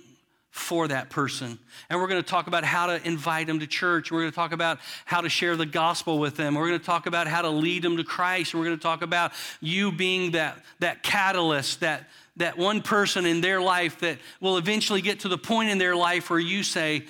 for 0.53 0.87
that 0.87 1.11
person. 1.11 1.59
And 1.91 2.01
we're 2.01 2.07
going 2.07 2.23
to 2.23 2.29
talk 2.29 2.47
about 2.47 2.63
how 2.63 2.87
to 2.87 3.05
invite 3.05 3.49
them 3.49 3.59
to 3.59 3.67
church. 3.67 4.13
We're 4.13 4.21
going 4.21 4.31
to 4.31 4.37
talk 4.37 4.53
about 4.53 4.79
how 5.05 5.21
to 5.21 5.29
share 5.29 5.57
the 5.57 5.67
gospel 5.67 6.21
with 6.21 6.37
them. 6.37 6.55
We're 6.55 6.69
going 6.69 6.79
to 6.79 6.87
talk 6.87 7.07
about 7.07 7.27
how 7.27 7.43
to 7.43 7.51
lead 7.51 7.83
them 7.83 7.97
to 7.97 8.05
Christ. 8.05 8.55
We're 8.55 8.63
going 8.63 8.77
to 8.77 8.83
talk 8.83 9.03
about 9.03 9.33
you 9.61 9.91
being 9.91 10.31
that, 10.31 10.57
that 10.79 11.03
catalyst, 11.03 11.81
that, 11.81 12.09
that 12.37 12.57
one 12.57 12.83
person 12.83 13.27
in 13.27 13.41
their 13.41 13.61
life 13.61 13.99
that 13.99 14.19
will 14.41 14.59
eventually 14.59 15.01
get 15.01 15.19
to 15.21 15.29
the 15.29 15.37
point 15.37 15.71
in 15.71 15.79
their 15.79 15.97
life 15.97 16.31
where 16.31 16.39
you 16.39 16.63
say, 16.63 17.03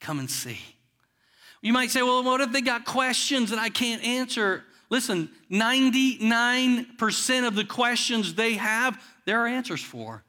Come 0.00 0.18
and 0.18 0.28
see. 0.28 0.58
You 1.60 1.72
might 1.72 1.92
say, 1.92 2.02
Well, 2.02 2.24
what 2.24 2.40
if 2.40 2.50
they 2.50 2.60
got 2.60 2.84
questions 2.84 3.50
that 3.50 3.60
I 3.60 3.68
can't 3.68 4.02
answer? 4.02 4.64
Listen, 4.90 5.30
99% 5.50 7.46
of 7.46 7.54
the 7.54 7.64
questions 7.64 8.34
they 8.34 8.54
have, 8.54 9.00
there 9.24 9.40
are 9.40 9.46
answers 9.46 9.82
for. 9.82 10.22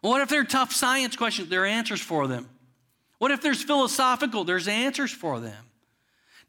What 0.00 0.20
if 0.20 0.28
they're 0.28 0.44
tough 0.44 0.72
science 0.72 1.16
questions? 1.16 1.48
There 1.48 1.62
are 1.62 1.66
answers 1.66 2.00
for 2.00 2.26
them. 2.26 2.48
What 3.18 3.30
if 3.30 3.40
there's 3.40 3.62
philosophical? 3.62 4.44
There's 4.44 4.68
answers 4.68 5.10
for 5.10 5.40
them. 5.40 5.64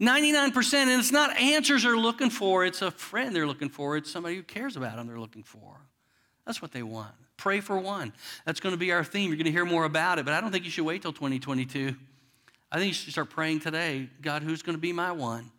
99%, 0.02 0.74
and 0.74 0.90
it's 0.92 1.12
not 1.12 1.38
answers 1.40 1.84
they're 1.84 1.96
looking 1.96 2.30
for, 2.30 2.66
it's 2.66 2.82
a 2.82 2.92
friend 2.92 3.34
they're 3.34 3.48
looking 3.48 3.70
for, 3.70 3.96
it's 3.96 4.12
somebody 4.12 4.36
who 4.36 4.44
cares 4.44 4.76
about 4.76 4.98
them 4.98 5.08
they're 5.08 5.20
looking 5.20 5.44
for. 5.44 5.80
That's 6.46 6.62
what 6.62 6.74
they 6.74 6.84
want. 6.84 7.14
Pray 7.38 7.62
for 7.62 7.78
one. 7.80 8.14
That's 8.46 8.60
going 8.60 8.74
to 8.74 8.78
be 8.78 8.92
our 8.92 9.04
theme. 9.04 9.30
You're 9.30 9.38
going 9.38 9.46
to 9.46 9.52
hear 9.52 9.66
more 9.66 9.86
about 9.86 10.20
it, 10.20 10.26
but 10.26 10.34
I 10.34 10.42
don't 10.42 10.52
think 10.52 10.66
you 10.66 10.72
should 10.72 10.86
wait 10.86 11.02
till 11.02 11.14
2022. 11.14 11.96
I 12.72 12.78
think 12.78 12.88
you 12.90 12.94
should 12.94 13.12
start 13.12 13.30
praying 13.30 13.62
today 13.62 14.10
God, 14.22 14.44
who's 14.44 14.62
going 14.62 14.76
to 14.76 14.82
be 14.82 14.92
my 14.92 15.12
one? 15.12 15.52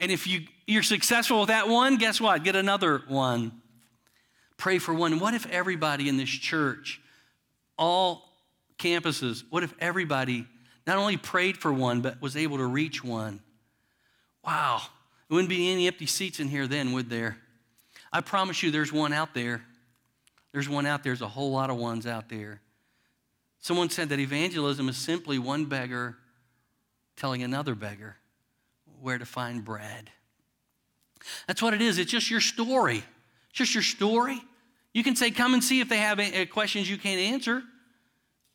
And 0.00 0.12
if 0.12 0.26
you, 0.26 0.42
you're 0.66 0.82
successful 0.82 1.40
with 1.40 1.48
that 1.48 1.68
one, 1.68 1.96
guess 1.96 2.20
what? 2.20 2.44
Get 2.44 2.56
another 2.56 3.02
one. 3.08 3.52
Pray 4.58 4.78
for 4.78 4.92
one. 4.92 5.18
What 5.20 5.32
if 5.32 5.46
everybody 5.46 6.08
in 6.08 6.18
this 6.18 6.28
church, 6.28 7.00
all 7.78 8.30
campuses, 8.78 9.44
what 9.48 9.62
if 9.62 9.72
everybody 9.80 10.46
not 10.86 10.98
only 10.98 11.16
prayed 11.16 11.56
for 11.56 11.72
one, 11.72 12.02
but 12.02 12.20
was 12.20 12.36
able 12.36 12.58
to 12.58 12.66
reach 12.66 13.02
one? 13.02 13.40
Wow. 14.44 14.82
There 15.28 15.36
wouldn't 15.36 15.48
be 15.48 15.70
any 15.70 15.86
empty 15.86 16.06
seats 16.06 16.40
in 16.40 16.48
here 16.48 16.66
then, 16.66 16.92
would 16.92 17.08
there? 17.08 17.38
I 18.12 18.20
promise 18.20 18.62
you 18.62 18.70
there's 18.70 18.92
one 18.92 19.12
out 19.12 19.32
there. 19.32 19.62
There's 20.52 20.68
one 20.68 20.86
out 20.86 21.02
there. 21.02 21.12
There's 21.12 21.22
a 21.22 21.28
whole 21.28 21.52
lot 21.52 21.70
of 21.70 21.76
ones 21.76 22.06
out 22.06 22.28
there. 22.28 22.60
Someone 23.60 23.90
said 23.90 24.08
that 24.08 24.18
evangelism 24.18 24.88
is 24.88 24.96
simply 24.96 25.38
one 25.38 25.66
beggar 25.66 26.16
telling 27.16 27.42
another 27.42 27.74
beggar 27.74 28.16
where 29.00 29.18
to 29.18 29.26
find 29.26 29.64
bread. 29.64 30.10
That's 31.46 31.60
what 31.60 31.74
it 31.74 31.82
is. 31.82 31.98
It's 31.98 32.10
just 32.10 32.30
your 32.30 32.40
story. 32.40 32.98
It's 33.50 33.58
Just 33.58 33.74
your 33.74 33.82
story. 33.82 34.40
You 34.98 35.04
can 35.04 35.14
say, 35.14 35.30
Come 35.30 35.54
and 35.54 35.62
see 35.62 35.78
if 35.78 35.88
they 35.88 35.98
have 35.98 36.20
questions 36.50 36.90
you 36.90 36.98
can't 36.98 37.20
answer. 37.20 37.62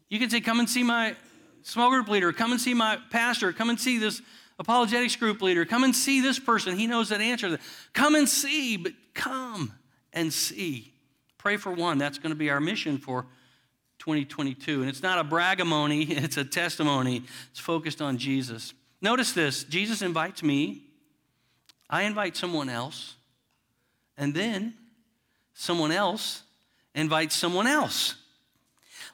You 0.10 0.20
can 0.20 0.30
say, 0.30 0.42
Come 0.42 0.60
and 0.60 0.70
see 0.70 0.84
my 0.84 1.16
small 1.62 1.90
group 1.90 2.10
leader. 2.10 2.34
Come 2.34 2.52
and 2.52 2.60
see 2.60 2.74
my 2.74 2.98
pastor. 3.12 3.54
Come 3.54 3.70
and 3.70 3.80
see 3.80 3.98
this 3.98 4.22
apologetics 4.60 5.16
group 5.16 5.42
leader. 5.42 5.64
Come 5.64 5.86
and 5.86 5.96
see 5.96 6.20
this 6.20 6.40
person. 6.40 6.78
He 6.78 6.86
knows 6.86 7.08
that 7.10 7.22
answer. 7.22 7.58
Come 7.94 8.16
and 8.16 8.28
see, 8.28 8.76
but 8.76 8.92
come 9.14 9.72
and 10.12 10.34
see. 10.34 10.92
Pray 11.38 11.56
for 11.56 11.72
one. 11.72 11.98
That's 11.98 12.18
going 12.18 12.32
to 12.32 12.38
be 12.38 12.50
our 12.50 12.60
mission 12.60 12.98
for 12.98 13.26
2022. 14.00 14.82
And 14.82 14.90
it's 14.90 15.02
not 15.02 15.18
a 15.18 15.24
bragamony, 15.24 16.10
it's 16.24 16.36
a 16.36 16.44
testimony. 16.44 17.24
It's 17.52 17.60
focused 17.62 18.02
on 18.02 18.18
Jesus. 18.18 18.74
Notice 19.02 19.32
this 19.32 19.64
Jesus 19.64 20.02
invites 20.02 20.44
me, 20.44 20.82
I 21.90 22.02
invite 22.02 22.36
someone 22.36 22.68
else, 22.68 23.16
and 24.18 24.34
then 24.34 24.74
someone 25.54 25.92
else 25.92 26.44
invites 26.96 27.36
someone 27.36 27.68
else. 27.68 28.16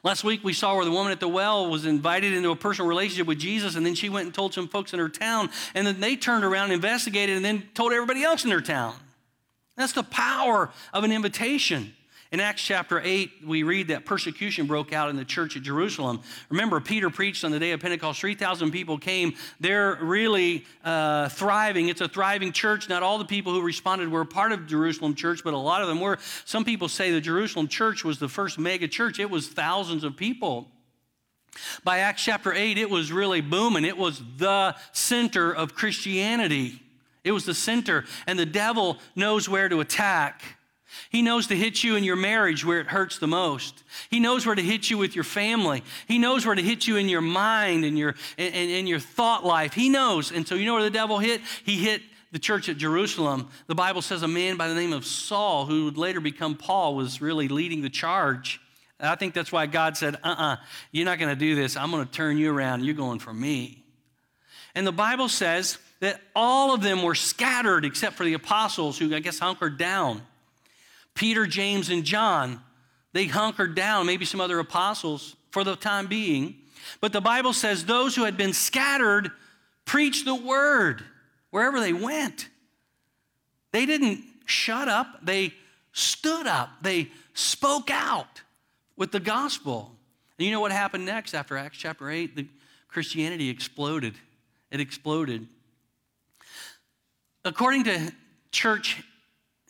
Last 0.02 0.24
week 0.24 0.42
we 0.42 0.52
saw 0.52 0.74
where 0.76 0.84
the 0.84 0.90
woman 0.90 1.12
at 1.12 1.20
the 1.20 1.28
well 1.28 1.70
was 1.70 1.84
invited 1.84 2.32
into 2.32 2.50
a 2.50 2.56
personal 2.56 2.88
relationship 2.88 3.26
with 3.26 3.38
Jesus, 3.38 3.76
and 3.76 3.84
then 3.84 3.94
she 3.94 4.08
went 4.08 4.26
and 4.26 4.34
told 4.34 4.54
some 4.54 4.68
folks 4.68 4.92
in 4.92 4.98
her 4.98 5.08
town, 5.08 5.50
and 5.74 5.86
then 5.86 6.00
they 6.00 6.16
turned 6.16 6.44
around, 6.44 6.72
investigated, 6.72 7.36
and 7.36 7.44
then 7.44 7.64
told 7.74 7.92
everybody 7.92 8.22
else 8.22 8.44
in 8.44 8.50
their 8.50 8.62
town. 8.62 8.94
That's 9.76 9.92
the 9.92 10.02
power 10.02 10.70
of 10.92 11.04
an 11.04 11.12
invitation. 11.12 11.94
In 12.32 12.38
Acts 12.38 12.62
chapter 12.62 13.00
8, 13.00 13.44
we 13.44 13.64
read 13.64 13.88
that 13.88 14.04
persecution 14.04 14.66
broke 14.66 14.92
out 14.92 15.10
in 15.10 15.16
the 15.16 15.24
church 15.24 15.56
at 15.56 15.64
Jerusalem. 15.64 16.20
Remember, 16.48 16.78
Peter 16.78 17.10
preached 17.10 17.42
on 17.42 17.50
the 17.50 17.58
day 17.58 17.72
of 17.72 17.80
Pentecost. 17.80 18.20
3,000 18.20 18.70
people 18.70 18.98
came. 18.98 19.34
They're 19.58 19.98
really 20.00 20.64
uh, 20.84 21.28
thriving. 21.30 21.88
It's 21.88 22.00
a 22.00 22.06
thriving 22.06 22.52
church. 22.52 22.88
Not 22.88 23.02
all 23.02 23.18
the 23.18 23.24
people 23.24 23.52
who 23.52 23.62
responded 23.62 24.12
were 24.12 24.24
part 24.24 24.52
of 24.52 24.68
Jerusalem 24.68 25.16
church, 25.16 25.42
but 25.42 25.54
a 25.54 25.58
lot 25.58 25.82
of 25.82 25.88
them 25.88 25.98
were. 25.98 26.18
Some 26.44 26.64
people 26.64 26.86
say 26.86 27.10
the 27.10 27.20
Jerusalem 27.20 27.66
church 27.66 28.04
was 28.04 28.20
the 28.20 28.28
first 28.28 28.60
mega 28.60 28.86
church, 28.86 29.18
it 29.18 29.28
was 29.28 29.48
thousands 29.48 30.04
of 30.04 30.16
people. 30.16 30.68
By 31.82 31.98
Acts 31.98 32.22
chapter 32.22 32.52
8, 32.52 32.78
it 32.78 32.88
was 32.88 33.10
really 33.10 33.40
booming. 33.40 33.84
It 33.84 33.98
was 33.98 34.22
the 34.36 34.76
center 34.92 35.52
of 35.52 35.74
Christianity. 35.74 36.80
It 37.24 37.32
was 37.32 37.44
the 37.44 37.54
center, 37.54 38.04
and 38.28 38.38
the 38.38 38.46
devil 38.46 38.98
knows 39.16 39.48
where 39.48 39.68
to 39.68 39.80
attack. 39.80 40.42
He 41.10 41.22
knows 41.22 41.48
to 41.48 41.56
hit 41.56 41.82
you 41.82 41.96
in 41.96 42.04
your 42.04 42.16
marriage 42.16 42.64
where 42.64 42.80
it 42.80 42.86
hurts 42.86 43.18
the 43.18 43.26
most. 43.26 43.82
He 44.10 44.20
knows 44.20 44.46
where 44.46 44.54
to 44.54 44.62
hit 44.62 44.90
you 44.90 44.98
with 44.98 45.14
your 45.14 45.24
family. 45.24 45.82
He 46.06 46.18
knows 46.18 46.46
where 46.46 46.54
to 46.54 46.62
hit 46.62 46.86
you 46.86 46.96
in 46.96 47.08
your 47.08 47.20
mind 47.20 47.84
and 47.84 47.98
your 47.98 48.14
in, 48.36 48.52
in 48.52 48.86
your 48.86 49.00
thought 49.00 49.44
life. 49.44 49.74
He 49.74 49.88
knows. 49.88 50.32
And 50.32 50.46
so 50.46 50.54
you 50.54 50.66
know 50.66 50.74
where 50.74 50.82
the 50.82 50.90
devil 50.90 51.18
hit? 51.18 51.40
He 51.64 51.76
hit 51.76 52.02
the 52.32 52.38
church 52.38 52.68
at 52.68 52.76
Jerusalem. 52.76 53.48
The 53.66 53.74
Bible 53.74 54.02
says 54.02 54.22
a 54.22 54.28
man 54.28 54.56
by 54.56 54.68
the 54.68 54.74
name 54.74 54.92
of 54.92 55.04
Saul, 55.04 55.66
who 55.66 55.86
would 55.86 55.96
later 55.96 56.20
become 56.20 56.54
Paul, 56.54 56.94
was 56.94 57.20
really 57.20 57.48
leading 57.48 57.82
the 57.82 57.90
charge. 57.90 58.60
I 59.00 59.14
think 59.16 59.34
that's 59.34 59.50
why 59.50 59.66
God 59.66 59.96
said, 59.96 60.16
uh 60.16 60.28
uh-uh, 60.28 60.52
uh, 60.52 60.56
you 60.92 61.02
are 61.02 61.06
not 61.06 61.18
going 61.18 61.30
to 61.30 61.38
do 61.38 61.54
this. 61.54 61.76
I'm 61.76 61.90
going 61.90 62.04
to 62.04 62.12
turn 62.12 62.36
you 62.36 62.52
around. 62.52 62.84
You're 62.84 62.94
going 62.94 63.18
for 63.18 63.32
me. 63.32 63.84
And 64.74 64.86
the 64.86 64.92
Bible 64.92 65.28
says 65.28 65.78
that 66.00 66.20
all 66.36 66.74
of 66.74 66.82
them 66.82 67.02
were 67.02 67.14
scattered 67.14 67.84
except 67.84 68.16
for 68.16 68.24
the 68.24 68.34
apostles 68.34 68.98
who, 68.98 69.14
I 69.14 69.20
guess, 69.20 69.38
hunkered 69.38 69.78
down. 69.78 70.22
Peter, 71.20 71.46
James, 71.46 71.90
and 71.90 72.02
John, 72.02 72.62
they 73.12 73.26
hunkered 73.26 73.74
down, 73.74 74.06
maybe 74.06 74.24
some 74.24 74.40
other 74.40 74.58
apostles 74.58 75.36
for 75.50 75.62
the 75.62 75.76
time 75.76 76.06
being. 76.06 76.54
But 77.02 77.12
the 77.12 77.20
Bible 77.20 77.52
says 77.52 77.84
those 77.84 78.16
who 78.16 78.24
had 78.24 78.38
been 78.38 78.54
scattered 78.54 79.30
preached 79.84 80.24
the 80.24 80.34
word 80.34 81.04
wherever 81.50 81.78
they 81.78 81.92
went. 81.92 82.48
They 83.70 83.84
didn't 83.84 84.24
shut 84.46 84.88
up, 84.88 85.18
they 85.22 85.52
stood 85.92 86.46
up, 86.46 86.70
they 86.80 87.10
spoke 87.34 87.90
out 87.90 88.40
with 88.96 89.12
the 89.12 89.20
gospel. 89.20 89.94
And 90.38 90.46
you 90.46 90.52
know 90.52 90.60
what 90.60 90.72
happened 90.72 91.04
next 91.04 91.34
after 91.34 91.58
Acts 91.58 91.76
chapter 91.76 92.08
8? 92.08 92.34
The 92.34 92.46
Christianity 92.88 93.50
exploded. 93.50 94.14
It 94.70 94.80
exploded. 94.80 95.46
According 97.44 97.84
to 97.84 98.10
church 98.52 99.02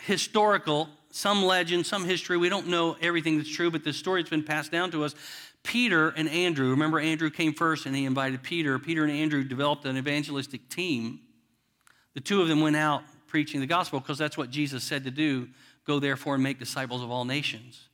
historical 0.00 0.88
some 1.10 1.44
legend, 1.44 1.86
some 1.86 2.04
history. 2.04 2.36
We 2.36 2.48
don't 2.48 2.68
know 2.68 2.96
everything 3.00 3.36
that's 3.36 3.50
true, 3.50 3.70
but 3.70 3.84
this 3.84 3.96
story 3.96 4.22
that's 4.22 4.30
been 4.30 4.44
passed 4.44 4.70
down 4.70 4.90
to 4.92 5.04
us. 5.04 5.14
Peter 5.62 6.08
and 6.10 6.28
Andrew, 6.28 6.70
remember 6.70 6.98
Andrew 6.98 7.30
came 7.30 7.52
first 7.52 7.86
and 7.86 7.94
he 7.94 8.04
invited 8.04 8.42
Peter. 8.42 8.78
Peter 8.78 9.02
and 9.02 9.12
Andrew 9.12 9.44
developed 9.44 9.84
an 9.84 9.96
evangelistic 9.96 10.68
team. 10.68 11.20
The 12.14 12.20
two 12.20 12.40
of 12.40 12.48
them 12.48 12.60
went 12.60 12.76
out 12.76 13.02
preaching 13.26 13.60
the 13.60 13.66
gospel 13.66 14.00
because 14.00 14.18
that's 14.18 14.38
what 14.38 14.50
Jesus 14.50 14.82
said 14.84 15.04
to 15.04 15.10
do 15.10 15.48
go 15.86 15.98
therefore 15.98 16.34
and 16.34 16.42
make 16.42 16.58
disciples 16.58 17.02
of 17.02 17.10
all 17.10 17.24
nations, 17.24 17.88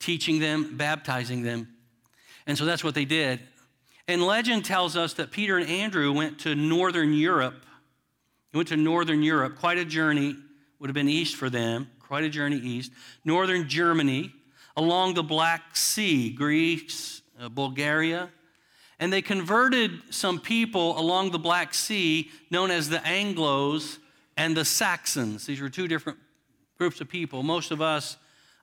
teaching 0.00 0.40
them, 0.40 0.76
baptizing 0.76 1.42
them. 1.42 1.68
And 2.46 2.56
so 2.58 2.64
that's 2.64 2.82
what 2.82 2.94
they 2.94 3.04
did. 3.04 3.38
And 4.08 4.22
legend 4.22 4.64
tells 4.64 4.96
us 4.96 5.12
that 5.14 5.30
Peter 5.30 5.56
and 5.56 5.68
Andrew 5.68 6.10
went 6.10 6.40
to 6.40 6.54
northern 6.54 7.12
Europe. 7.12 7.64
They 8.52 8.56
went 8.56 8.68
to 8.70 8.76
northern 8.76 9.22
Europe, 9.22 9.56
quite 9.56 9.78
a 9.78 9.84
journey, 9.84 10.34
would 10.78 10.88
have 10.88 10.94
been 10.94 11.08
east 11.08 11.36
for 11.36 11.48
them 11.48 11.88
quite 12.10 12.24
a 12.24 12.28
journey 12.28 12.56
east, 12.56 12.90
northern 13.24 13.68
Germany, 13.68 14.32
along 14.76 15.14
the 15.14 15.22
Black 15.22 15.76
Sea, 15.76 16.30
Greece, 16.30 17.22
uh, 17.40 17.48
Bulgaria. 17.48 18.30
And 18.98 19.12
they 19.12 19.22
converted 19.22 19.92
some 20.10 20.40
people 20.40 20.98
along 20.98 21.30
the 21.30 21.38
Black 21.38 21.72
Sea 21.72 22.28
known 22.50 22.72
as 22.72 22.88
the 22.88 22.98
Anglos 22.98 23.98
and 24.36 24.56
the 24.56 24.64
Saxons. 24.64 25.46
These 25.46 25.60
were 25.60 25.68
two 25.68 25.86
different 25.86 26.18
groups 26.78 27.00
of 27.00 27.08
people. 27.08 27.44
Most 27.44 27.70
of 27.70 27.80
us 27.80 28.16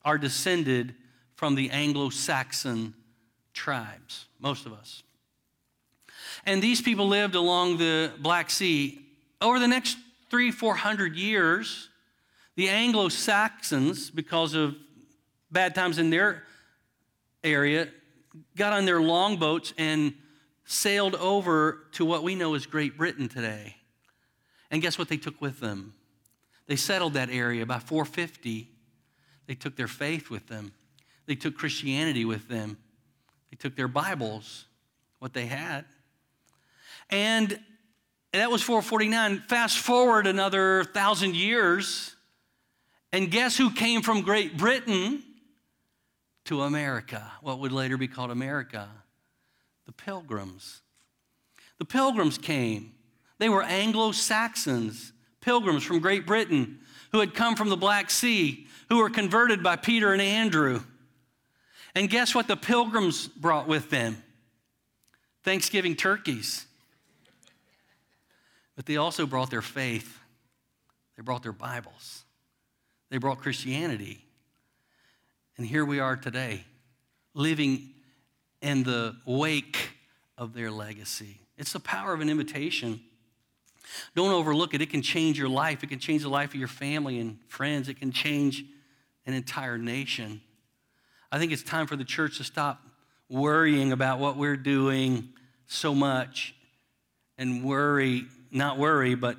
are 0.04 0.18
descended 0.18 0.94
from 1.36 1.56
the 1.56 1.70
Anglo 1.70 2.10
Saxon 2.10 2.94
tribes, 3.54 4.26
most 4.42 4.66
of 4.66 4.74
us. 4.74 5.04
And 6.46 6.62
these 6.62 6.82
people 6.82 7.08
lived 7.08 7.36
along 7.36 7.78
the 7.78 8.12
Black 8.20 8.50
Sea. 8.50 9.00
Over 9.42 9.58
the 9.58 9.70
next 9.70 9.98
three, 10.30 10.52
four 10.52 10.76
hundred 10.76 11.16
years, 11.16 11.88
the 12.58 12.70
Anglo 12.70 13.08
Saxons, 13.08 14.10
because 14.10 14.56
of 14.56 14.76
bad 15.52 15.76
times 15.76 16.00
in 16.00 16.10
their 16.10 16.44
area, 17.44 17.88
got 18.56 18.74
on 18.74 18.86
their 18.86 19.00
longboats 19.00 19.76
and 19.78 20.16
sailed 20.66 21.14
over 21.16 21.84
to 21.92 22.04
what 22.04 22.24
we 22.24 22.34
know 22.34 22.56
as 22.56 22.66
Great 22.66 22.98
Britain 22.98 23.30
today. 23.30 23.78
And 24.72 24.82
guess 24.82 24.98
what 24.98 25.08
they 25.08 25.18
took 25.18 25.40
with 25.40 25.60
them? 25.60 25.94
They 26.66 26.76
settled 26.76 27.14
that 27.14 27.30
area 27.30 27.64
by 27.64 27.78
450. 27.78 28.68
They 29.46 29.56
took 29.56 29.76
their 29.76 29.88
faith 29.88 30.32
with 30.32 30.48
them, 30.48 30.74
they 31.28 31.36
took 31.36 31.56
Christianity 31.56 32.26
with 32.26 32.50
them, 32.50 32.78
they 33.52 33.56
took 33.56 33.76
their 33.76 33.88
Bibles, 33.88 34.66
what 35.20 35.32
they 35.32 35.46
had. 35.46 35.86
And 37.12 37.60
that 38.34 38.50
was 38.50 38.64
449. 38.64 39.44
Fast 39.48 39.78
forward 39.78 40.26
another 40.26 40.84
thousand 40.84 41.36
years 41.36 42.16
and 43.18 43.32
guess 43.32 43.58
who 43.58 43.72
came 43.72 44.04
from 44.04 44.22
Great 44.22 44.58
Britain 44.58 45.24
to 46.46 46.62
America, 46.62 47.32
what 47.42 47.58
would 47.58 47.72
later 47.72 47.98
be 47.98 48.08
called 48.08 48.30
America? 48.30 48.88
The 49.88 49.92
Pilgrims. 49.92 50.82
The 51.80 51.86
Pilgrims 51.86 52.38
came. 52.38 52.92
They 53.40 53.50
were 53.50 53.64
Anglo 53.64 54.12
Saxons, 54.12 55.14
pilgrims 55.42 55.82
from 55.82 55.98
Great 55.98 56.28
Britain 56.28 56.78
who 57.12 57.20
had 57.20 57.34
come 57.34 57.56
from 57.56 57.70
the 57.70 57.76
Black 57.76 58.12
Sea, 58.12 58.68
who 58.88 58.98
were 58.98 59.10
converted 59.10 59.64
by 59.64 59.78
Peter 59.78 60.14
and 60.14 60.22
Andrew. 60.22 60.82
And 61.96 62.12
guess 62.12 62.36
what 62.36 62.48
the 62.48 62.56
Pilgrims 62.56 63.28
brought 63.28 63.68
with 63.68 63.90
them? 63.90 64.22
Thanksgiving 65.44 65.96
turkeys. 65.96 66.68
But 68.76 68.86
they 68.86 68.98
also 68.98 69.26
brought 69.26 69.50
their 69.50 69.64
faith, 69.64 70.20
they 71.16 71.24
brought 71.24 71.42
their 71.42 71.52
Bibles. 71.52 72.26
They 73.10 73.18
brought 73.18 73.40
Christianity. 73.40 74.24
And 75.58 75.66
here 75.66 75.86
we 75.86 76.00
are 76.00 76.16
today, 76.16 76.64
living 77.34 77.90
in 78.62 78.84
the 78.84 79.16
wake 79.26 79.92
of 80.38 80.54
their 80.54 80.70
legacy. 80.70 81.40
It's 81.58 81.74
the 81.74 81.80
power 81.80 82.14
of 82.14 82.22
an 82.22 82.30
invitation. 82.30 83.02
Don't 84.16 84.32
overlook 84.32 84.74
it. 84.74 84.82
It 84.82 84.90
can 84.90 85.02
change 85.02 85.40
your 85.40 85.50
life, 85.50 85.84
it 85.84 85.88
can 85.88 86.00
change 86.00 86.22
the 86.22 86.30
life 86.30 86.50
of 86.50 86.56
your 86.56 86.68
family 86.68 87.20
and 87.20 87.40
friends, 87.48 87.90
it 87.90 88.00
can 88.00 88.12
change 88.12 88.64
an 89.26 89.34
entire 89.34 89.78
nation. 89.78 90.42
I 91.32 91.40
think 91.40 91.52
it's 91.52 91.64
time 91.64 91.88
for 91.88 91.96
the 91.96 92.06
church 92.06 92.38
to 92.38 92.44
stop 92.44 92.82
worrying 93.30 93.92
about 93.92 94.20
what 94.20 94.38
we're 94.38 94.58
doing 94.58 95.30
so 95.68 95.94
much 95.94 96.56
and 97.38 97.64
worry, 97.64 98.26
not 98.52 98.78
worry, 98.78 99.16
but 99.16 99.38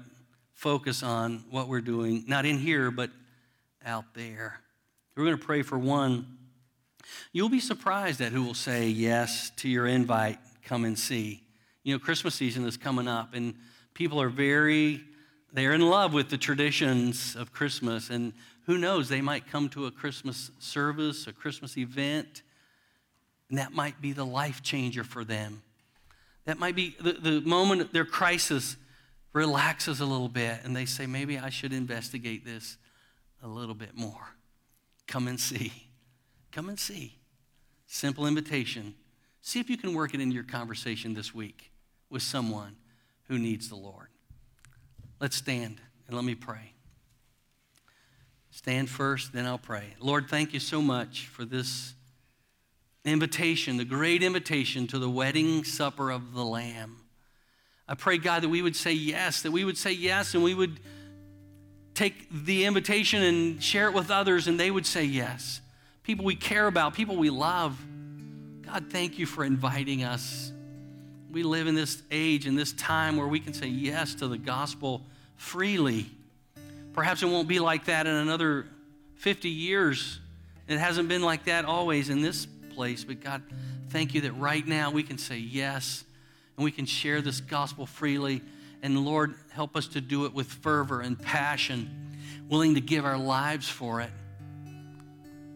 focus 0.53 1.03
on 1.03 1.45
what 1.51 1.69
we're 1.69 1.81
doing, 1.81 2.25
not 2.27 2.45
in 2.45 2.59
here, 2.59 2.91
but 2.91 3.11
out 3.85 4.15
there. 4.15 4.61
We're 5.17 5.25
going 5.25 5.39
to 5.39 5.45
pray 5.45 5.63
for 5.63 5.79
one. 5.79 6.39
You'll 7.33 7.49
be 7.49 7.61
surprised 7.61 8.21
at 8.21 8.33
who 8.33 8.43
will 8.43 8.55
say 8.55 8.89
yes 8.89 9.51
to 9.57 9.69
your 9.69 9.87
invite, 9.87 10.39
come 10.63 10.85
and 10.85 10.99
see. 10.99 11.43
You 11.83 11.95
know, 11.95 11.99
Christmas 11.99 12.35
season 12.35 12.67
is 12.67 12.77
coming 12.77 13.09
up, 13.09 13.35
and 13.35 13.55
people 13.95 14.21
are 14.21 14.29
very 14.29 15.03
they're 15.53 15.73
in 15.73 15.81
love 15.81 16.13
with 16.13 16.29
the 16.29 16.39
traditions 16.39 17.35
of 17.35 17.53
Christmas. 17.53 18.11
And 18.11 18.33
who 18.67 18.77
knows, 18.77 19.09
they 19.09 19.23
might 19.23 19.47
come 19.47 19.69
to 19.71 19.87
a 19.87 19.91
Christmas 19.91 20.51
service, 20.59 21.27
a 21.27 21.33
Christmas 21.33 21.79
event, 21.79 22.43
and 23.49 23.59
that 23.59 23.73
might 23.73 24.01
be 24.01 24.13
the 24.13 24.27
life 24.27 24.63
changer 24.63 25.05
for 25.05 25.25
them. 25.25 25.63
That 26.45 26.59
might 26.59 26.77
be 26.77 26.97
the, 27.01 27.13
the 27.13 27.41
moment 27.41 27.93
their 27.93 28.05
crisis 28.05 28.77
relaxes 29.33 30.01
a 30.01 30.07
little 30.07 30.29
bit 30.29 30.61
and 30.65 30.77
they 30.77 30.85
say, 30.85 31.07
maybe 31.07 31.39
I 31.39 31.49
should 31.49 31.73
investigate 31.73 32.45
this 32.45 32.77
a 33.43 33.49
little 33.49 33.75
bit 33.75 33.97
more. 33.97 34.35
Come 35.07 35.29
and 35.29 35.39
see. 35.39 35.73
Come 36.53 36.69
and 36.69 36.79
see. 36.79 37.19
Simple 37.87 38.27
invitation. 38.27 38.95
See 39.41 39.61
if 39.61 39.71
you 39.71 39.77
can 39.77 39.95
work 39.95 40.15
it 40.15 40.21
into 40.21 40.35
your 40.35 40.45
conversation 40.45 41.15
this 41.15 41.35
week 41.35 41.71
with 42.11 42.23
someone 42.23 42.77
who 43.29 43.39
needs 43.39 43.69
the 43.69 43.77
Lord. 43.77 44.09
Let's 45.21 45.37
stand 45.37 45.81
and 46.07 46.17
let 46.17 46.25
me 46.25 46.35
pray. 46.35 46.73
Stand 48.51 48.89
first, 48.89 49.33
then 49.33 49.47
I'll 49.47 49.59
pray. 49.59 49.95
Lord, 50.01 50.29
thank 50.29 50.53
you 50.53 50.61
so 50.61 50.83
much 50.83 51.27
for 51.27 51.45
this 51.45 51.95
invitation, 53.05 53.77
the 53.77 53.85
great 53.85 54.23
invitation 54.23 54.87
to 54.89 54.99
the 54.99 55.09
wedding 55.09 55.65
supper 55.65 56.11
of 56.11 56.35
the 56.35 56.45
Lamb. 56.45 56.97
I 57.87 57.95
pray, 57.95 58.19
God, 58.19 58.43
that 58.43 58.49
we 58.49 58.61
would 58.61 58.77
say 58.77 58.93
yes, 58.93 59.43
that 59.43 59.53
we 59.53 59.65
would 59.65 59.79
say 59.79 59.93
yes, 59.93 60.35
and 60.35 60.43
we 60.43 60.55
would 60.55 60.81
take 61.99 62.29
the 62.31 62.65
invitation 62.65 63.23
and 63.23 63.61
share 63.61 63.89
it 63.89 63.93
with 63.93 64.09
others, 64.09 64.47
and 64.47 64.59
they 64.59 64.71
would 64.71 64.87
say 64.87 65.03
yes. 65.03 65.61
People 66.05 66.25
we 66.25 66.37
care 66.37 66.69
about, 66.69 66.95
people 66.95 67.17
we 67.17 67.29
love. 67.29 67.77
God, 68.63 68.87
thank 68.89 69.19
you 69.19 69.27
for 69.27 69.45
inviting 69.45 70.05
us. 70.05 70.53
We 71.33 71.43
live 71.43 71.67
in 71.67 71.75
this 71.75 72.01
age, 72.13 72.47
in 72.47 72.55
this 72.55 72.73
time 72.73 73.17
where 73.17 73.27
we 73.27 73.41
can 73.41 73.53
say 73.53 73.67
yes 73.67 74.15
to 74.17 74.29
the 74.29 74.39
gospel 74.39 75.03
freely. 75.37 76.07
Perhaps 76.93 77.25
it 77.25 77.27
won't 77.27 77.49
be 77.49 77.59
like 77.59 77.87
that 77.87 78.07
in 78.07 78.15
another 78.15 78.67
50 79.17 79.49
years. 79.49 80.21
It 80.69 80.79
hasn't 80.79 81.09
been 81.09 81.23
like 81.23 81.47
that 81.47 81.65
always 81.65 82.11
in 82.11 82.23
this 82.23 82.47
place, 82.77 83.03
but 83.03 83.21
God, 83.21 83.43
thank 83.91 84.15
you 84.15 84.21
that 84.21 84.33
right 84.33 84.65
now 84.65 84.93
we 84.93 85.03
can 85.03 85.19
say 85.19 85.39
yes 85.39 86.05
and 86.57 86.65
we 86.65 86.71
can 86.71 86.87
share 86.87 87.21
this 87.21 87.41
gospel 87.41 87.87
freely. 87.87 88.41
And 88.83 89.05
Lord, 89.05 89.35
help 89.51 89.77
us 89.77 89.89
to 89.89 90.01
do 90.01 90.25
it 90.25 90.33
with 90.33 90.47
fervor 90.47 91.01
and 91.01 91.21
passion, 91.21 92.17
willing 92.49 92.75
to 92.75 92.81
give 92.81 93.05
our 93.05 93.19
lives 93.19 93.69
for 93.69 94.01
it. 94.01 94.11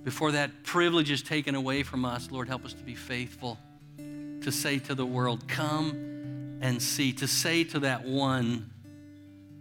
Before 0.05 0.33
that 0.33 0.65
privilege 0.65 1.11
is 1.11 1.23
taken 1.23 1.55
away 1.55 1.85
from 1.85 2.05
us, 2.05 2.31
Lord, 2.31 2.49
help 2.49 2.65
us 2.65 2.73
to 2.75 2.83
be 2.83 2.95
faithful, 2.95 3.59
to 3.97 4.51
say 4.51 4.79
to 4.81 4.95
the 4.95 5.07
world, 5.07 5.47
Come 5.47 6.59
and 6.61 6.83
see, 6.83 7.13
to 7.15 7.29
say 7.29 7.63
to 7.65 7.81
that 7.81 8.05
one 8.05 8.71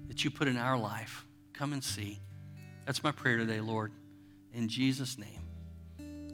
that 0.07 0.23
you 0.23 0.31
put 0.31 0.47
in 0.47 0.57
our 0.57 0.77
life, 0.77 1.25
Come 1.53 1.73
and 1.73 1.83
see. 1.83 2.19
That's 2.85 3.03
my 3.03 3.11
prayer 3.11 3.37
today, 3.37 3.59
Lord. 3.59 3.91
In 4.53 4.67
Jesus' 4.67 5.17
name. 5.17 5.40